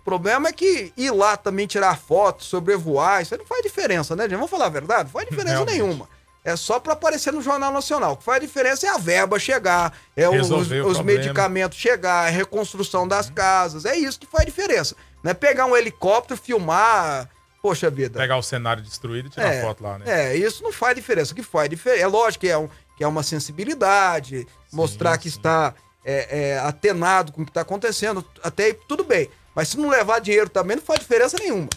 O 0.00 0.04
problema 0.04 0.48
é 0.48 0.52
que 0.52 0.92
ir 0.94 1.10
lá 1.10 1.38
também 1.38 1.66
tirar 1.66 1.96
foto, 1.98 2.44
sobrevoar, 2.44 3.22
isso 3.22 3.32
aí 3.32 3.38
não 3.38 3.46
faz 3.46 3.62
diferença, 3.62 4.14
né, 4.14 4.24
gente? 4.24 4.34
Vamos 4.34 4.50
falar 4.50 4.66
a 4.66 4.70
verdade? 4.70 5.04
Não 5.04 5.10
faz 5.10 5.26
diferença 5.26 5.54
Realmente. 5.54 5.78
nenhuma. 5.80 6.13
É 6.44 6.56
só 6.56 6.78
para 6.78 6.92
aparecer 6.92 7.32
no 7.32 7.40
Jornal 7.40 7.72
Nacional. 7.72 8.12
O 8.12 8.16
que 8.18 8.24
faz 8.24 8.38
diferença 8.38 8.86
é 8.86 8.90
a 8.90 8.98
verba 8.98 9.38
chegar, 9.38 9.96
é 10.14 10.28
os, 10.28 10.50
os 10.50 11.00
medicamentos 11.00 11.78
chegar, 11.78 12.26
é 12.26 12.28
a 12.28 12.30
reconstrução 12.30 13.08
das 13.08 13.28
uhum. 13.28 13.34
casas. 13.34 13.86
É 13.86 13.96
isso 13.96 14.20
que 14.20 14.26
faz 14.26 14.44
diferença. 14.44 14.94
Não 15.22 15.30
é 15.30 15.34
pegar 15.34 15.64
um 15.64 15.74
helicóptero, 15.74 16.38
filmar. 16.38 17.30
Poxa 17.62 17.88
vida. 17.88 18.18
Pegar 18.18 18.36
o 18.36 18.42
cenário 18.42 18.82
destruído 18.82 19.28
e 19.28 19.30
tirar 19.30 19.54
é, 19.54 19.62
foto 19.62 19.82
lá, 19.82 19.98
né? 19.98 20.04
É, 20.06 20.36
isso 20.36 20.62
não 20.62 20.70
faz 20.70 20.94
diferença. 20.94 21.32
O 21.32 21.34
que 21.34 21.42
faz 21.42 21.66
diferença? 21.70 22.02
É 22.02 22.06
lógico 22.06 22.42
que 22.42 22.50
é, 22.50 22.58
um, 22.58 22.68
que 22.94 23.02
é 23.02 23.08
uma 23.08 23.22
sensibilidade, 23.22 24.40
sim, 24.40 24.46
mostrar 24.70 25.14
sim. 25.14 25.20
que 25.20 25.28
está 25.28 25.74
é, 26.04 26.50
é, 26.50 26.58
atenado 26.58 27.32
com 27.32 27.40
o 27.40 27.44
que 27.46 27.50
está 27.50 27.62
acontecendo. 27.62 28.22
Até 28.42 28.64
aí, 28.64 28.74
tudo 28.86 29.02
bem. 29.02 29.30
Mas 29.54 29.68
se 29.68 29.78
não 29.78 29.88
levar 29.88 30.18
dinheiro 30.18 30.50
também, 30.50 30.76
não 30.76 30.84
faz 30.84 31.00
diferença 31.00 31.38
nenhuma. 31.40 31.70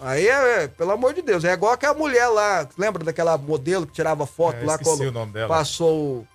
Aí 0.00 0.26
é, 0.26 0.68
pelo 0.68 0.92
amor 0.92 1.12
de 1.12 1.22
Deus, 1.22 1.44
é 1.44 1.52
igual 1.52 1.72
aquela 1.72 1.94
mulher 1.94 2.26
lá, 2.28 2.66
lembra 2.78 3.04
daquela 3.04 3.36
modelo 3.36 3.86
que 3.86 3.92
tirava 3.92 4.26
foto 4.26 4.56
é, 4.62 4.64
lá 4.64 4.78
quando 4.78 5.12
passou 5.46 6.26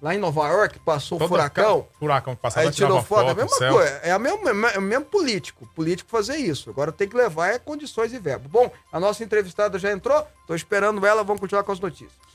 lá 0.00 0.14
em 0.14 0.18
Nova 0.18 0.48
York, 0.48 0.78
passou 0.78 1.22
o 1.22 1.28
furacão. 1.28 1.86
Furacão 1.98 2.34
que 2.34 2.40
passava 2.40 2.66
aí 2.66 2.72
tirou 2.72 3.02
foto, 3.02 3.26
foto, 3.26 3.28
é 3.28 3.32
a 3.32 3.34
mesma 3.34 3.58
coisa, 3.58 4.00
é, 4.02 4.12
a 4.12 4.18
mesma, 4.18 4.70
é 4.70 4.78
o 4.78 4.82
mesmo 4.82 5.04
político, 5.04 5.68
político 5.74 6.10
fazer 6.10 6.36
isso. 6.36 6.70
Agora 6.70 6.90
tem 6.90 7.08
que 7.08 7.16
levar 7.16 7.48
é 7.48 7.58
condições 7.58 8.12
e 8.12 8.18
verbo. 8.18 8.48
Bom, 8.48 8.70
a 8.90 8.98
nossa 8.98 9.22
entrevistada 9.22 9.78
já 9.78 9.92
entrou, 9.92 10.26
tô 10.46 10.54
esperando 10.54 11.04
ela, 11.04 11.22
vamos 11.22 11.40
continuar 11.40 11.62
com 11.62 11.72
as 11.72 11.80
notícias. 11.80 12.30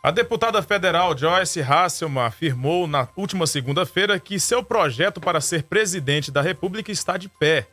A 0.00 0.12
deputada 0.12 0.62
federal 0.62 1.18
Joyce 1.18 1.60
Hasselman 1.60 2.22
afirmou 2.22 2.86
na 2.86 3.08
última 3.16 3.48
segunda-feira 3.48 4.18
que 4.20 4.38
seu 4.38 4.62
projeto 4.62 5.20
para 5.20 5.40
ser 5.40 5.64
presidente 5.64 6.30
da 6.30 6.40
República 6.40 6.92
está 6.92 7.16
de 7.16 7.28
pé 7.28 7.66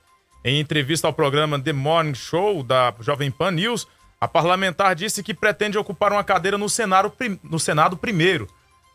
em 0.45 0.59
entrevista 0.59 1.07
ao 1.07 1.13
programa 1.13 1.59
The 1.59 1.73
Morning 1.73 2.13
Show 2.13 2.61
da 2.61 2.93
Jovem 2.99 3.31
Pan 3.31 3.49
News, 3.49 3.87
a 4.21 4.27
parlamentar 4.27 4.93
disse 4.93 5.23
que 5.23 5.33
pretende 5.33 5.75
ocupar 5.75 6.11
uma 6.11 6.23
cadeira 6.23 6.55
no 6.55 6.69
Senado, 6.69 7.11
no 7.43 7.59
Senado 7.59 7.97
primeiro, 7.97 8.47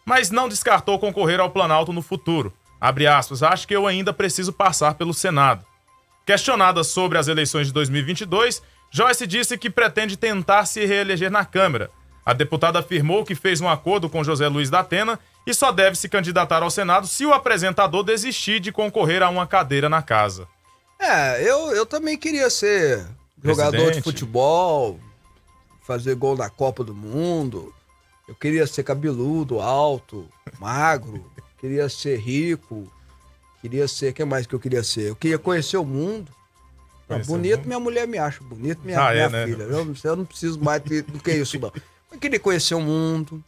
mas 0.06 0.30
não 0.30 0.48
descartou 0.48 0.96
concorrer 0.96 1.40
ao 1.40 1.50
Planalto 1.50 1.92
no 1.92 2.02
futuro. 2.02 2.52
Abre 2.80 3.08
aspas, 3.08 3.42
acho 3.42 3.66
que 3.66 3.74
eu 3.74 3.88
ainda 3.88 4.12
preciso 4.12 4.52
passar 4.52 4.94
pelo 4.94 5.12
Senado. 5.12 5.64
Questionada 6.24 6.84
sobre 6.84 7.18
as 7.18 7.26
eleições 7.26 7.66
de 7.66 7.72
2022, 7.72 8.62
Joyce 8.88 9.26
disse 9.26 9.58
que 9.58 9.68
pretende 9.68 10.16
tentar 10.16 10.66
se 10.66 10.86
reeleger 10.86 11.32
na 11.32 11.44
Câmara. 11.44 11.90
A 12.24 12.32
deputada 12.32 12.78
afirmou 12.78 13.24
que 13.24 13.34
fez 13.34 13.60
um 13.60 13.68
acordo 13.68 14.08
com 14.08 14.22
José 14.22 14.46
Luiz 14.46 14.70
da 14.70 14.80
Atena 14.80 15.18
e 15.44 15.52
só 15.52 15.72
deve 15.72 15.96
se 15.96 16.08
candidatar 16.08 16.62
ao 16.62 16.70
Senado 16.70 17.08
se 17.08 17.26
o 17.26 17.32
apresentador 17.32 18.04
desistir 18.04 18.60
de 18.60 18.70
concorrer 18.70 19.20
a 19.20 19.28
uma 19.28 19.48
cadeira 19.48 19.88
na 19.88 20.00
casa. 20.00 20.46
É, 21.00 21.42
eu, 21.42 21.74
eu 21.74 21.86
também 21.86 22.16
queria 22.16 22.50
ser 22.50 23.06
jogador 23.42 23.70
Presidente. 23.70 23.96
de 23.96 24.02
futebol, 24.02 25.00
fazer 25.82 26.14
gol 26.14 26.36
na 26.36 26.50
Copa 26.50 26.84
do 26.84 26.94
Mundo. 26.94 27.74
Eu 28.28 28.34
queria 28.34 28.66
ser 28.66 28.82
cabeludo, 28.82 29.60
alto, 29.60 30.28
magro. 30.60 31.24
queria 31.58 31.88
ser 31.88 32.18
rico. 32.18 32.86
Queria 33.62 33.88
ser. 33.88 34.10
O 34.10 34.14
que 34.14 34.24
mais 34.24 34.46
que 34.46 34.54
eu 34.54 34.60
queria 34.60 34.84
ser? 34.84 35.08
Eu 35.08 35.16
queria 35.16 35.38
conhecer 35.38 35.78
o 35.78 35.84
mundo. 35.84 36.30
Tá 37.08 37.18
bonito, 37.18 37.66
minha 37.66 37.80
mulher 37.80 38.06
me 38.06 38.18
acha 38.18 38.40
bonito, 38.44 38.80
minha, 38.84 39.00
ah, 39.00 39.10
minha 39.10 39.24
é, 39.24 39.46
filha. 39.46 39.66
Né? 39.66 39.74
Eu, 39.74 39.94
eu 40.04 40.16
não 40.16 40.24
preciso 40.24 40.60
mais 40.60 40.80
do 40.80 41.18
que 41.18 41.32
isso, 41.32 41.58
não. 41.58 41.72
Eu 42.12 42.18
queria 42.18 42.38
conhecer 42.38 42.74
o 42.76 42.80
mundo 42.80 43.42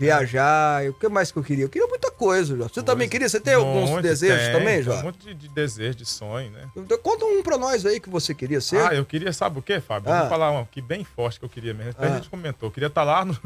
viajar. 0.00 0.88
O 0.88 0.94
que 0.94 1.08
mais 1.08 1.30
que 1.30 1.38
eu 1.38 1.42
queria? 1.42 1.64
Eu 1.64 1.68
queria 1.68 1.86
muita 1.86 2.10
coisa, 2.10 2.56
Jó. 2.56 2.64
Você 2.64 2.74
coisa. 2.74 2.82
também 2.86 3.08
queria? 3.08 3.28
Você 3.28 3.38
tem 3.38 3.54
alguns 3.54 4.00
desejos 4.00 4.44
tem, 4.46 4.52
também, 4.52 4.82
Jó? 4.82 4.94
Um 4.94 5.02
monte 5.02 5.18
de, 5.18 5.34
de 5.34 5.48
desejo, 5.48 5.98
de 5.98 6.06
sonho, 6.06 6.50
né? 6.50 6.68
Então, 6.74 6.98
conta 6.98 7.26
um 7.26 7.42
pra 7.42 7.58
nós 7.58 7.84
aí 7.84 8.00
que 8.00 8.08
você 8.08 8.34
queria 8.34 8.60
ser. 8.60 8.80
Ah, 8.80 8.94
eu 8.94 9.04
queria, 9.04 9.32
sabe 9.32 9.58
o 9.58 9.62
quê, 9.62 9.80
Fábio? 9.80 10.10
Ah. 10.10 10.20
Vou 10.20 10.30
falar 10.30 10.50
um 10.52 10.60
aqui 10.60 10.80
bem 10.80 11.04
forte 11.04 11.38
que 11.38 11.44
eu 11.44 11.48
queria 11.48 11.74
mesmo. 11.74 11.90
Até 11.90 12.06
ah. 12.06 12.12
a 12.12 12.16
gente 12.16 12.30
comentou. 12.30 12.68
Eu 12.68 12.72
queria 12.72 12.86
estar 12.86 13.04
tá 13.04 13.12
lá 13.12 13.24
no. 13.24 13.36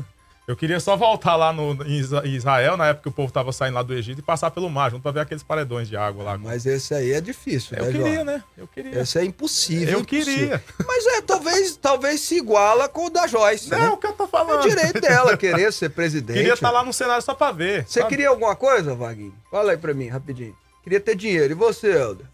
Eu 0.46 0.54
queria 0.54 0.78
só 0.78 0.94
voltar 0.94 1.36
lá 1.36 1.54
no, 1.54 1.72
em 1.82 2.34
Israel, 2.34 2.76
na 2.76 2.88
época 2.88 3.04
que 3.04 3.08
o 3.08 3.12
povo 3.12 3.32
tava 3.32 3.50
saindo 3.50 3.76
lá 3.76 3.82
do 3.82 3.94
Egito, 3.94 4.18
e 4.18 4.22
passar 4.22 4.50
pelo 4.50 4.68
mar, 4.68 4.90
junto 4.90 5.02
pra 5.02 5.10
ver 5.10 5.20
aqueles 5.20 5.42
paredões 5.42 5.88
de 5.88 5.96
água 5.96 6.22
lá. 6.22 6.38
Mas 6.38 6.66
esse 6.66 6.92
aí 6.92 7.12
é 7.12 7.20
difícil, 7.20 7.78
eu 7.78 7.86
né, 7.86 7.92
queria, 7.92 8.24
né? 8.24 8.44
Eu 8.56 8.68
queria. 8.68 9.00
Esse 9.00 9.18
é 9.18 9.24
impossível. 9.24 9.94
Eu 9.94 10.00
impossível. 10.00 10.34
queria. 10.34 10.64
Mas 10.86 11.06
é, 11.06 11.22
talvez, 11.22 11.76
talvez 11.76 12.20
se 12.20 12.36
iguala 12.36 12.90
com 12.90 13.06
o 13.06 13.10
da 13.10 13.26
Joyce. 13.26 13.70
Não, 13.70 13.78
né? 13.78 13.88
o 13.88 13.96
que 13.96 14.06
eu 14.06 14.12
tô 14.12 14.26
falando. 14.26 14.64
É 14.64 14.66
o 14.66 14.68
direito 14.68 15.00
dela 15.00 15.34
querer 15.36 15.72
ser 15.72 15.88
presidente. 15.88 16.36
Queria 16.36 16.52
estar 16.52 16.68
tá 16.68 16.74
lá 16.74 16.84
no 16.84 16.92
cenário 16.92 17.22
só 17.22 17.32
pra 17.34 17.50
ver. 17.50 17.86
Você 17.86 18.00
sabe? 18.00 18.10
queria 18.10 18.28
alguma 18.28 18.54
coisa, 18.54 18.94
Vaguinho? 18.94 19.34
Fala 19.50 19.70
aí 19.70 19.78
pra 19.78 19.94
mim, 19.94 20.08
rapidinho. 20.08 20.54
Queria 20.82 21.00
ter 21.00 21.16
dinheiro. 21.16 21.52
E 21.52 21.54
você, 21.54 21.90
Helder? 21.90 22.33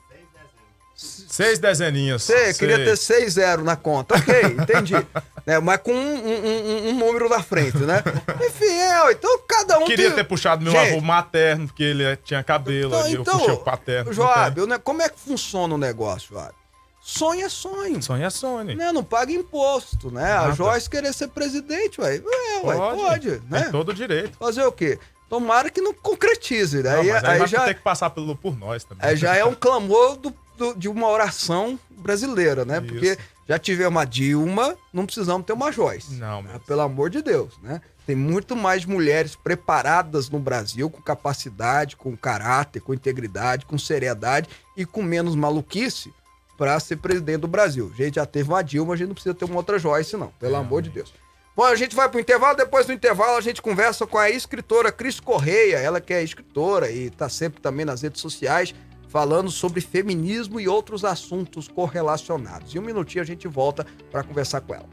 Seis 1.00 1.58
dezeninhas. 1.58 2.24
Você 2.24 2.52
queria 2.52 2.76
ter 2.76 2.96
seis 2.96 3.34
zero 3.34 3.64
na 3.64 3.74
conta. 3.74 4.16
Ok, 4.16 4.42
entendi. 4.58 4.94
é, 5.46 5.58
mas 5.58 5.78
com 5.78 5.92
um, 5.92 5.96
um, 5.96 6.88
um, 6.90 6.98
número 6.98 7.28
na 7.28 7.42
frente, 7.42 7.78
né? 7.78 8.02
Enfim, 8.46 8.66
é, 8.66 9.12
então 9.12 9.40
cada 9.48 9.78
um. 9.78 9.86
Queria 9.86 10.08
tem... 10.08 10.16
ter 10.16 10.24
puxado 10.24 10.62
meu 10.62 10.72
Gente, 10.72 10.90
avô 10.90 11.00
materno, 11.00 11.68
porque 11.68 11.84
ele 11.84 12.16
tinha 12.18 12.42
cabelo, 12.42 12.90
então, 12.90 13.00
ali, 13.00 13.12
então, 13.14 13.34
eu 13.34 13.38
puxei 13.38 13.54
o 13.54 13.58
paterno. 13.58 14.12
Joab, 14.12 14.60
como 14.84 15.00
é 15.00 15.08
que 15.08 15.18
funciona 15.18 15.74
o 15.74 15.78
negócio, 15.78 16.34
Joab? 16.34 16.52
Sonho 17.00 17.46
é 17.46 17.48
sonho. 17.48 18.02
Sonho 18.02 18.24
é 18.24 18.30
sonho. 18.30 18.76
Né? 18.76 18.92
Não 18.92 19.02
paga 19.02 19.32
imposto, 19.32 20.10
né? 20.10 20.32
A 20.32 20.50
Joyce 20.50 20.90
querer 20.90 21.14
ser 21.14 21.28
presidente, 21.28 21.98
ué. 22.00 22.16
É, 22.16 22.66
ué, 22.66 22.76
pode, 22.76 23.00
pode 23.00 23.42
né? 23.48 23.62
Tem 23.62 23.70
todo 23.70 23.94
direito. 23.94 24.36
Fazer 24.36 24.64
o 24.64 24.72
quê? 24.72 24.98
Tomara 25.28 25.70
que 25.70 25.80
não 25.80 25.94
concretize. 25.94 26.82
Né? 26.82 26.90
Não, 26.92 27.00
aí, 27.00 27.10
aí, 27.10 27.20
aí 27.24 27.38
vai 27.38 27.48
já 27.48 27.64
ter 27.64 27.74
que 27.74 27.80
passar 27.80 28.10
pelo, 28.10 28.36
por 28.36 28.58
nós 28.58 28.84
também. 28.84 29.08
Aí 29.08 29.16
já 29.16 29.34
é 29.34 29.44
um 29.44 29.54
clamor 29.54 30.16
do, 30.16 30.34
do, 30.60 30.74
de 30.74 30.88
uma 30.88 31.08
oração 31.08 31.80
brasileira, 31.90 32.64
né? 32.66 32.76
Isso. 32.76 32.86
Porque 32.86 33.18
já 33.48 33.58
tivemos 33.58 33.90
uma 33.90 34.04
Dilma, 34.04 34.76
não 34.92 35.06
precisamos 35.06 35.46
ter 35.46 35.54
uma 35.54 35.72
Joyce. 35.72 36.14
Não, 36.14 36.42
né? 36.42 36.60
Pelo 36.66 36.82
amor 36.82 37.08
de 37.08 37.22
Deus, 37.22 37.58
né? 37.62 37.80
Tem 38.06 38.14
muito 38.14 38.54
mais 38.54 38.84
mulheres 38.84 39.34
preparadas 39.34 40.28
no 40.28 40.38
Brasil, 40.38 40.90
com 40.90 41.00
capacidade, 41.00 41.96
com 41.96 42.16
caráter, 42.16 42.80
com 42.80 42.92
integridade, 42.92 43.64
com 43.64 43.78
seriedade 43.78 44.48
e 44.76 44.84
com 44.84 45.02
menos 45.02 45.34
maluquice 45.34 46.12
para 46.58 46.78
ser 46.78 46.96
presidente 46.96 47.40
do 47.40 47.48
Brasil. 47.48 47.90
A 47.92 47.96
gente 47.96 48.16
já 48.16 48.26
teve 48.26 48.50
uma 48.50 48.62
Dilma, 48.62 48.92
a 48.92 48.96
gente 48.96 49.08
não 49.08 49.14
precisa 49.14 49.34
ter 49.34 49.46
uma 49.46 49.56
outra 49.56 49.78
Joyce, 49.78 50.16
não. 50.16 50.28
Pelo 50.38 50.56
amor 50.56 50.82
de 50.82 50.90
Deus. 50.90 51.12
Bom, 51.56 51.64
a 51.64 51.74
gente 51.74 51.96
vai 51.96 52.08
pro 52.08 52.20
intervalo, 52.20 52.56
depois 52.56 52.86
do 52.86 52.92
intervalo 52.92 53.36
a 53.36 53.40
gente 53.40 53.62
conversa 53.62 54.06
com 54.06 54.18
a 54.18 54.30
escritora 54.30 54.92
Cris 54.92 55.18
Correia, 55.18 55.78
ela 55.78 56.00
que 56.00 56.12
é 56.12 56.22
escritora 56.22 56.90
e 56.90 57.10
tá 57.10 57.28
sempre 57.28 57.60
também 57.60 57.84
nas 57.84 58.02
redes 58.02 58.20
sociais 58.20 58.74
falando 59.10 59.50
sobre 59.50 59.80
feminismo 59.80 60.60
e 60.60 60.68
outros 60.68 61.04
assuntos 61.04 61.66
correlacionados. 61.66 62.74
E 62.74 62.78
um 62.78 62.82
minutinho 62.82 63.22
a 63.22 63.26
gente 63.26 63.48
volta 63.48 63.84
para 64.10 64.22
conversar 64.22 64.60
com 64.60 64.74
ela. 64.74 64.88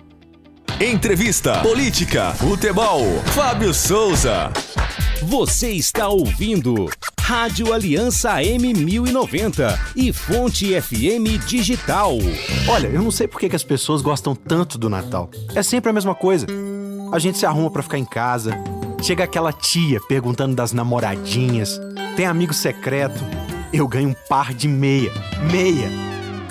Entrevista, 0.81 1.61
política, 1.61 2.33
futebol, 2.33 3.01
Fábio 3.33 3.73
Souza. 3.73 4.51
Você 5.23 5.71
está 5.71 6.07
ouvindo 6.07 6.89
Rádio 7.19 7.73
Aliança 7.73 8.37
M1090 8.37 9.79
e 9.95 10.13
Fonte 10.13 10.79
FM 10.79 11.45
Digital. 11.45 12.13
Olha, 12.67 12.87
eu 12.87 13.01
não 13.01 13.11
sei 13.11 13.27
por 13.27 13.39
que 13.39 13.55
as 13.55 13.63
pessoas 13.63 14.01
gostam 14.01 14.35
tanto 14.35 14.77
do 14.77 14.89
Natal. 14.89 15.29
É 15.53 15.61
sempre 15.61 15.89
a 15.89 15.93
mesma 15.93 16.15
coisa. 16.15 16.47
A 17.11 17.19
gente 17.19 17.37
se 17.37 17.45
arruma 17.45 17.69
para 17.69 17.83
ficar 17.83 17.97
em 17.97 18.05
casa. 18.05 18.51
Chega 19.01 19.23
aquela 19.23 19.53
tia 19.53 19.99
perguntando 20.07 20.55
das 20.55 20.71
namoradinhas. 20.71 21.79
Tem 22.15 22.25
amigo 22.25 22.53
secreto. 22.53 23.19
Eu 23.71 23.87
ganho 23.87 24.09
um 24.09 24.15
par 24.29 24.53
de 24.53 24.67
meia. 24.67 25.11
Meia. 25.51 25.89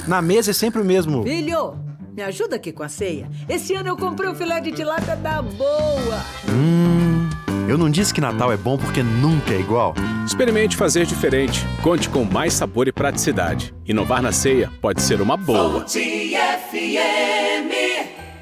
Na 0.06 0.20
mesa 0.20 0.50
é 0.50 0.54
sempre 0.54 0.82
o 0.82 0.84
mesmo. 0.84 1.22
Filho, 1.22 1.74
me 2.14 2.22
ajuda 2.22 2.56
aqui 2.56 2.72
com 2.72 2.82
a 2.82 2.88
ceia. 2.88 3.28
Esse 3.48 3.74
ano 3.74 3.88
eu 3.88 3.96
comprei 3.96 4.28
um 4.28 4.34
filé 4.34 4.60
de 4.60 4.70
tilápia 4.72 5.16
da 5.16 5.40
boa. 5.40 6.22
Hum. 6.48 7.28
Eu 7.68 7.78
não 7.78 7.90
disse 7.90 8.12
que 8.12 8.20
Natal 8.20 8.52
é 8.52 8.56
bom 8.56 8.76
porque 8.76 9.02
nunca 9.02 9.54
é 9.54 9.58
igual. 9.58 9.94
Experimente 10.26 10.76
fazer 10.76 11.06
diferente. 11.06 11.64
Conte 11.82 12.08
com 12.08 12.22
mais 12.22 12.52
sabor 12.52 12.86
e 12.86 12.92
praticidade. 12.92 13.74
Inovar 13.86 14.20
na 14.20 14.30
ceia 14.30 14.70
pode 14.80 15.00
ser 15.00 15.20
uma 15.20 15.36
boa. 15.36 15.84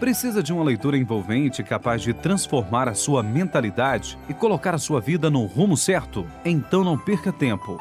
Precisa 0.00 0.42
de 0.42 0.52
uma 0.52 0.64
leitura 0.64 0.98
envolvente 0.98 1.62
capaz 1.62 2.02
de 2.02 2.12
transformar 2.12 2.88
a 2.88 2.94
sua 2.94 3.22
mentalidade 3.22 4.18
e 4.28 4.34
colocar 4.34 4.74
a 4.74 4.78
sua 4.78 5.00
vida 5.00 5.30
no 5.30 5.46
rumo 5.46 5.76
certo? 5.76 6.26
Então 6.44 6.84
não 6.84 6.98
perca 6.98 7.32
tempo 7.32 7.80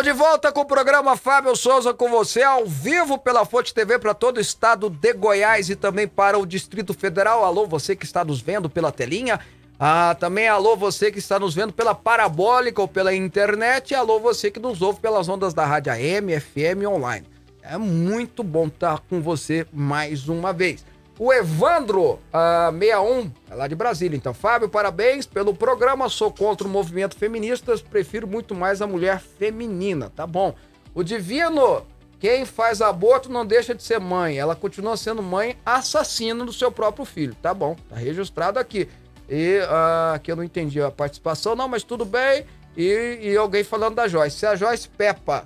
Tô 0.00 0.04
de 0.04 0.12
volta 0.12 0.50
com 0.50 0.62
o 0.62 0.64
programa 0.64 1.14
Fábio 1.14 1.54
Souza 1.54 1.92
com 1.92 2.08
você, 2.08 2.42
ao 2.42 2.64
vivo 2.64 3.18
pela 3.18 3.44
Fonte 3.44 3.74
TV 3.74 3.98
para 3.98 4.14
todo 4.14 4.38
o 4.38 4.40
estado 4.40 4.88
de 4.88 5.12
Goiás 5.12 5.68
e 5.68 5.76
também 5.76 6.08
para 6.08 6.38
o 6.38 6.46
Distrito 6.46 6.94
Federal. 6.94 7.44
Alô, 7.44 7.66
você 7.66 7.94
que 7.94 8.06
está 8.06 8.24
nos 8.24 8.40
vendo 8.40 8.70
pela 8.70 8.90
telinha. 8.90 9.38
Ah, 9.78 10.16
também 10.18 10.48
alô, 10.48 10.74
você 10.74 11.12
que 11.12 11.18
está 11.18 11.38
nos 11.38 11.54
vendo 11.54 11.74
pela 11.74 11.94
parabólica 11.94 12.80
ou 12.80 12.88
pela 12.88 13.14
internet. 13.14 13.90
E 13.90 13.94
alô, 13.94 14.18
você 14.18 14.50
que 14.50 14.58
nos 14.58 14.80
ouve 14.80 15.00
pelas 15.00 15.28
ondas 15.28 15.52
da 15.52 15.66
Rádio 15.66 15.92
AM, 15.92 16.40
FM 16.40 16.88
online. 16.88 17.26
É 17.62 17.76
muito 17.76 18.42
bom 18.42 18.68
estar 18.68 19.00
com 19.00 19.20
você 19.20 19.66
mais 19.70 20.30
uma 20.30 20.50
vez. 20.50 20.82
O 21.20 21.30
Evandro 21.34 22.12
uh, 22.32 22.72
61, 22.72 23.30
é 23.50 23.54
lá 23.54 23.68
de 23.68 23.74
Brasília. 23.74 24.16
Então, 24.16 24.32
Fábio, 24.32 24.70
parabéns 24.70 25.26
pelo 25.26 25.54
programa. 25.54 26.08
Sou 26.08 26.32
contra 26.32 26.66
o 26.66 26.70
movimento 26.70 27.14
feminista, 27.14 27.76
prefiro 27.90 28.26
muito 28.26 28.54
mais 28.54 28.80
a 28.80 28.86
mulher 28.86 29.20
feminina. 29.20 30.10
Tá 30.16 30.26
bom. 30.26 30.54
O 30.94 31.02
Divino, 31.02 31.84
quem 32.18 32.46
faz 32.46 32.80
aborto 32.80 33.30
não 33.30 33.44
deixa 33.44 33.74
de 33.74 33.82
ser 33.82 34.00
mãe. 34.00 34.38
Ela 34.38 34.56
continua 34.56 34.96
sendo 34.96 35.22
mãe 35.22 35.58
assassina 35.62 36.42
do 36.42 36.54
seu 36.54 36.72
próprio 36.72 37.04
filho. 37.04 37.34
Tá 37.34 37.52
bom, 37.52 37.76
tá 37.90 37.96
registrado 37.96 38.58
aqui. 38.58 38.88
E 39.28 39.58
uh, 39.58 40.14
aqui 40.14 40.32
eu 40.32 40.36
não 40.36 40.42
entendi 40.42 40.80
a 40.80 40.90
participação, 40.90 41.54
não, 41.54 41.68
mas 41.68 41.82
tudo 41.82 42.06
bem. 42.06 42.46
E, 42.74 43.18
e 43.20 43.36
alguém 43.36 43.62
falando 43.62 43.96
da 43.96 44.08
Joyce. 44.08 44.38
Se 44.38 44.46
a 44.46 44.56
Joyce 44.56 44.88
Peppa. 44.88 45.44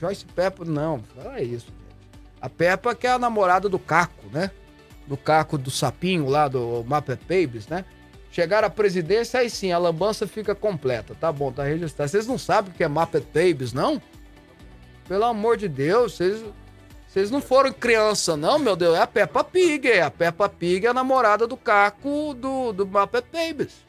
Joyce 0.00 0.24
Peppa, 0.24 0.64
não, 0.64 1.02
fala 1.16 1.42
isso. 1.42 1.66
A 2.40 2.48
Peppa 2.48 2.94
que 2.94 3.08
é 3.08 3.10
a 3.10 3.18
namorada 3.18 3.68
do 3.68 3.80
Caco, 3.80 4.28
né? 4.32 4.52
Do 5.06 5.16
Caco 5.16 5.58
do 5.58 5.70
Sapinho 5.70 6.28
lá 6.28 6.48
do 6.48 6.84
Mapa 6.86 7.18
Babies, 7.28 7.68
né? 7.68 7.84
Chegar 8.30 8.64
à 8.64 8.70
presidência, 8.70 9.40
aí 9.40 9.48
sim, 9.48 9.70
a 9.70 9.78
lambança 9.78 10.26
fica 10.26 10.54
completa. 10.56 11.14
Tá 11.14 11.30
bom, 11.30 11.52
tá 11.52 11.62
registrado. 11.62 12.10
Vocês 12.10 12.26
não 12.26 12.36
sabem 12.36 12.72
o 12.72 12.74
que 12.74 12.82
é 12.82 12.88
Muppet 12.88 13.24
Babies, 13.32 13.72
não? 13.72 14.02
Pelo 15.06 15.24
amor 15.24 15.56
de 15.56 15.68
Deus, 15.68 16.14
vocês, 16.14 16.42
vocês 17.06 17.30
não 17.30 17.40
foram 17.40 17.72
criança, 17.72 18.36
não, 18.36 18.58
meu 18.58 18.74
Deus. 18.74 18.96
É 18.96 19.02
a 19.02 19.06
Peppa 19.06 19.44
Pig, 19.44 19.86
é. 19.86 20.02
A 20.02 20.10
Peppa 20.10 20.48
Pig 20.48 20.84
é 20.84 20.88
a 20.88 20.94
namorada 20.94 21.46
do 21.46 21.56
Caco 21.56 22.34
do, 22.34 22.72
do 22.72 22.84
Muppet 22.84 23.24
Babies. 23.32 23.84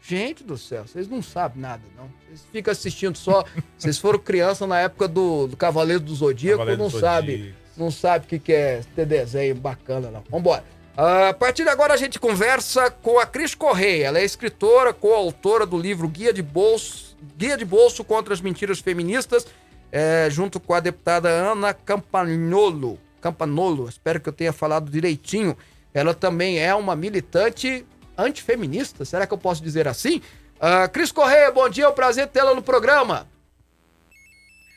Gente 0.00 0.42
do 0.42 0.56
céu, 0.56 0.84
vocês 0.86 1.06
não 1.06 1.22
sabem 1.22 1.60
nada, 1.60 1.82
não. 1.94 2.10
Vocês 2.26 2.46
ficam 2.50 2.72
assistindo 2.72 3.16
só. 3.16 3.44
Vocês 3.76 3.98
foram 3.98 4.18
criança 4.18 4.66
na 4.66 4.80
época 4.80 5.06
do, 5.06 5.48
do 5.48 5.56
Cavaleiro 5.56 6.00
do 6.00 6.14
Zodíaco, 6.14 6.60
Cavaleiro 6.60 6.82
não 6.82 6.88
do 6.88 6.98
sabe 6.98 7.54
não 7.76 7.90
sabe 7.90 8.24
o 8.24 8.40
que, 8.40 8.52
é 8.52 8.82
ter 8.94 9.06
desenho 9.06 9.54
bacana, 9.54 10.10
não. 10.10 10.22
Vambora. 10.30 10.64
Uh, 10.96 11.30
a 11.30 11.34
partir 11.34 11.64
de 11.64 11.70
agora 11.70 11.94
a 11.94 11.96
gente 11.96 12.18
conversa 12.20 12.90
com 12.90 13.18
a 13.18 13.26
Cris 13.26 13.54
Correia. 13.54 14.06
Ela 14.06 14.18
é 14.18 14.24
escritora, 14.24 14.92
coautora 14.92 15.64
do 15.64 15.78
livro 15.78 16.06
Guia 16.06 16.32
de 16.32 16.42
Bolso, 16.42 17.16
Guia 17.36 17.56
de 17.56 17.64
Bolso 17.64 18.04
contra 18.04 18.34
as 18.34 18.40
Mentiras 18.40 18.78
Feministas, 18.78 19.46
é, 19.90 20.28
junto 20.30 20.60
com 20.60 20.74
a 20.74 20.80
deputada 20.80 21.28
Ana 21.28 21.72
Campanolo. 21.72 22.98
Campanolo, 23.20 23.88
espero 23.88 24.20
que 24.20 24.28
eu 24.28 24.32
tenha 24.32 24.52
falado 24.52 24.90
direitinho. 24.90 25.56
Ela 25.94 26.12
também 26.12 26.58
é 26.58 26.74
uma 26.74 26.96
militante 26.96 27.86
antifeminista, 28.16 29.04
será 29.04 29.26
que 29.26 29.32
eu 29.32 29.38
posso 29.38 29.62
dizer 29.62 29.88
assim? 29.88 30.20
Uh, 30.56 30.88
Cris 30.92 31.10
Correia, 31.10 31.50
bom 31.50 31.68
dia, 31.68 31.84
é 31.84 31.88
um 31.88 31.92
prazer 31.92 32.28
tê-la 32.28 32.54
no 32.54 32.62
programa. 32.62 33.26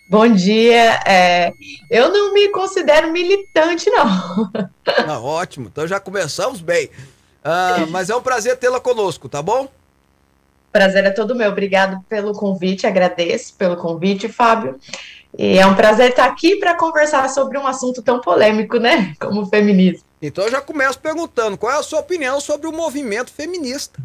Bom 0.08 0.28
dia. 0.28 1.00
É, 1.06 1.52
eu 1.90 2.12
não 2.12 2.34
me 2.34 2.50
considero 2.50 3.12
militante, 3.12 3.90
não. 3.90 4.52
Ah, 5.08 5.20
ótimo, 5.20 5.68
então 5.68 5.88
já 5.88 6.00
começamos 6.00 6.62
bem. 6.62 6.90
Ah, 7.44 7.86
mas 7.90 8.10
é 8.10 8.16
um 8.16 8.22
prazer 8.22 8.58
tê-la 8.58 8.80
conosco, 8.80 9.28
tá 9.28 9.42
bom? 9.42 9.68
Prazer 10.72 11.06
é 11.06 11.12
todo 11.12 11.36
meu. 11.36 11.50
Obrigado 11.50 12.04
pelo 12.10 12.34
convite, 12.34 12.86
agradeço 12.86 13.54
pelo 13.56 13.78
convite, 13.78 14.28
Fábio. 14.28 14.80
E 15.38 15.58
é 15.58 15.66
um 15.66 15.76
prazer 15.76 16.12
estar 16.12 16.26
aqui 16.26 16.56
para 16.58 16.76
conversar 16.76 17.30
sobre 17.30 17.58
um 17.58 17.68
assunto 17.68 18.02
tão 18.02 18.22
polêmico, 18.22 18.78
né? 18.78 19.14
Como 19.20 19.42
o 19.42 19.46
feminismo. 19.46 20.04
Então 20.22 20.46
eu 20.46 20.52
já 20.52 20.62
começo 20.62 21.00
perguntando: 21.00 21.58
qual 21.58 21.72
é 21.72 21.78
a 21.78 21.84
sua 21.84 22.00
opinião 22.00 22.40
sobre 22.40 22.68
o 22.68 22.72
movimento 22.72 23.32
feminista? 23.32 24.00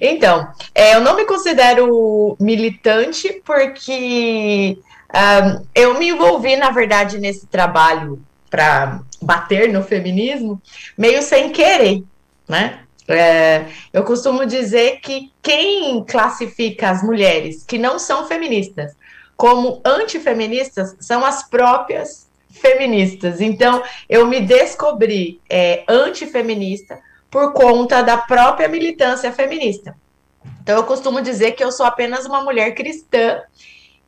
Então, 0.00 0.48
é, 0.74 0.94
eu 0.94 1.00
não 1.00 1.16
me 1.16 1.24
considero 1.24 2.36
militante 2.40 3.40
porque 3.44 4.78
Um, 5.12 5.66
eu 5.74 5.98
me 5.98 6.10
envolvi, 6.10 6.54
na 6.54 6.70
verdade, 6.70 7.18
nesse 7.18 7.44
trabalho 7.48 8.22
para 8.48 9.00
bater 9.20 9.72
no 9.72 9.82
feminismo, 9.82 10.62
meio 10.96 11.20
sem 11.20 11.50
querer, 11.50 12.04
né? 12.48 12.78
É, 13.08 13.64
eu 13.92 14.04
costumo 14.04 14.46
dizer 14.46 15.00
que 15.00 15.32
quem 15.42 16.04
classifica 16.04 16.90
as 16.90 17.02
mulheres 17.02 17.64
que 17.64 17.76
não 17.76 17.98
são 17.98 18.28
feministas 18.28 18.94
como 19.36 19.80
antifeministas 19.84 20.94
são 21.00 21.24
as 21.24 21.42
próprias 21.48 22.28
feministas. 22.48 23.40
Então, 23.40 23.82
eu 24.08 24.28
me 24.28 24.40
descobri 24.40 25.40
é, 25.50 25.82
antifeminista 25.88 27.00
por 27.30 27.52
conta 27.52 28.02
da 28.02 28.16
própria 28.16 28.68
militância 28.68 29.32
feminista. 29.32 29.94
Então, 30.62 30.76
eu 30.76 30.84
costumo 30.84 31.20
dizer 31.20 31.52
que 31.52 31.62
eu 31.62 31.70
sou 31.70 31.86
apenas 31.86 32.26
uma 32.26 32.42
mulher 32.42 32.74
cristã 32.74 33.40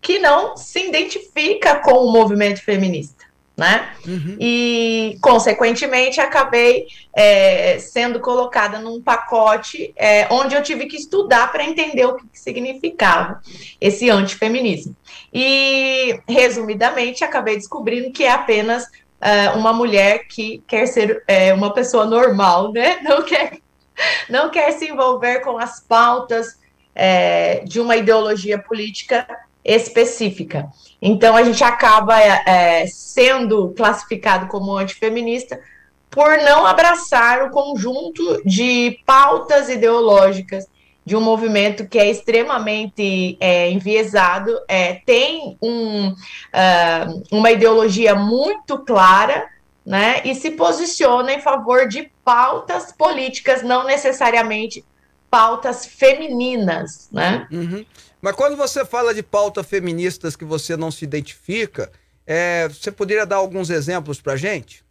que 0.00 0.18
não 0.18 0.56
se 0.56 0.88
identifica 0.88 1.76
com 1.76 1.92
o 1.92 2.12
movimento 2.12 2.62
feminista 2.62 3.22
né? 3.56 3.92
Uhum. 4.06 4.36
E, 4.40 5.18
consequentemente, 5.20 6.20
acabei 6.20 6.86
é, 7.14 7.78
sendo 7.78 8.18
colocada 8.18 8.78
num 8.78 9.00
pacote 9.00 9.92
é, 9.96 10.26
onde 10.30 10.54
eu 10.54 10.62
tive 10.62 10.86
que 10.86 10.96
estudar 10.96 11.52
para 11.52 11.64
entender 11.64 12.06
o 12.06 12.16
que, 12.16 12.26
que 12.28 12.40
significava 12.40 13.40
esse 13.80 14.08
antifeminismo. 14.08 14.96
E, 15.32 16.18
resumidamente, 16.26 17.24
acabei 17.24 17.56
descobrindo 17.56 18.10
que 18.10 18.24
é 18.24 18.30
apenas 18.30 18.86
uh, 19.22 19.58
uma 19.58 19.72
mulher 19.72 20.26
que 20.26 20.62
quer 20.66 20.86
ser 20.86 21.22
é, 21.28 21.54
uma 21.54 21.72
pessoa 21.72 22.04
normal, 22.04 22.72
né? 22.72 22.98
Não 23.04 23.22
quer, 23.22 23.58
não 24.28 24.50
quer 24.50 24.72
se 24.72 24.88
envolver 24.88 25.40
com 25.40 25.58
as 25.58 25.80
pautas 25.80 26.58
é, 26.94 27.60
de 27.60 27.78
uma 27.78 27.94
ideologia 27.96 28.58
política 28.58 29.26
específica. 29.64 30.68
Então, 31.00 31.36
a 31.36 31.42
gente 31.42 31.62
acaba 31.62 32.18
é, 32.18 32.86
sendo 32.86 33.72
classificado 33.76 34.46
como 34.46 34.76
antifeminista 34.76 35.60
por 36.10 36.38
não 36.38 36.66
abraçar 36.66 37.42
o 37.44 37.50
conjunto 37.50 38.42
de 38.44 38.98
pautas 39.06 39.68
ideológicas 39.68 40.66
de 41.04 41.16
um 41.16 41.20
movimento 41.20 41.86
que 41.86 41.98
é 41.98 42.08
extremamente 42.10 43.36
é, 43.40 43.70
enviesado, 43.70 44.56
é, 44.68 44.94
tem 45.04 45.56
um, 45.60 46.08
uh, 46.10 47.22
uma 47.30 47.50
ideologia 47.50 48.14
muito 48.14 48.78
clara, 48.78 49.50
né, 49.84 50.22
e 50.24 50.32
se 50.34 50.52
posiciona 50.52 51.32
em 51.32 51.40
favor 51.40 51.88
de 51.88 52.08
pautas 52.24 52.92
políticas, 52.92 53.62
não 53.62 53.84
necessariamente 53.84 54.84
pautas 55.28 55.84
femininas, 55.84 57.08
né? 57.10 57.48
Uhum. 57.50 57.84
Mas 58.20 58.36
quando 58.36 58.56
você 58.56 58.84
fala 58.84 59.12
de 59.12 59.24
pauta 59.24 59.64
feministas 59.64 60.36
que 60.36 60.44
você 60.44 60.76
não 60.76 60.92
se 60.92 61.04
identifica, 61.04 61.90
é, 62.24 62.68
você 62.68 62.92
poderia 62.92 63.26
dar 63.26 63.36
alguns 63.36 63.70
exemplos 63.70 64.20
para 64.20 64.36
gente? 64.36 64.84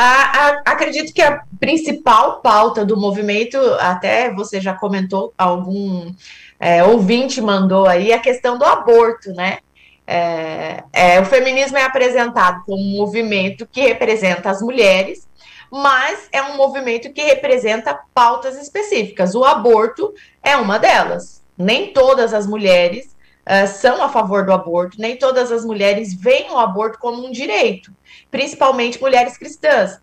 Ah, 0.00 0.62
acredito 0.64 1.12
que 1.12 1.20
a 1.20 1.42
principal 1.58 2.40
pauta 2.40 2.84
do 2.84 2.96
movimento, 2.96 3.58
até 3.80 4.32
você 4.32 4.60
já 4.60 4.72
comentou, 4.72 5.34
algum 5.36 6.14
é, 6.60 6.84
ouvinte 6.84 7.40
mandou 7.40 7.84
aí, 7.84 8.12
a 8.12 8.20
questão 8.20 8.56
do 8.56 8.64
aborto, 8.64 9.32
né? 9.32 9.58
É, 10.06 10.84
é, 10.92 11.20
o 11.20 11.24
feminismo 11.24 11.76
é 11.76 11.82
apresentado 11.82 12.62
como 12.64 12.80
um 12.80 12.96
movimento 12.96 13.66
que 13.66 13.80
representa 13.80 14.50
as 14.50 14.62
mulheres, 14.62 15.28
mas 15.68 16.28
é 16.30 16.40
um 16.42 16.56
movimento 16.56 17.12
que 17.12 17.22
representa 17.22 17.98
pautas 18.14 18.56
específicas. 18.56 19.34
O 19.34 19.44
aborto 19.44 20.14
é 20.44 20.56
uma 20.56 20.78
delas 20.78 21.42
nem 21.58 21.92
todas 21.92 22.32
as 22.32 22.46
mulheres 22.46 23.17
uh, 23.48 23.66
são 23.66 24.02
a 24.02 24.08
favor 24.08 24.44
do 24.44 24.52
aborto, 24.52 25.00
nem 25.00 25.16
todas 25.16 25.50
as 25.50 25.64
mulheres 25.64 26.14
veem 26.14 26.50
o 26.50 26.58
aborto 26.58 26.98
como 26.98 27.26
um 27.26 27.30
direito, 27.30 27.90
principalmente 28.30 29.00
mulheres 29.00 29.38
cristãs. 29.38 29.94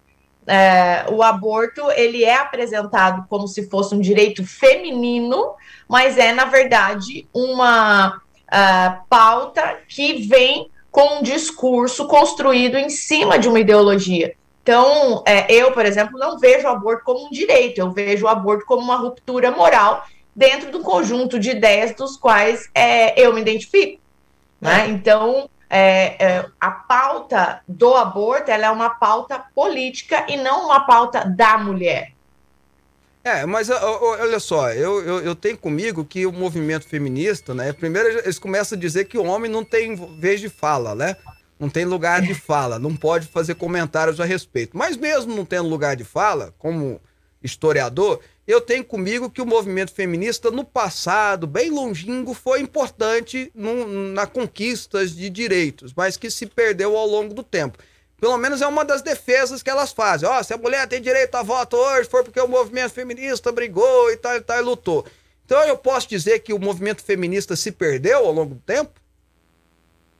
Uh, 0.45 1.13
o 1.13 1.23
aborto 1.23 1.89
ele 1.91 2.23
é 2.23 2.35
apresentado 2.35 3.25
como 3.29 3.47
se 3.47 3.69
fosse 3.69 3.95
um 3.95 3.99
direito 3.99 4.45
feminino, 4.45 5.53
mas 5.87 6.17
é 6.17 6.33
na 6.33 6.45
verdade 6.45 7.27
uma 7.33 8.17
uh, 8.17 9.05
pauta 9.09 9.79
que 9.87 10.27
vem 10.27 10.69
com 10.91 11.19
um 11.19 11.23
discurso 11.23 12.07
construído 12.07 12.77
em 12.77 12.89
cima 12.89 13.37
de 13.37 13.47
uma 13.47 13.59
ideologia. 13.59 14.35
Então, 14.63 15.23
é, 15.27 15.53
eu, 15.53 15.73
por 15.73 15.85
exemplo, 15.85 16.17
não 16.17 16.39
vejo 16.39 16.65
o 16.65 16.71
aborto 16.71 17.03
como 17.03 17.27
um 17.27 17.29
direito, 17.29 17.77
eu 17.77 17.91
vejo 17.91 18.25
o 18.25 18.27
aborto 18.29 18.65
como 18.65 18.81
uma 18.81 18.95
ruptura 18.95 19.51
moral 19.51 20.03
dentro 20.35 20.71
do 20.71 20.81
conjunto 20.81 21.39
de 21.39 21.51
ideias 21.51 21.95
dos 21.95 22.17
quais 22.17 22.69
é, 22.73 23.19
eu 23.19 23.33
me 23.33 23.41
identifico. 23.41 24.01
Né? 24.59 24.85
É. 24.85 24.89
Então, 24.89 25.49
é, 25.69 26.23
é, 26.23 26.45
a 26.59 26.71
pauta 26.71 27.61
do 27.67 27.93
aborto 27.95 28.51
ela 28.51 28.65
é 28.65 28.71
uma 28.71 28.89
pauta 28.89 29.43
política 29.53 30.25
e 30.29 30.37
não 30.37 30.65
uma 30.65 30.81
pauta 30.81 31.25
da 31.25 31.57
mulher. 31.57 32.11
É, 33.23 33.43
mas 33.43 33.71
olha 33.71 34.39
só, 34.39 34.71
eu, 34.71 35.03
eu, 35.03 35.19
eu, 35.21 35.35
tenho 35.35 35.57
comigo 35.57 36.05
que 36.05 36.27
o 36.27 36.31
movimento 36.31 36.87
feminista, 36.87 37.55
né? 37.55 37.73
Primeiro 37.73 38.19
eles 38.19 38.37
começam 38.37 38.77
a 38.77 38.79
dizer 38.79 39.05
que 39.05 39.17
o 39.17 39.25
homem 39.25 39.49
não 39.49 39.65
tem 39.65 39.95
vez 40.19 40.39
de 40.39 40.47
fala, 40.47 40.93
né? 40.93 41.15
Não 41.59 41.67
tem 41.67 41.85
lugar 41.85 42.21
de 42.21 42.35
fala, 42.35 42.77
não 42.77 42.95
pode 42.95 43.25
fazer 43.25 43.55
comentários 43.55 44.19
a 44.19 44.25
respeito. 44.25 44.77
Mas 44.77 44.95
mesmo 44.95 45.35
não 45.35 45.43
tendo 45.43 45.67
lugar 45.67 45.95
de 45.95 46.03
fala, 46.03 46.53
como 46.59 47.01
historiador, 47.41 48.19
eu 48.47 48.61
tenho 48.61 48.83
comigo 48.83 49.29
que 49.29 49.41
o 49.41 49.45
movimento 49.45 49.91
feminista, 49.91 50.51
no 50.51 50.63
passado, 50.63 51.47
bem 51.47 51.71
longínquo, 51.71 52.33
foi 52.33 52.61
importante 52.61 53.51
no, 53.55 53.87
na 54.13 54.27
conquistas 54.27 55.15
de 55.15 55.29
direitos, 55.29 55.93
mas 55.95 56.15
que 56.15 56.29
se 56.29 56.45
perdeu 56.45 56.95
ao 56.95 57.07
longo 57.07 57.33
do 57.33 57.41
tempo. 57.41 57.77
Pelo 58.19 58.37
menos 58.37 58.61
é 58.61 58.67
uma 58.67 58.85
das 58.85 59.01
defesas 59.01 59.61
que 59.61 59.69
elas 59.69 59.91
fazem. 59.91 60.27
Ó, 60.29 60.39
oh, 60.39 60.43
se 60.43 60.53
a 60.53 60.57
mulher 60.57 60.87
tem 60.87 61.01
direito 61.01 61.35
a 61.35 61.43
voto 61.43 61.75
hoje, 61.75 62.07
foi 62.07 62.23
porque 62.23 62.39
o 62.39 62.47
movimento 62.47 62.91
feminista 62.91 63.51
brigou 63.51 64.11
e 64.11 64.17
tal, 64.17 64.35
e 64.35 64.41
tal, 64.41 64.57
e 64.57 64.61
lutou. 64.61 65.05
Então 65.45 65.61
eu 65.63 65.77
posso 65.77 66.07
dizer 66.07 66.39
que 66.39 66.53
o 66.53 66.59
movimento 66.59 67.03
feminista 67.03 67.55
se 67.55 67.71
perdeu 67.71 68.19
ao 68.19 68.31
longo 68.31 68.55
do 68.55 68.61
tempo? 68.61 68.99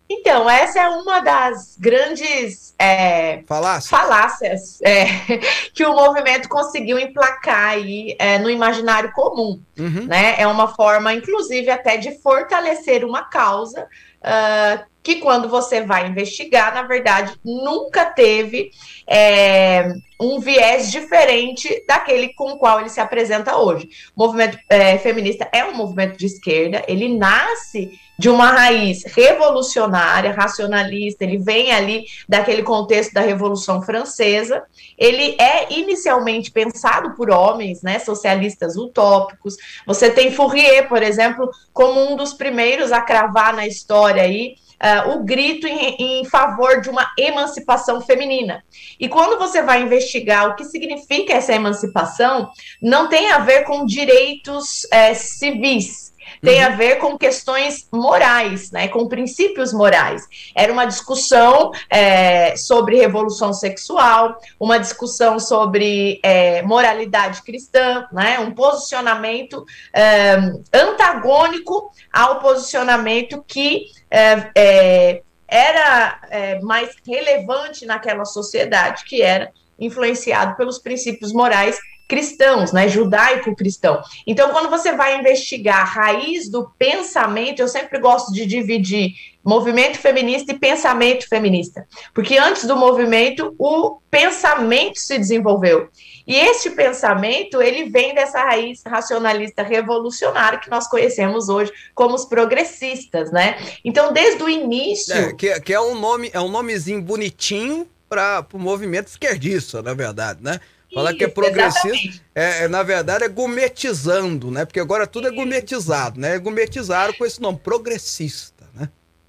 Então, 0.10 0.48
essa 0.48 0.80
é 0.80 0.88
uma 0.88 1.20
das 1.20 1.76
grandes 1.80 2.76
é, 2.78 3.42
falácias, 3.48 3.90
falácias 3.90 4.82
é, 4.84 5.06
que 5.74 5.84
o 5.84 5.96
movimento 5.96 6.48
conseguiu 6.48 7.00
emplacar 7.00 7.72
aí 7.72 8.16
é, 8.20 8.38
no 8.38 8.50
imaginário 8.50 9.12
comum. 9.14 9.60
Uhum. 9.78 10.06
Né? 10.06 10.36
É 10.38 10.46
uma 10.46 10.68
forma, 10.68 11.14
inclusive, 11.14 11.72
até 11.72 11.98
de 11.98 12.20
fortalecer 12.20 13.04
uma 13.04 13.24
causa 13.24 13.88
uh, 14.22 14.86
que, 15.02 15.18
quando 15.18 15.50
você 15.50 15.82
vai 15.82 16.08
investigar, 16.08 16.74
na 16.74 16.84
verdade, 16.84 17.34
nunca 17.44 18.06
teve 18.06 18.72
é, 19.08 19.92
um 20.20 20.40
viés 20.40 20.92
diferente 20.92 21.84
daquele 21.88 22.34
com 22.34 22.54
o 22.54 22.58
qual 22.58 22.80
ele 22.80 22.90
se 22.90 23.00
apresenta 23.00 23.58
hoje. 23.58 23.90
O 24.16 24.24
movimento 24.24 24.58
é, 24.70 24.98
feminista 24.98 25.48
é 25.52 25.64
um 25.66 25.76
movimento 25.76 26.18
de 26.18 26.26
esquerda, 26.26 26.84
ele 26.88 27.16
nasce 27.18 28.00
de 28.18 28.30
uma 28.30 28.52
raiz 28.52 29.04
revolucionária, 29.06 30.32
racionalista, 30.32 31.24
ele 31.24 31.38
vem 31.38 31.72
ali 31.72 32.06
daquele 32.28 32.64
contexto 32.64 33.14
da 33.14 33.22
Revolução 33.22 33.82
Francesa. 33.82 34.64
Ele 34.98 35.36
é 35.40 35.74
inicialmente 35.74 36.52
pensado 36.52 37.14
por 37.16 37.30
homens, 37.30 37.82
né, 37.82 38.00
socialistas 38.00 38.76
utópicos. 38.78 39.56
Você 39.86 40.10
tem 40.10 40.32
Fourier, 40.32 40.88
por 40.88 41.04
exemplo, 41.04 41.50
como 41.74 42.12
um 42.12 42.16
dos 42.16 42.34
primeiros 42.34 42.92
a 42.92 43.02
cravar 43.02 43.54
na 43.54 43.68
história 43.68 44.24
aí 44.24 44.56
uh, 44.82 45.16
o 45.16 45.24
grito 45.24 45.68
em, 45.68 46.22
em 46.22 46.26
favor 46.26 46.82
de 46.82 46.90
uma 46.90 47.06
emancipação 47.18 48.02
feminina. 48.02 48.64
E 49.00 49.08
quando 49.08 49.38
você 49.38 49.62
vai 49.62 49.82
investigar 49.82 50.50
o 50.50 50.56
que 50.56 50.64
significa 50.64 51.34
essa 51.34 51.54
emancipação, 51.54 52.50
não 52.82 53.08
tem 53.10 53.32
a 53.32 53.40
ver 53.40 53.64
com 53.64 53.86
direitos 53.86 54.88
é, 54.92 55.14
civis, 55.14 56.14
tem 56.42 56.60
uhum. 56.60 56.66
a 56.66 56.76
ver 56.76 56.96
com 56.98 57.18
questões 57.18 57.88
morais, 57.92 58.72
né, 58.72 58.88
com 58.88 59.08
princípios 59.08 59.74
morais. 59.74 60.24
Era 60.56 60.72
uma 60.72 60.86
discussão 60.86 61.72
é, 61.90 62.56
sobre 62.56 62.98
revolução 62.98 63.54
sexual, 63.54 64.38
uma 64.60 64.78
discussão 64.78 65.40
sobre 65.40 66.20
é, 66.24 66.62
moralidade 66.62 67.42
cristã, 67.42 68.08
né, 68.12 68.40
um 68.40 68.52
posicionamento 68.52 69.66
é, 69.94 70.36
antagônico 70.74 71.92
ao 72.12 72.40
posicionamento 72.40 73.44
que 73.48 73.86
é, 74.10 74.52
é, 74.56 75.22
era 75.48 76.22
é, 76.30 76.60
mais 76.62 76.96
relevante 77.06 77.86
naquela 77.86 78.26
sociedade, 78.26 79.04
que 79.06 79.22
era 79.22 79.52
influenciado 79.80 80.56
pelos 80.56 80.80
princípios 80.80 81.34
morais 81.34 81.78
cristãos, 82.08 82.72
né, 82.72 82.88
judaico-cristão. 82.88 84.02
Então, 84.26 84.52
quando 84.52 84.70
você 84.70 84.92
vai 84.94 85.20
investigar 85.20 85.82
a 85.82 85.84
raiz 85.84 86.50
do 86.50 86.70
pensamento, 86.78 87.60
eu 87.60 87.68
sempre 87.68 88.00
gosto 88.00 88.32
de 88.32 88.46
dividir 88.46 89.14
movimento 89.44 89.98
feminista 89.98 90.52
e 90.52 90.58
pensamento 90.58 91.28
feminista, 91.30 91.88
porque 92.14 92.36
antes 92.38 92.66
do 92.66 92.76
movimento, 92.76 93.54
o 93.60 94.00
pensamento 94.10 95.00
se 95.00 95.20
desenvolveu. 95.20 95.88
E 96.28 96.36
este 96.36 96.72
pensamento, 96.72 97.62
ele 97.62 97.90
vem 97.90 98.16
dessa 98.16 98.44
raiz 98.44 98.82
racionalista 98.86 99.62
revolucionária 99.62 100.58
que 100.58 100.70
nós 100.70 100.88
conhecemos 100.88 101.50
hoje 101.50 101.72
como 101.94 102.16
os 102.16 102.26
progressistas, 102.26 103.32
né? 103.32 103.58
Então, 103.84 104.12
desde 104.12 104.42
o 104.42 104.50
início... 104.50 105.14
É, 105.14 105.34
que, 105.34 105.60
que 105.60 105.74
é 105.74 105.80
um 105.80 105.94
nome, 105.94 106.32
é 106.34 106.42
um 106.42 106.50
nomezinho 106.50 107.02
bonitinho 107.02 107.88
para 108.10 108.46
o 108.54 108.58
movimento 108.58 109.08
esquerdista, 109.08 109.84
na 109.84 109.94
verdade, 109.94 110.40
né? 110.42 110.60
Falar 110.96 111.14
que 111.14 111.26
é 111.26 111.28
progressista, 111.28 112.24
é, 112.34 112.64
é, 112.64 112.68
na 112.70 112.82
verdade, 112.82 113.26
é 113.26 113.28
gourmetizando, 113.28 114.50
né? 114.50 114.64
Porque 114.64 114.80
agora 114.80 115.06
tudo 115.06 115.28
é 115.28 115.32
gourmetizado, 115.32 116.18
né? 116.18 116.40
Gourmetizaram 116.40 117.14
com 117.14 117.26
esse 117.26 117.42
nome, 117.42 117.60
progressista, 117.62 118.64
né? 118.74 118.88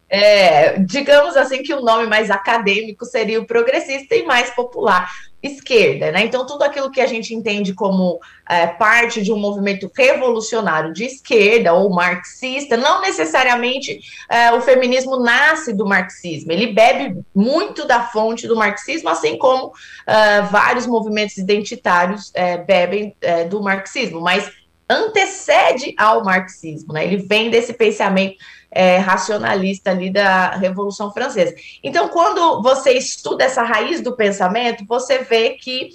É, 0.08 0.78
digamos 0.78 1.36
assim 1.36 1.64
que 1.64 1.74
o 1.74 1.80
nome 1.80 2.06
mais 2.06 2.30
acadêmico 2.30 3.04
seria 3.04 3.40
o 3.40 3.46
progressista 3.46 4.14
e 4.14 4.24
mais 4.24 4.48
popular 4.50 5.10
esquerda, 5.46 6.12
né? 6.12 6.24
Então, 6.24 6.46
tudo 6.46 6.62
aquilo 6.62 6.90
que 6.90 7.00
a 7.00 7.06
gente 7.06 7.34
entende 7.34 7.72
como 7.74 8.20
é, 8.48 8.66
parte 8.66 9.22
de 9.22 9.32
um 9.32 9.38
movimento 9.38 9.90
revolucionário 9.96 10.92
de 10.92 11.04
esquerda 11.04 11.72
ou 11.72 11.90
marxista, 11.90 12.76
não 12.76 13.00
necessariamente 13.00 14.00
é, 14.28 14.52
o 14.52 14.60
feminismo 14.60 15.18
nasce 15.18 15.72
do 15.72 15.86
marxismo, 15.86 16.52
ele 16.52 16.68
bebe 16.68 17.20
muito 17.34 17.86
da 17.86 18.02
fonte 18.02 18.46
do 18.46 18.56
marxismo, 18.56 19.08
assim 19.08 19.38
como 19.38 19.72
é, 20.06 20.42
vários 20.42 20.86
movimentos 20.86 21.36
identitários 21.36 22.30
é, 22.34 22.58
bebem 22.58 23.14
é, 23.20 23.44
do 23.44 23.62
marxismo, 23.62 24.20
mas 24.20 24.50
antecede 24.88 25.94
ao 25.98 26.24
marxismo, 26.24 26.92
né? 26.92 27.04
Ele 27.04 27.16
vem 27.16 27.50
desse 27.50 27.72
pensamento 27.72 28.36
é, 28.70 28.98
racionalista 28.98 29.90
ali 29.90 30.10
da 30.10 30.50
Revolução 30.50 31.12
Francesa. 31.12 31.54
Então, 31.82 32.08
quando 32.08 32.62
você 32.62 32.92
estuda 32.92 33.44
essa 33.44 33.62
raiz 33.62 34.00
do 34.00 34.16
pensamento, 34.16 34.84
você 34.86 35.18
vê 35.18 35.50
que 35.50 35.90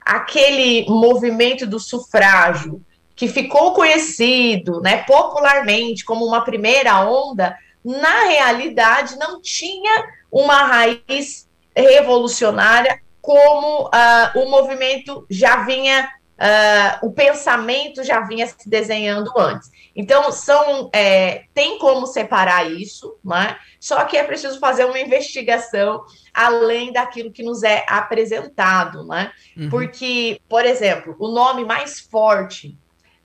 aquele 0.00 0.86
movimento 0.88 1.66
do 1.66 1.78
sufrágio, 1.78 2.80
que 3.14 3.28
ficou 3.28 3.74
conhecido 3.74 4.80
né, 4.80 5.04
popularmente 5.04 6.04
como 6.04 6.24
uma 6.24 6.40
primeira 6.40 7.00
onda, 7.06 7.54
na 7.84 8.24
realidade 8.24 9.18
não 9.18 9.40
tinha 9.40 10.04
uma 10.32 10.64
raiz 10.64 11.46
revolucionária 11.76 13.00
como 13.20 13.86
uh, 13.86 14.38
o 14.38 14.50
movimento 14.50 15.26
já 15.28 15.64
vinha 15.64 16.08
uh, 16.40 17.06
o 17.06 17.12
pensamento 17.12 18.02
já 18.02 18.20
vinha 18.22 18.46
se 18.46 18.68
desenhando 18.68 19.30
antes. 19.36 19.70
Então, 19.94 20.30
são 20.30 20.88
é, 20.92 21.44
tem 21.52 21.78
como 21.78 22.06
separar 22.06 22.70
isso, 22.70 23.16
né? 23.24 23.56
só 23.78 24.04
que 24.04 24.16
é 24.16 24.24
preciso 24.24 24.58
fazer 24.58 24.84
uma 24.84 25.00
investigação 25.00 26.04
além 26.32 26.92
daquilo 26.92 27.32
que 27.32 27.42
nos 27.42 27.62
é 27.62 27.84
apresentado, 27.88 29.04
né? 29.06 29.32
Uhum. 29.56 29.68
Porque, 29.70 30.40
por 30.48 30.64
exemplo, 30.64 31.16
o 31.18 31.28
nome 31.28 31.64
mais 31.64 31.98
forte 31.98 32.76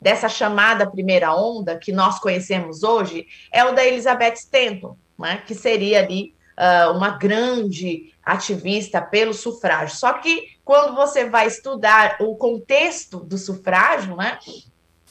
dessa 0.01 0.29
chamada 0.29 0.89
primeira 0.89 1.35
onda 1.35 1.77
que 1.77 1.91
nós 1.91 2.19
conhecemos 2.19 2.83
hoje 2.83 3.27
é 3.51 3.63
o 3.65 3.73
da 3.73 3.85
Elizabeth 3.85 4.33
Stanton, 4.33 4.97
né? 5.17 5.41
que 5.45 5.55
seria 5.55 5.99
ali 5.99 6.35
uh, 6.57 6.91
uma 6.91 7.17
grande 7.17 8.13
ativista 8.23 9.01
pelo 9.01 9.33
sufrágio. 9.33 9.95
Só 9.95 10.13
que 10.13 10.57
quando 10.63 10.95
você 10.95 11.29
vai 11.29 11.47
estudar 11.47 12.17
o 12.19 12.35
contexto 12.35 13.19
do 13.19 13.37
sufrágio, 13.37 14.15
né, 14.15 14.39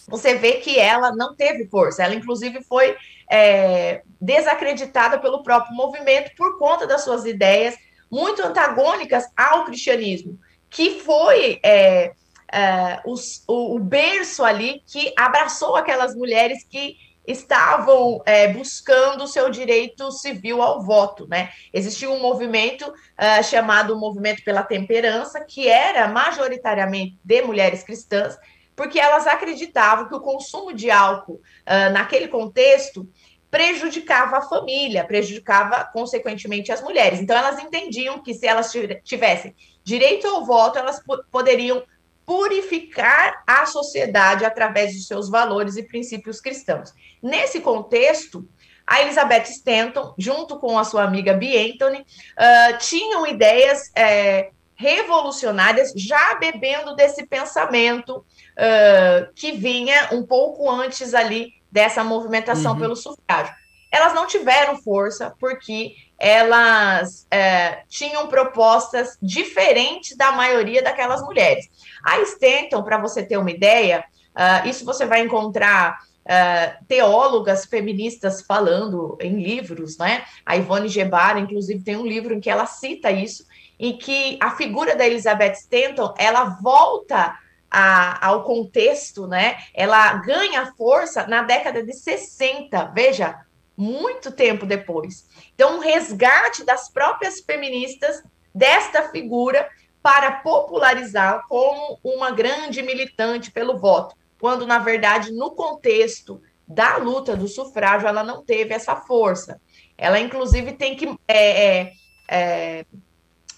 você 0.08 0.34
vê 0.34 0.54
que 0.54 0.78
ela 0.78 1.14
não 1.14 1.34
teve 1.34 1.66
força. 1.66 2.02
Ela, 2.02 2.14
inclusive, 2.14 2.62
foi 2.62 2.96
é, 3.30 4.02
desacreditada 4.20 5.18
pelo 5.18 5.42
próprio 5.42 5.74
movimento 5.74 6.34
por 6.36 6.58
conta 6.58 6.86
das 6.86 7.02
suas 7.02 7.24
ideias 7.24 7.74
muito 8.10 8.42
antagônicas 8.42 9.24
ao 9.36 9.64
cristianismo, 9.64 10.38
que 10.70 11.00
foi 11.00 11.58
é, 11.62 12.12
é, 12.52 13.00
os, 13.04 13.42
o, 13.48 13.76
o 13.76 13.78
berço 13.78 14.44
ali 14.44 14.82
que 14.86 15.12
abraçou 15.16 15.76
aquelas 15.76 16.14
mulheres 16.14 16.64
que 16.64 16.96
estavam 17.26 18.22
é, 18.26 18.48
buscando 18.48 19.24
o 19.24 19.28
seu 19.28 19.48
direito 19.48 20.12
civil 20.12 20.60
ao 20.60 20.82
voto, 20.82 21.26
né? 21.26 21.50
Existia 21.72 22.10
um 22.10 22.20
movimento 22.20 22.82
uh, 22.86 23.42
chamado 23.42 23.98
Movimento 23.98 24.44
pela 24.44 24.62
Temperança, 24.62 25.40
que 25.40 25.66
era 25.66 26.06
majoritariamente 26.06 27.18
de 27.24 27.42
mulheres 27.42 27.82
cristãs, 27.82 28.36
porque 28.76 28.98
elas 28.98 29.26
acreditavam 29.26 30.08
que 30.08 30.14
o 30.14 30.20
consumo 30.20 30.72
de 30.72 30.90
álcool 30.90 31.34
uh, 31.34 31.92
naquele 31.92 32.28
contexto 32.28 33.08
prejudicava 33.50 34.38
a 34.38 34.42
família, 34.42 35.04
prejudicava 35.04 35.84
consequentemente 35.92 36.72
as 36.72 36.82
mulheres. 36.82 37.20
Então 37.20 37.36
elas 37.36 37.60
entendiam 37.60 38.20
que 38.20 38.34
se 38.34 38.46
elas 38.46 38.72
tivessem 39.04 39.54
direito 39.84 40.26
ao 40.26 40.44
voto, 40.44 40.78
elas 40.78 41.00
poderiam 41.30 41.84
purificar 42.26 43.44
a 43.46 43.64
sociedade 43.66 44.44
através 44.44 44.92
de 44.92 45.04
seus 45.04 45.30
valores 45.30 45.76
e 45.76 45.84
princípios 45.84 46.40
cristãos. 46.40 46.92
Nesse 47.22 47.60
contexto, 47.60 48.48
a 48.86 49.02
Elizabeth 49.02 49.44
Stanton, 49.44 50.14
junto 50.18 50.58
com 50.58 50.76
a 50.78 50.84
sua 50.84 51.04
amiga 51.04 51.32
Bee 51.34 51.56
Anthony, 51.56 52.00
uh, 52.00 52.78
tinham 52.78 53.26
ideias 53.26 53.90
é, 53.94 54.50
revolucionárias, 54.74 55.92
já 55.96 56.34
bebendo 56.34 56.94
desse 56.94 57.26
pensamento 57.26 58.24
uh, 58.58 59.32
que 59.34 59.52
vinha 59.52 60.08
um 60.12 60.24
pouco 60.24 60.70
antes 60.70 61.14
ali 61.14 61.52
dessa 61.70 62.04
movimentação 62.04 62.72
uhum. 62.72 62.78
pelo 62.78 62.96
sufrágio. 62.96 63.54
Elas 63.90 64.14
não 64.14 64.26
tiveram 64.26 64.76
força 64.76 65.34
porque 65.38 65.94
elas 66.18 67.26
é, 67.30 67.82
tinham 67.88 68.26
propostas 68.28 69.16
diferentes 69.20 70.16
da 70.16 70.32
maioria 70.32 70.82
daquelas 70.82 71.20
mulheres. 71.22 71.68
A 72.02 72.20
Stanton, 72.20 72.82
para 72.82 72.98
você 72.98 73.22
ter 73.22 73.36
uma 73.36 73.50
ideia, 73.50 74.04
uh, 74.34 74.68
isso 74.68 74.84
você 74.84 75.06
vai 75.06 75.20
encontrar 75.20 75.98
uh, 76.24 76.84
teólogas 76.86 77.66
feministas 77.66 78.42
falando 78.42 79.16
em 79.20 79.42
livros, 79.42 79.98
né? 79.98 80.24
A 80.44 80.56
Ivone 80.56 80.88
Gebara, 80.88 81.38
inclusive, 81.38 81.82
tem 81.82 81.96
um 81.96 82.06
livro 82.06 82.34
em 82.34 82.40
que 82.40 82.50
ela 82.50 82.66
cita 82.66 83.10
isso, 83.10 83.44
em 83.78 83.96
que 83.96 84.38
a 84.40 84.52
figura 84.52 84.96
da 84.96 85.06
Elizabeth 85.06 85.52
Stanton, 85.52 86.14
ela 86.18 86.44
volta 86.62 87.36
a, 87.74 88.24
ao 88.28 88.44
contexto, 88.44 89.26
né? 89.26 89.58
Ela 89.74 90.14
ganha 90.14 90.72
força 90.76 91.26
na 91.26 91.42
década 91.42 91.82
de 91.82 91.92
60, 91.92 92.84
veja, 92.94 93.40
muito 93.76 94.30
tempo 94.30 94.64
depois. 94.64 95.26
Então, 95.56 95.76
um 95.76 95.80
resgate 95.80 96.64
das 96.64 96.88
próprias 96.88 97.40
feministas 97.40 98.22
desta 98.54 99.08
figura 99.10 99.68
para 100.00 100.30
popularizar 100.32 101.42
como 101.48 101.98
uma 102.04 102.30
grande 102.30 102.80
militante 102.80 103.50
pelo 103.50 103.76
voto, 103.76 104.14
quando, 104.38 104.64
na 104.64 104.78
verdade, 104.78 105.32
no 105.32 105.50
contexto 105.50 106.40
da 106.68 106.98
luta 106.98 107.36
do 107.36 107.48
sufrágio, 107.48 108.06
ela 108.06 108.22
não 108.22 108.44
teve 108.44 108.72
essa 108.72 108.94
força. 108.94 109.60
Ela, 109.98 110.20
inclusive, 110.20 110.74
tem 110.74 110.94
que 110.94 111.18
é, 111.26 111.66
é, 111.66 111.92
é, 112.28 112.84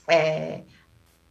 é 0.08 0.62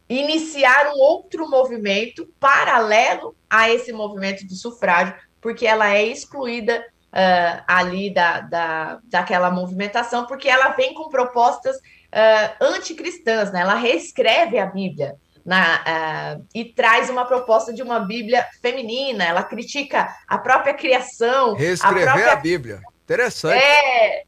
iniciar 0.08 0.92
um 0.94 0.98
outro 0.98 1.48
movimento 1.48 2.26
paralelo 2.38 3.36
a 3.50 3.70
esse 3.70 3.92
movimento 3.92 4.46
do 4.46 4.54
sufrágio, 4.54 5.14
porque 5.40 5.66
ela 5.66 5.92
é 5.92 6.06
excluída 6.06 6.84
uh, 7.12 7.62
ali 7.66 8.12
da, 8.12 8.40
da, 8.40 8.98
daquela 9.04 9.50
movimentação, 9.50 10.26
porque 10.26 10.48
ela 10.48 10.70
vem 10.70 10.94
com 10.94 11.08
propostas 11.08 11.76
uh, 11.76 12.56
anticristãs, 12.60 13.52
né? 13.52 13.60
Ela 13.60 13.74
reescreve 13.74 14.58
a 14.58 14.66
Bíblia. 14.66 15.16
Na, 15.44 16.36
uh, 16.36 16.46
e 16.52 16.64
traz 16.64 17.08
uma 17.08 17.24
proposta 17.24 17.72
de 17.72 17.80
uma 17.80 18.00
Bíblia 18.00 18.44
feminina, 18.60 19.24
ela 19.24 19.44
critica 19.44 20.12
a 20.26 20.38
própria 20.38 20.74
criação. 20.74 21.54
Reescrever 21.54 22.08
a, 22.08 22.12
própria... 22.12 22.32
a 22.32 22.36
Bíblia. 22.36 22.80
Interessante. 23.04 23.62
É, 23.62 24.24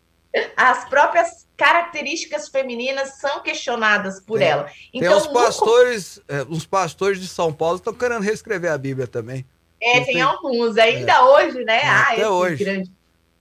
as 0.57 0.89
próprias 0.89 1.47
características 1.57 2.49
femininas 2.49 3.19
são 3.19 3.43
questionadas 3.43 4.21
por 4.21 4.39
tem, 4.39 4.49
ela. 4.49 4.71
Então, 4.93 5.21
tem 5.21 5.27
os 5.27 5.27
pastores, 5.27 6.23
no... 6.29 6.37
é, 6.37 6.47
os 6.49 6.67
pastores 6.67 7.21
de 7.21 7.27
São 7.27 7.53
Paulo 7.53 7.77
estão 7.77 7.93
querendo 7.93 8.23
reescrever 8.23 8.71
a 8.71 8.79
Bíblia 8.79 9.07
também. 9.07 9.45
É, 9.81 10.01
tem, 10.01 10.15
tem, 10.15 10.21
alguns, 10.21 10.77
ainda 10.77 11.13
é. 11.13 11.21
hoje, 11.21 11.65
né? 11.65 11.79
É, 11.79 11.87
ah, 11.87 12.03
até 12.13 12.29
hoje. 12.29 12.65
Grande... 12.65 12.91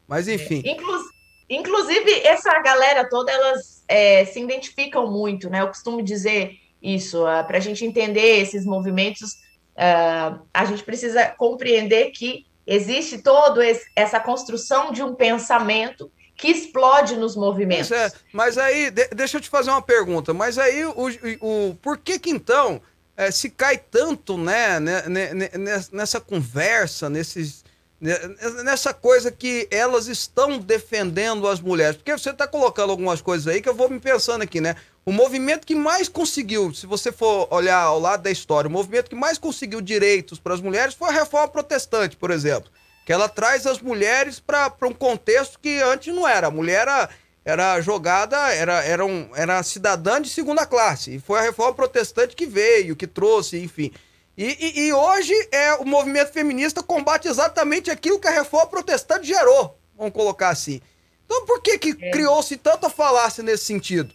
Mas 0.08 0.28
enfim. 0.28 0.64
É. 0.66 0.72
Inclu... 0.72 1.00
Inclusive, 1.50 2.12
essa 2.24 2.60
galera 2.60 3.08
toda, 3.10 3.32
elas 3.32 3.84
é, 3.88 4.26
se 4.26 4.40
identificam 4.42 5.10
muito, 5.10 5.50
né? 5.50 5.62
Eu 5.62 5.68
costumo 5.68 6.04
dizer 6.04 6.60
isso, 6.82 7.24
uh, 7.24 7.28
ah, 7.28 7.44
para 7.44 7.58
a 7.58 7.62
gente 7.62 7.86
entender 7.86 8.40
esses 8.42 8.66
movimentos, 8.66 9.32
uh, 9.76 10.40
a 10.54 10.66
gente 10.66 10.84
precisa 10.84 11.28
compreender 11.38 12.12
que 12.12 12.46
existe 12.66 13.20
toda 13.20 13.62
essa 13.96 14.20
construção 14.20 14.92
de 14.92 15.02
um 15.02 15.16
pensamento 15.16 16.12
que 16.38 16.50
explode 16.50 17.18
nos 17.18 17.36
movimentos. 17.36 17.90
Mas, 17.90 18.00
é, 18.00 18.12
mas 18.32 18.58
aí, 18.60 18.92
de, 18.92 19.08
deixa 19.08 19.38
eu 19.38 19.42
te 19.42 19.50
fazer 19.50 19.72
uma 19.72 19.82
pergunta, 19.82 20.34
mas 20.34 20.60
aí, 20.60 20.86
o, 20.86 21.08
o, 21.42 21.76
por 21.82 21.98
que 21.98 22.20
que 22.20 22.30
então 22.30 22.80
é, 23.18 23.32
se 23.32 23.50
cai 23.50 23.78
tanto, 23.78 24.38
né, 24.38 24.80
né, 24.80 25.02
né, 25.08 25.34
né, 25.34 25.86
nessa 25.92 26.22
conversa, 26.22 27.10
nesses, 27.10 27.66
né, 28.00 28.16
nessa 28.64 28.94
coisa 28.94 29.32
que 29.32 29.68
elas 29.72 30.06
estão 30.06 30.60
defendendo 30.60 31.48
as 31.48 31.60
mulheres. 31.60 31.98
Porque 31.98 32.12
você 32.12 32.30
está 32.30 32.48
colocando 32.48 32.92
algumas 32.92 33.20
coisas 33.20 33.48
aí 33.48 33.60
que 33.60 33.68
eu 33.68 33.76
vou 33.76 33.90
me 33.90 34.00
pensando 34.00 34.44
aqui, 34.44 34.62
né? 34.62 34.76
O 35.04 35.12
movimento 35.12 35.66
que 35.66 35.74
mais 35.74 36.08
conseguiu, 36.08 36.72
se 36.74 36.86
você 36.86 37.12
for 37.12 37.48
olhar 37.50 37.80
ao 37.80 38.00
lado 38.00 38.22
da 38.22 38.30
história, 38.30 38.68
o 38.68 38.72
movimento 38.72 39.10
que 39.10 39.16
mais 39.16 39.40
conseguiu 39.40 39.82
direitos 39.82 40.38
para 40.38 40.54
as 40.54 40.62
mulheres 40.62 40.94
foi 40.94 41.10
a 41.10 41.14
reforma 41.14 41.48
protestante, 41.48 42.16
por 42.16 42.30
exemplo. 42.30 42.70
Que 43.08 43.14
ela 43.14 43.30
traz 43.30 43.66
as 43.66 43.80
mulheres 43.80 44.38
para 44.38 44.70
um 44.84 44.92
contexto 44.92 45.58
que 45.62 45.82
antes 45.82 46.14
não 46.14 46.28
era. 46.28 46.48
A 46.48 46.52
mulher 46.52 46.82
era 46.82 47.10
era 47.46 47.80
jogada, 47.80 48.36
era, 48.54 48.84
era, 48.84 49.06
um, 49.06 49.30
era 49.34 49.64
cidadã 49.64 50.22
de 50.22 50.30
segunda 50.30 50.66
classe. 50.66 51.16
E 51.16 51.20
foi 51.22 51.40
a 51.40 51.44
reforma 51.44 51.74
protestante 51.74 52.36
que 52.36 52.46
veio, 52.46 52.94
que 52.94 53.08
trouxe, 53.08 53.58
enfim. 53.58 53.90
E, 54.38 54.58
e, 54.60 54.88
e, 54.88 54.94
hoje 54.94 55.34
é 55.54 55.76
o 55.76 55.86
movimento 55.86 56.34
feminista 56.34 56.84
combate 56.84 57.30
exatamente 57.30 57.90
aquilo 57.90 58.20
que 58.20 58.28
a 58.28 58.32
reforma 58.32 58.68
protestante 58.68 59.26
gerou, 59.26 59.80
vamos 59.98 60.12
colocar 60.12 60.50
assim. 60.50 60.82
Então 61.26 61.46
por 61.46 61.62
que, 61.62 61.78
que 61.78 61.96
é. 62.02 62.12
criou-se 62.12 62.58
tanta 62.58 62.90
falácia 62.90 63.42
nesse 63.42 63.64
sentido? 63.64 64.14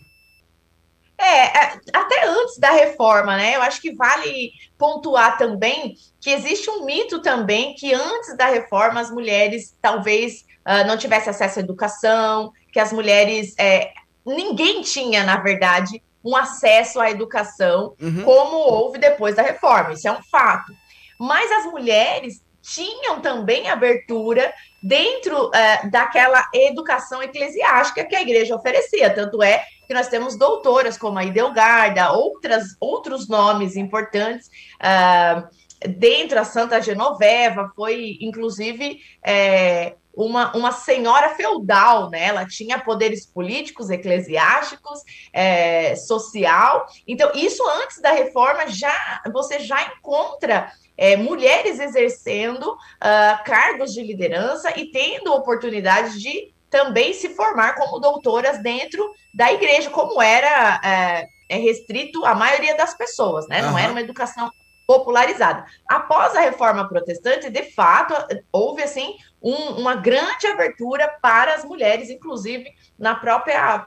É, 1.22 1.46
é, 1.46 1.80
até 1.92 2.26
antes 2.26 2.58
da 2.58 2.72
reforma, 2.72 3.36
né? 3.36 3.54
Eu 3.54 3.62
acho 3.62 3.80
que 3.80 3.94
vale 3.94 4.50
pontuar 4.76 5.38
também 5.38 5.94
que 6.20 6.30
existe 6.30 6.68
um 6.68 6.84
mito 6.84 7.22
também 7.22 7.74
que 7.74 7.94
antes 7.94 8.36
da 8.36 8.46
reforma 8.46 9.00
as 9.00 9.10
mulheres 9.10 9.76
talvez 9.80 10.44
uh, 10.66 10.86
não 10.86 10.96
tivessem 10.96 11.30
acesso 11.30 11.60
à 11.60 11.62
educação, 11.62 12.52
que 12.72 12.80
as 12.80 12.92
mulheres. 12.92 13.54
É, 13.56 13.92
ninguém 14.26 14.82
tinha, 14.82 15.22
na 15.22 15.36
verdade, 15.36 16.02
um 16.24 16.36
acesso 16.36 17.00
à 17.00 17.10
educação 17.10 17.94
uhum. 18.00 18.24
como 18.24 18.56
houve 18.56 18.98
depois 18.98 19.36
da 19.36 19.42
reforma. 19.42 19.92
Isso 19.92 20.08
é 20.08 20.12
um 20.12 20.22
fato. 20.24 20.72
Mas 21.18 21.50
as 21.52 21.66
mulheres 21.66 22.42
tinham 22.60 23.20
também 23.20 23.68
abertura 23.68 24.52
dentro 24.83 25.49
uh, 25.49 25.91
daquela 25.91 26.49
educação 26.53 27.22
eclesiástica 27.22 28.05
que 28.05 28.16
a 28.16 28.22
igreja 28.22 28.57
oferecia. 28.57 29.14
Tanto 29.14 29.43
é 29.43 29.64
que 29.87 29.95
nós 29.95 30.09
temos 30.09 30.37
doutoras 30.37 30.99
como 30.99 31.18
a 31.18 31.24
Idelgarda, 31.24 32.12
outras, 32.12 32.76
outros 32.80 33.28
nomes 33.28 33.76
importantes. 33.76 34.49
Uh, 34.80 35.62
dentro 35.89 36.37
da 36.37 36.45
Santa 36.45 36.80
Genoveva, 36.80 37.72
foi 37.74 38.18
inclusive 38.20 39.01
é, 39.24 39.95
uma, 40.14 40.55
uma 40.55 40.72
senhora 40.72 41.30
feudal, 41.30 42.11
né? 42.11 42.26
Ela 42.26 42.47
tinha 42.47 42.78
poderes 42.78 43.26
políticos, 43.26 43.91
eclesiásticos, 43.91 45.01
é, 45.33 45.97
social. 45.97 46.87
Então, 47.07 47.33
isso 47.35 47.62
antes 47.83 48.01
da 48.01 48.12
reforma 48.12 48.68
já 48.68 49.22
você 49.33 49.59
já 49.61 49.83
encontra 49.85 50.70
é, 50.97 51.16
mulheres 51.16 51.80
exercendo 51.80 52.72
uh, 52.72 53.45
cargos 53.45 53.93
de 53.93 54.03
liderança 54.03 54.72
e 54.78 54.90
tendo 54.90 55.32
oportunidade 55.32 56.20
de 56.20 56.53
também 56.70 57.12
se 57.12 57.30
formar 57.30 57.74
como 57.74 58.01
doutoras 58.01 58.62
dentro 58.62 59.12
da 59.34 59.53
igreja, 59.53 59.90
como 59.90 60.22
era 60.22 60.80
é, 60.82 61.26
é 61.49 61.57
restrito 61.57 62.24
à 62.24 62.34
maioria 62.34 62.76
das 62.76 62.95
pessoas, 62.95 63.47
né? 63.47 63.61
Não 63.61 63.72
uhum. 63.72 63.78
era 63.78 63.93
uma 63.93 64.01
educação 64.01 64.51
popularizada. 64.86 65.64
Após 65.88 66.34
a 66.34 66.40
reforma 66.40 66.88
protestante, 66.88 67.51
de 67.51 67.62
fato, 67.72 68.14
houve 68.51 68.82
assim 68.82 69.16
um, 69.40 69.80
uma 69.80 69.95
grande 69.95 70.47
abertura 70.47 71.09
para 71.20 71.55
as 71.55 71.64
mulheres, 71.64 72.11
inclusive 72.11 72.70
na 72.99 73.14
própria 73.14 73.86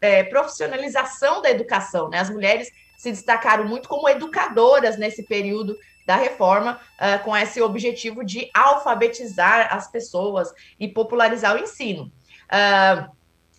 é, 0.00 0.24
profissionalização 0.24 1.40
da 1.40 1.50
educação. 1.50 2.08
Né? 2.08 2.18
As 2.18 2.30
mulheres 2.30 2.70
se 2.96 3.10
destacaram 3.10 3.64
muito 3.64 3.88
como 3.88 4.08
educadoras 4.08 4.98
nesse 4.98 5.24
período 5.24 5.76
da 6.06 6.16
reforma, 6.16 6.80
uh, 7.00 7.22
com 7.24 7.36
esse 7.36 7.60
objetivo 7.62 8.24
de 8.24 8.50
alfabetizar 8.52 9.68
as 9.74 9.90
pessoas 9.90 10.52
e 10.78 10.88
popularizar 10.88 11.56
o 11.56 11.58
ensino. 11.58 12.12
Uh, 12.44 13.10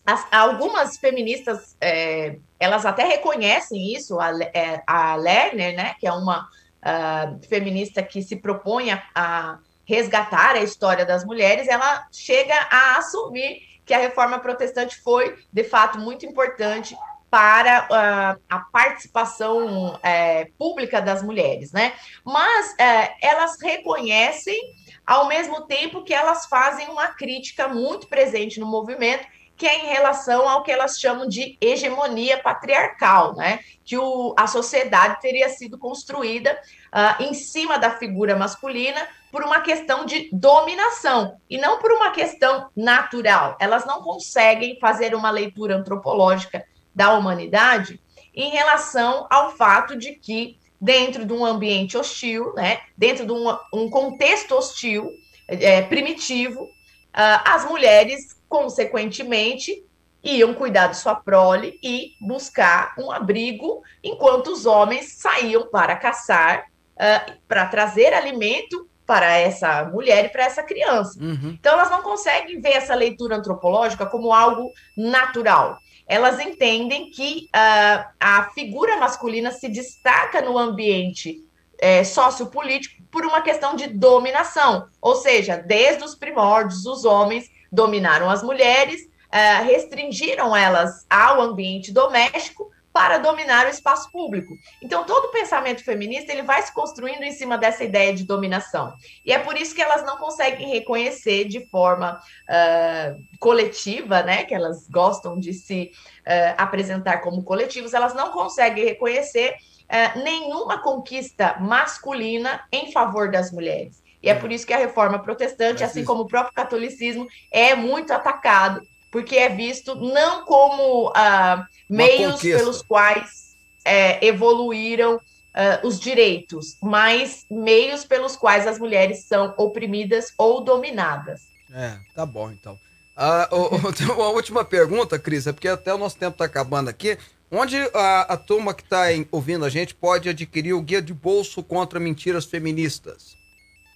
as, 0.05 0.25
algumas 0.31 0.97
feministas, 0.97 1.75
é, 1.81 2.37
elas 2.59 2.85
até 2.85 3.03
reconhecem 3.05 3.93
isso, 3.93 4.19
a, 4.19 4.31
é, 4.53 4.83
a 4.85 5.15
Lerner, 5.15 5.75
né, 5.75 5.95
que 5.99 6.05
é 6.05 6.13
uma 6.13 6.43
uh, 6.43 7.47
feminista 7.47 8.03
que 8.03 8.21
se 8.21 8.35
propõe 8.35 8.91
a, 8.91 9.03
a 9.15 9.57
resgatar 9.83 10.51
a 10.51 10.61
história 10.61 11.05
das 11.05 11.25
mulheres, 11.25 11.67
ela 11.67 12.07
chega 12.11 12.53
a 12.69 12.97
assumir 12.97 13.61
que 13.83 13.93
a 13.93 13.99
reforma 13.99 14.39
protestante 14.39 14.97
foi, 15.01 15.37
de 15.51 15.63
fato, 15.63 15.99
muito 15.99 16.25
importante 16.25 16.95
para 17.35 17.85
uh, 17.91 18.41
a 18.49 18.59
participação 18.59 19.99
é, 20.01 20.45
pública 20.57 21.01
das 21.01 21.21
mulheres, 21.21 21.73
né? 21.73 21.91
Mas 22.23 22.73
é, 22.79 23.13
elas 23.21 23.57
reconhecem, 23.61 24.57
ao 25.05 25.27
mesmo 25.27 25.63
tempo 25.67 26.01
que 26.01 26.13
elas 26.13 26.45
fazem 26.45 26.87
uma 26.87 27.09
crítica 27.09 27.67
muito 27.67 28.07
presente 28.07 28.57
no 28.57 28.65
movimento, 28.65 29.27
que 29.57 29.67
é 29.67 29.83
em 29.83 29.87
relação 29.87 30.47
ao 30.47 30.63
que 30.63 30.71
elas 30.71 30.97
chamam 30.97 31.27
de 31.27 31.57
hegemonia 31.59 32.37
patriarcal, 32.37 33.35
né? 33.35 33.59
Que 33.83 33.97
o, 33.97 34.33
a 34.39 34.47
sociedade 34.47 35.19
teria 35.19 35.49
sido 35.49 35.77
construída 35.77 36.57
uh, 36.93 37.21
em 37.21 37.33
cima 37.33 37.77
da 37.77 37.91
figura 37.97 38.37
masculina 38.37 39.05
por 39.29 39.43
uma 39.43 39.59
questão 39.59 40.05
de 40.05 40.29
dominação 40.31 41.35
e 41.49 41.57
não 41.57 41.79
por 41.79 41.91
uma 41.91 42.11
questão 42.11 42.69
natural. 42.73 43.57
Elas 43.59 43.85
não 43.85 44.01
conseguem 44.01 44.79
fazer 44.79 45.13
uma 45.13 45.29
leitura 45.29 45.75
antropológica 45.75 46.63
da 46.95 47.13
humanidade 47.13 47.99
em 48.33 48.49
relação 48.49 49.27
ao 49.29 49.55
fato 49.55 49.95
de 49.97 50.13
que 50.13 50.57
dentro 50.79 51.25
de 51.25 51.33
um 51.33 51.45
ambiente 51.45 51.97
hostil, 51.97 52.53
né, 52.53 52.81
dentro 52.97 53.25
de 53.25 53.31
um, 53.31 53.57
um 53.73 53.89
contexto 53.89 54.55
hostil, 54.55 55.09
é, 55.47 55.81
primitivo, 55.83 56.63
uh, 56.63 57.41
as 57.45 57.65
mulheres 57.65 58.35
consequentemente, 58.47 59.83
iam 60.23 60.53
cuidar 60.53 60.87
de 60.87 60.97
sua 60.97 61.15
prole 61.15 61.79
e 61.83 62.13
buscar 62.19 62.95
um 62.97 63.11
abrigo, 63.11 63.81
enquanto 64.03 64.47
os 64.47 64.65
homens 64.65 65.13
saíam 65.17 65.67
para 65.69 65.95
caçar, 65.95 66.65
uh, 66.95 67.33
para 67.47 67.65
trazer 67.67 68.13
alimento 68.13 68.87
para 69.05 69.37
essa 69.37 69.85
mulher 69.85 70.25
e 70.25 70.29
para 70.29 70.45
essa 70.45 70.63
criança. 70.63 71.19
Uhum. 71.21 71.55
Então, 71.59 71.73
elas 71.73 71.91
não 71.91 72.01
conseguem 72.01 72.59
ver 72.59 72.71
essa 72.71 72.95
leitura 72.95 73.35
antropológica 73.35 74.05
como 74.07 74.33
algo 74.33 74.71
natural. 74.97 75.77
Elas 76.07 76.39
entendem 76.39 77.09
que 77.09 77.49
uh, 77.55 78.05
a 78.19 78.49
figura 78.53 78.97
masculina 78.97 79.51
se 79.51 79.67
destaca 79.67 80.41
no 80.41 80.57
ambiente 80.57 81.43
é, 81.79 82.03
sociopolítico 82.03 83.03
por 83.11 83.25
uma 83.25 83.41
questão 83.41 83.75
de 83.75 83.87
dominação, 83.87 84.87
ou 85.01 85.15
seja, 85.15 85.57
desde 85.57 86.03
os 86.03 86.15
primórdios, 86.15 86.85
os 86.85 87.05
homens 87.05 87.49
dominaram 87.71 88.29
as 88.29 88.43
mulheres, 88.43 89.01
uh, 89.01 89.63
restringiram 89.65 90.55
elas 90.55 91.05
ao 91.09 91.41
ambiente 91.41 91.91
doméstico 91.91 92.71
para 92.95 93.17
dominar 93.17 93.65
o 93.65 93.69
espaço 93.69 94.09
público. 94.09 94.57
Então, 94.81 95.03
todo 95.03 95.25
o 95.25 95.31
pensamento 95.31 95.83
feminista 95.83 96.31
ele 96.31 96.43
vai 96.43 96.61
se 96.61 96.73
construindo 96.73 97.23
em 97.23 97.33
cima 97.33 97.57
dessa 97.57 97.83
ideia 97.83 98.13
de 98.13 98.23
dominação. 98.23 98.93
E 99.25 99.33
é 99.33 99.37
por 99.37 99.57
isso 99.57 99.75
que 99.75 99.81
elas 99.81 100.01
não 100.05 100.15
conseguem 100.15 100.69
reconhecer 100.69 101.43
de 101.43 101.67
forma 101.67 102.17
uh, 102.47 103.21
coletiva, 103.37 104.23
né? 104.23 104.45
Que 104.45 104.55
elas 104.55 104.87
gostam 104.87 105.37
de 105.37 105.51
se 105.51 105.91
uh, 106.21 106.55
apresentar 106.57 107.17
como 107.17 107.43
coletivos, 107.43 107.93
elas 107.93 108.13
não 108.13 108.31
conseguem 108.31 108.85
reconhecer 108.85 109.55
uh, 109.55 110.23
nenhuma 110.23 110.81
conquista 110.81 111.57
masculina 111.59 112.65
em 112.71 112.93
favor 112.93 113.29
das 113.29 113.51
mulheres. 113.51 114.01
E 114.23 114.29
é 114.29 114.35
por 114.35 114.53
isso 114.53 114.65
que 114.65 114.73
a 114.73 114.77
reforma 114.77 115.19
protestante, 115.19 115.83
assim 115.83 116.05
como 116.05 116.21
o 116.21 116.27
próprio 116.27 116.55
catolicismo, 116.55 117.27
é 117.51 117.75
muito 117.75 118.13
atacado, 118.13 118.81
porque 119.15 119.37
é 119.37 119.47
visto 119.47 119.95
não 119.95 120.43
como 120.43 121.07
uh, 121.07 121.65
meios 121.89 122.33
conquista. 122.33 122.57
pelos 122.57 122.81
quais 122.81 123.55
é, 123.85 124.25
evoluíram 124.27 125.15
uh, 125.15 125.87
os 125.87 125.97
direitos, 125.97 126.75
mas 126.83 127.45
meios 127.49 128.03
pelos 128.03 128.35
quais 128.35 128.67
as 128.67 128.77
mulheres 128.77 129.23
são 129.23 129.53
oprimidas 129.57 130.33
ou 130.37 130.59
dominadas. 130.59 131.43
É, 131.73 131.97
tá 132.13 132.25
bom 132.25 132.51
então. 132.51 132.77
Ah, 133.15 133.47
uma 134.13 134.27
última 134.31 134.65
pergunta, 134.65 135.17
Cris, 135.17 135.47
é 135.47 135.53
porque 135.53 135.69
até 135.69 135.93
o 135.93 135.97
nosso 135.97 136.17
tempo 136.17 136.33
está 136.33 136.43
acabando 136.43 136.89
aqui. 136.89 137.17
Onde 137.49 137.77
a, 137.93 138.33
a 138.33 138.35
turma 138.35 138.73
que 138.73 138.83
está 138.83 139.05
ouvindo 139.31 139.63
a 139.63 139.69
gente 139.69 139.95
pode 139.95 140.27
adquirir 140.27 140.73
o 140.73 140.81
guia 140.81 141.01
de 141.01 141.13
bolso 141.13 141.63
contra 141.63 142.01
mentiras 142.01 142.43
feministas? 142.43 143.37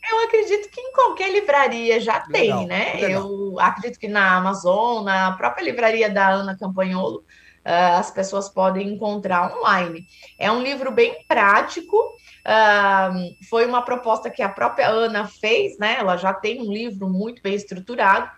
Eu 0.09 0.23
acredito 0.23 0.69
que 0.69 0.81
em 0.81 0.91
qualquer 0.91 1.31
livraria 1.31 1.99
já 1.99 2.23
legal, 2.27 2.59
tem, 2.59 2.67
né? 2.67 2.93
Legal. 2.95 3.09
Eu 3.11 3.59
acredito 3.59 3.99
que 3.99 4.07
na 4.07 4.35
Amazon, 4.37 5.03
na 5.03 5.33
própria 5.33 5.63
livraria 5.63 6.09
da 6.09 6.29
Ana 6.29 6.57
Campanholo, 6.57 7.19
uh, 7.65 7.99
as 7.99 8.09
pessoas 8.09 8.49
podem 8.49 8.93
encontrar 8.93 9.55
online. 9.57 10.05
É 10.37 10.51
um 10.51 10.61
livro 10.61 10.91
bem 10.91 11.23
prático. 11.27 11.95
Uh, 11.97 13.35
foi 13.49 13.65
uma 13.65 13.81
proposta 13.81 14.29
que 14.29 14.41
a 14.41 14.49
própria 14.49 14.89
Ana 14.89 15.27
fez, 15.27 15.77
né? 15.77 15.97
Ela 15.99 16.17
já 16.17 16.33
tem 16.33 16.61
um 16.61 16.71
livro 16.71 17.07
muito 17.07 17.41
bem 17.41 17.53
estruturado 17.53 18.29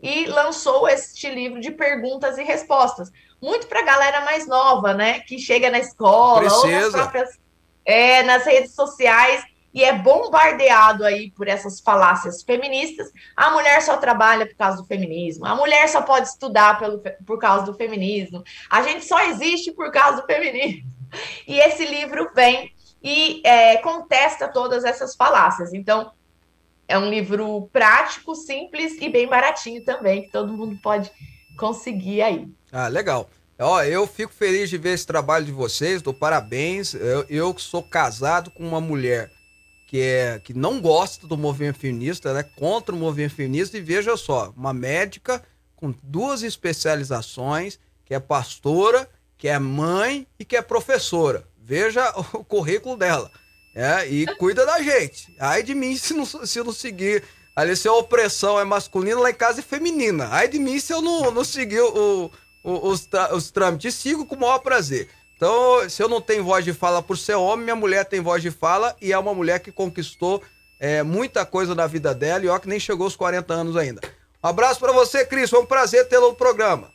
e 0.00 0.26
lançou 0.26 0.88
este 0.88 1.28
livro 1.28 1.60
de 1.60 1.72
perguntas 1.72 2.38
e 2.38 2.42
respostas. 2.42 3.10
Muito 3.42 3.66
para 3.66 3.80
a 3.80 3.84
galera 3.84 4.24
mais 4.24 4.46
nova, 4.46 4.94
né? 4.94 5.20
Que 5.20 5.38
chega 5.38 5.70
na 5.70 5.78
escola, 5.78 6.40
Precisa. 6.40 6.66
ou 6.66 6.70
nas 6.70 6.92
próprias 6.92 7.38
é, 7.84 8.22
nas 8.22 8.44
redes 8.44 8.74
sociais 8.74 9.42
e 9.78 9.84
é 9.84 9.96
bombardeado 9.96 11.04
aí 11.04 11.30
por 11.30 11.46
essas 11.46 11.78
falácias 11.78 12.42
feministas. 12.42 13.12
A 13.36 13.52
mulher 13.52 13.80
só 13.80 13.96
trabalha 13.96 14.44
por 14.44 14.56
causa 14.56 14.78
do 14.78 14.84
feminismo, 14.84 15.46
a 15.46 15.54
mulher 15.54 15.88
só 15.88 16.02
pode 16.02 16.26
estudar 16.26 16.80
pelo, 16.80 17.00
por 17.24 17.38
causa 17.38 17.66
do 17.66 17.74
feminismo, 17.74 18.42
a 18.68 18.82
gente 18.82 19.04
só 19.04 19.20
existe 19.26 19.70
por 19.70 19.92
causa 19.92 20.20
do 20.20 20.26
feminismo. 20.26 20.82
E 21.46 21.60
esse 21.60 21.86
livro 21.86 22.28
vem 22.34 22.72
e 23.00 23.40
é, 23.46 23.76
contesta 23.76 24.48
todas 24.48 24.84
essas 24.84 25.14
falácias. 25.14 25.72
Então, 25.72 26.10
é 26.88 26.98
um 26.98 27.08
livro 27.08 27.70
prático, 27.72 28.34
simples 28.34 29.00
e 29.00 29.08
bem 29.08 29.28
baratinho 29.28 29.84
também, 29.84 30.24
que 30.24 30.32
todo 30.32 30.52
mundo 30.52 30.76
pode 30.82 31.08
conseguir 31.56 32.20
aí. 32.20 32.48
Ah, 32.72 32.88
legal. 32.88 33.30
Ó, 33.60 33.80
eu 33.84 34.08
fico 34.08 34.32
feliz 34.32 34.68
de 34.68 34.76
ver 34.76 34.94
esse 34.94 35.06
trabalho 35.06 35.44
de 35.44 35.52
vocês, 35.52 36.02
dou 36.02 36.12
parabéns. 36.12 36.94
Eu, 36.94 37.24
eu 37.30 37.58
sou 37.58 37.82
casado 37.82 38.50
com 38.50 38.66
uma 38.66 38.80
mulher 38.80 39.30
que, 39.88 40.02
é, 40.02 40.38
que 40.38 40.52
não 40.52 40.82
gosta 40.82 41.26
do 41.26 41.38
movimento 41.38 41.78
feminista, 41.78 42.28
ela 42.28 42.40
é 42.40 42.42
contra 42.42 42.94
o 42.94 42.98
movimento 42.98 43.34
feminista, 43.34 43.78
e 43.78 43.80
veja 43.80 44.18
só, 44.18 44.52
uma 44.54 44.74
médica 44.74 45.42
com 45.74 45.94
duas 46.02 46.42
especializações, 46.42 47.78
que 48.04 48.14
é 48.14 48.20
pastora, 48.20 49.08
que 49.38 49.48
é 49.48 49.58
mãe 49.58 50.26
e 50.38 50.44
que 50.44 50.56
é 50.56 50.62
professora. 50.62 51.42
Veja 51.58 52.12
o 52.34 52.44
currículo 52.44 52.98
dela. 52.98 53.30
É, 53.74 54.06
e 54.06 54.26
cuida 54.36 54.66
da 54.66 54.82
gente. 54.82 55.34
Ai 55.38 55.62
de 55.62 55.74
mim 55.74 55.96
se 55.96 56.12
não, 56.12 56.26
se 56.26 56.62
não 56.62 56.72
seguir. 56.72 57.24
Ali, 57.56 57.74
se 57.74 57.88
a 57.88 57.92
opressão 57.94 58.60
é 58.60 58.64
masculina, 58.64 59.18
lá 59.18 59.30
em 59.30 59.34
casa 59.34 59.60
é 59.60 59.62
feminina. 59.62 60.28
Ai 60.30 60.48
de 60.48 60.58
mim 60.58 60.78
se 60.78 60.92
eu 60.92 61.00
não, 61.00 61.30
não 61.30 61.44
seguir 61.44 61.80
o, 61.80 62.30
o, 62.62 62.88
os, 62.88 63.08
os 63.32 63.50
trâmites. 63.50 63.94
Sigo 63.94 64.26
com 64.26 64.34
o 64.34 64.40
maior 64.40 64.58
prazer. 64.58 65.08
Então, 65.38 65.88
se 65.88 66.02
eu 66.02 66.08
não 66.08 66.20
tenho 66.20 66.42
voz 66.42 66.64
de 66.64 66.72
fala 66.72 67.00
por 67.00 67.16
ser 67.16 67.36
homem, 67.36 67.64
minha 67.64 67.76
mulher 67.76 68.04
tem 68.04 68.20
voz 68.20 68.42
de 68.42 68.50
fala 68.50 68.96
e 69.00 69.12
é 69.12 69.18
uma 69.18 69.32
mulher 69.32 69.60
que 69.60 69.70
conquistou 69.70 70.42
é, 70.80 71.04
muita 71.04 71.46
coisa 71.46 71.76
na 71.76 71.86
vida 71.86 72.12
dela 72.12 72.44
e 72.44 72.48
ó, 72.48 72.58
que 72.58 72.68
nem 72.68 72.80
chegou 72.80 73.04
aos 73.04 73.14
40 73.14 73.54
anos 73.54 73.76
ainda. 73.76 74.00
Um 74.42 74.48
abraço 74.48 74.80
para 74.80 74.92
você, 74.92 75.24
Cris. 75.24 75.48
Foi 75.48 75.60
um 75.60 75.66
prazer 75.66 76.08
tê-lo 76.08 76.30
no 76.30 76.34
programa. 76.34 76.90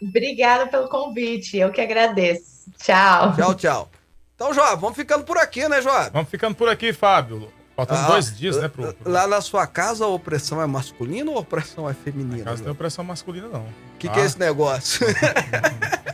Obrigada 0.00 0.68
pelo 0.68 0.88
convite. 0.88 1.56
Eu 1.56 1.72
que 1.72 1.80
agradeço. 1.80 2.70
Tchau. 2.78 3.34
Tchau, 3.34 3.54
tchau. 3.56 3.90
Então, 4.36 4.54
Joab, 4.54 4.80
vamos 4.80 4.96
ficando 4.96 5.24
por 5.24 5.36
aqui, 5.36 5.68
né, 5.68 5.82
Joab? 5.82 6.10
Vamos 6.12 6.30
ficando 6.30 6.54
por 6.54 6.68
aqui, 6.68 6.92
Fábio. 6.92 7.52
Faltando 7.74 8.00
ah, 8.00 8.06
dois 8.08 8.36
dias, 8.36 8.58
né, 8.58 8.68
pro, 8.68 8.92
pro, 8.92 9.10
Lá 9.10 9.26
na 9.26 9.40
sua 9.40 9.66
casa 9.66 10.04
a 10.04 10.08
opressão 10.08 10.60
é 10.60 10.66
masculina 10.66 11.30
ou 11.30 11.38
a 11.38 11.40
opressão 11.40 11.88
é 11.88 11.94
feminina? 11.94 12.38
Na 12.38 12.44
casa 12.44 12.56
não 12.58 12.64
tem 12.64 12.72
opressão 12.72 13.04
masculina, 13.04 13.48
não. 13.48 13.62
O 13.62 13.98
que, 13.98 14.08
ah. 14.08 14.10
que 14.12 14.20
é 14.20 14.24
esse 14.24 14.38
negócio? 14.38 15.06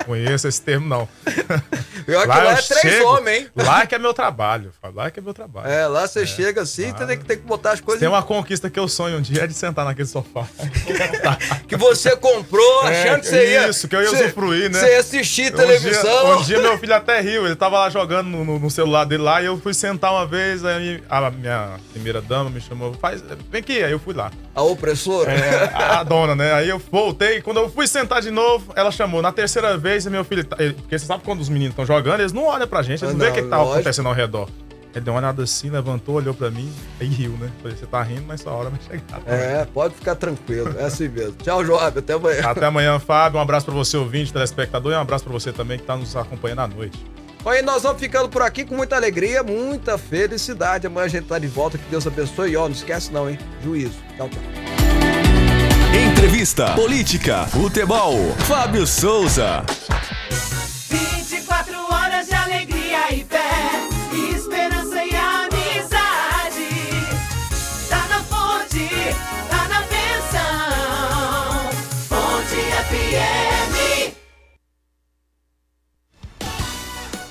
conheço 0.09 0.49
esse 0.49 0.63
termo, 0.63 0.89
não. 0.89 1.09
Pior 2.07 2.27
lá 2.27 2.37
que 2.37 2.43
lá 2.43 2.53
é 2.53 2.63
três 2.63 2.95
chego, 2.95 3.07
homens, 3.07 3.41
hein? 3.41 3.51
Lá 3.55 3.83
é 3.83 3.87
que 3.87 3.95
é 3.95 3.99
meu 3.99 4.15
trabalho. 4.15 4.73
Lá 4.95 5.09
é 5.09 5.11
que 5.11 5.21
é 5.21 5.23
meu 5.23 5.35
trabalho. 5.35 5.69
É, 5.69 5.87
lá 5.87 6.09
você 6.09 6.23
é, 6.23 6.27
chega 6.27 6.63
assim, 6.63 6.91
lá... 6.91 7.07
tem, 7.07 7.19
que, 7.19 7.25
tem 7.27 7.37
que 7.37 7.45
botar 7.45 7.73
as 7.73 7.83
coisas. 7.83 8.01
Tem 8.01 8.09
uma 8.09 8.23
conquista 8.23 8.71
que 8.71 8.81
eu 8.81 8.89
sonho 8.89 9.19
um 9.19 9.21
dia 9.21 9.45
é 9.45 9.47
de 9.47 9.53
sentar 9.53 9.85
naquele 9.85 10.09
sofá. 10.09 10.47
que 11.69 11.77
você 11.77 12.17
comprou 12.17 12.89
é, 12.89 13.03
achando 13.03 13.21
que 13.21 13.27
você 13.27 13.53
ia. 13.53 13.69
Isso, 13.69 13.87
que 13.87 13.95
eu 13.95 14.03
ia 14.03 14.09
você, 14.09 14.25
usufruir, 14.25 14.71
né? 14.71 14.81
Você 14.81 14.93
ia 14.93 15.01
assistir 15.01 15.53
televisão. 15.53 16.39
Um 16.39 16.43
dia, 16.43 16.57
um 16.59 16.61
dia, 16.61 16.71
meu 16.71 16.79
filho 16.79 16.95
até 16.95 17.21
riu, 17.21 17.45
ele 17.45 17.57
tava 17.57 17.79
lá 17.79 17.91
jogando 17.91 18.29
no, 18.29 18.59
no, 18.59 18.71
celular 18.71 19.05
dele 19.05 19.23
lá 19.23 19.43
e 19.43 19.45
eu 19.45 19.61
fui 19.61 19.75
sentar 19.75 20.13
uma 20.13 20.27
vez, 20.27 20.65
aí 20.65 21.03
a 21.11 21.31
minha 21.31 21.48
primeira 21.93 22.21
dama 22.21 22.51
me 22.51 22.61
chamou, 22.61 22.95
faz, 22.95 23.23
vem 23.51 23.61
aqui, 23.61 23.83
aí 23.83 23.93
eu 23.93 23.99
fui 23.99 24.15
lá. 24.15 24.31
A 24.55 24.63
opressora? 24.63 25.33
É, 25.33 25.73
a 25.75 26.03
dona, 26.03 26.35
né? 26.35 26.53
Aí 26.53 26.69
eu 26.69 26.79
voltei, 26.91 27.41
quando 27.43 27.59
eu 27.59 27.71
fui 27.71 27.87
sentar 27.87 28.21
de 28.21 28.31
novo, 28.31 28.73
ela 28.77 28.91
chamou. 28.91 29.23
Na 29.23 29.33
terceira 29.33 29.77
vez, 29.77 30.07
meu 30.07 30.25
filho, 30.25 30.45
porque 30.47 30.99
você 30.99 31.07
sabe 31.07 31.23
quando 31.25 31.41
os 31.41 31.49
meninos 31.49 31.73
estão 31.73 31.85
jogando, 31.87 32.21
eles 32.21 32.33
não 32.33 32.45
olham 32.45 32.67
pra 32.67 32.83
gente, 32.83 33.05
eles 33.05 33.15
não, 33.15 33.19
não 33.19 33.27
vê 33.27 33.31
o 33.31 33.35
que, 33.35 33.43
que 33.43 33.49
tá 33.49 33.61
acontecendo 33.61 34.09
ao 34.09 34.15
redor. 34.15 34.49
Ele 34.95 35.05
deu 35.05 35.13
uma 35.13 35.21
olhada 35.21 35.43
assim, 35.43 35.69
levantou, 35.71 36.17
olhou 36.17 36.33
pra 36.33 36.51
mim 36.51 36.73
e 37.01 37.05
riu, 37.05 37.33
né? 37.33 37.51
Falei, 37.63 37.77
você 37.77 37.87
tá 37.87 38.03
rindo, 38.03 38.25
mas 38.27 38.41
sua 38.41 38.53
hora 38.53 38.71
vai 38.71 38.81
chegar. 38.81 39.21
É, 39.27 39.65
pode 39.67 39.95
ficar 39.95 40.15
tranquilo, 40.15 40.75
é 40.79 40.85
assim 40.85 41.09
mesmo. 41.09 41.35
Tchau, 41.43 41.65
Joab, 41.65 41.99
até 41.99 42.15
amanhã. 42.15 42.41
Até 42.43 42.67
amanhã, 42.67 42.99
Fábio. 42.99 43.39
Um 43.39 43.43
abraço 43.43 43.67
pra 43.67 43.75
você, 43.75 43.97
ouvinte, 43.97 44.33
telespectador, 44.33 44.93
e 44.93 44.97
um 44.97 45.01
abraço 45.01 45.25
pra 45.25 45.33
você 45.33 45.53
também 45.53 45.79
que 45.79 45.85
tá 45.85 45.95
nos 45.97 46.17
acompanhando 46.17 46.61
à 46.61 46.67
noite. 46.67 46.99
Aí 47.49 47.63
nós 47.63 47.83
vamos 47.83 47.99
ficando 47.99 48.29
por 48.29 48.43
aqui 48.43 48.65
com 48.65 48.77
muita 48.77 48.95
alegria, 48.97 49.43
muita 49.43 49.97
felicidade. 49.97 50.87
Amanhã 50.87 51.07
a 51.07 51.09
gente 51.09 51.27
tá 51.27 51.39
de 51.39 51.47
volta, 51.47 51.79
que 51.79 51.85
Deus 51.91 52.07
abençoe. 52.07 52.51
E 52.51 52.57
ó, 52.57 52.65
não 52.65 52.75
esquece 52.75 53.11
não, 53.11 53.29
hein? 53.29 53.39
Juízo. 53.65 53.99
Tchau, 54.17 54.29
tchau. 54.29 54.43
Entrevista, 56.11 56.75
política, 56.75 57.47
futebol. 57.47 58.17
Fábio 58.47 58.87
Souza. 58.87 59.65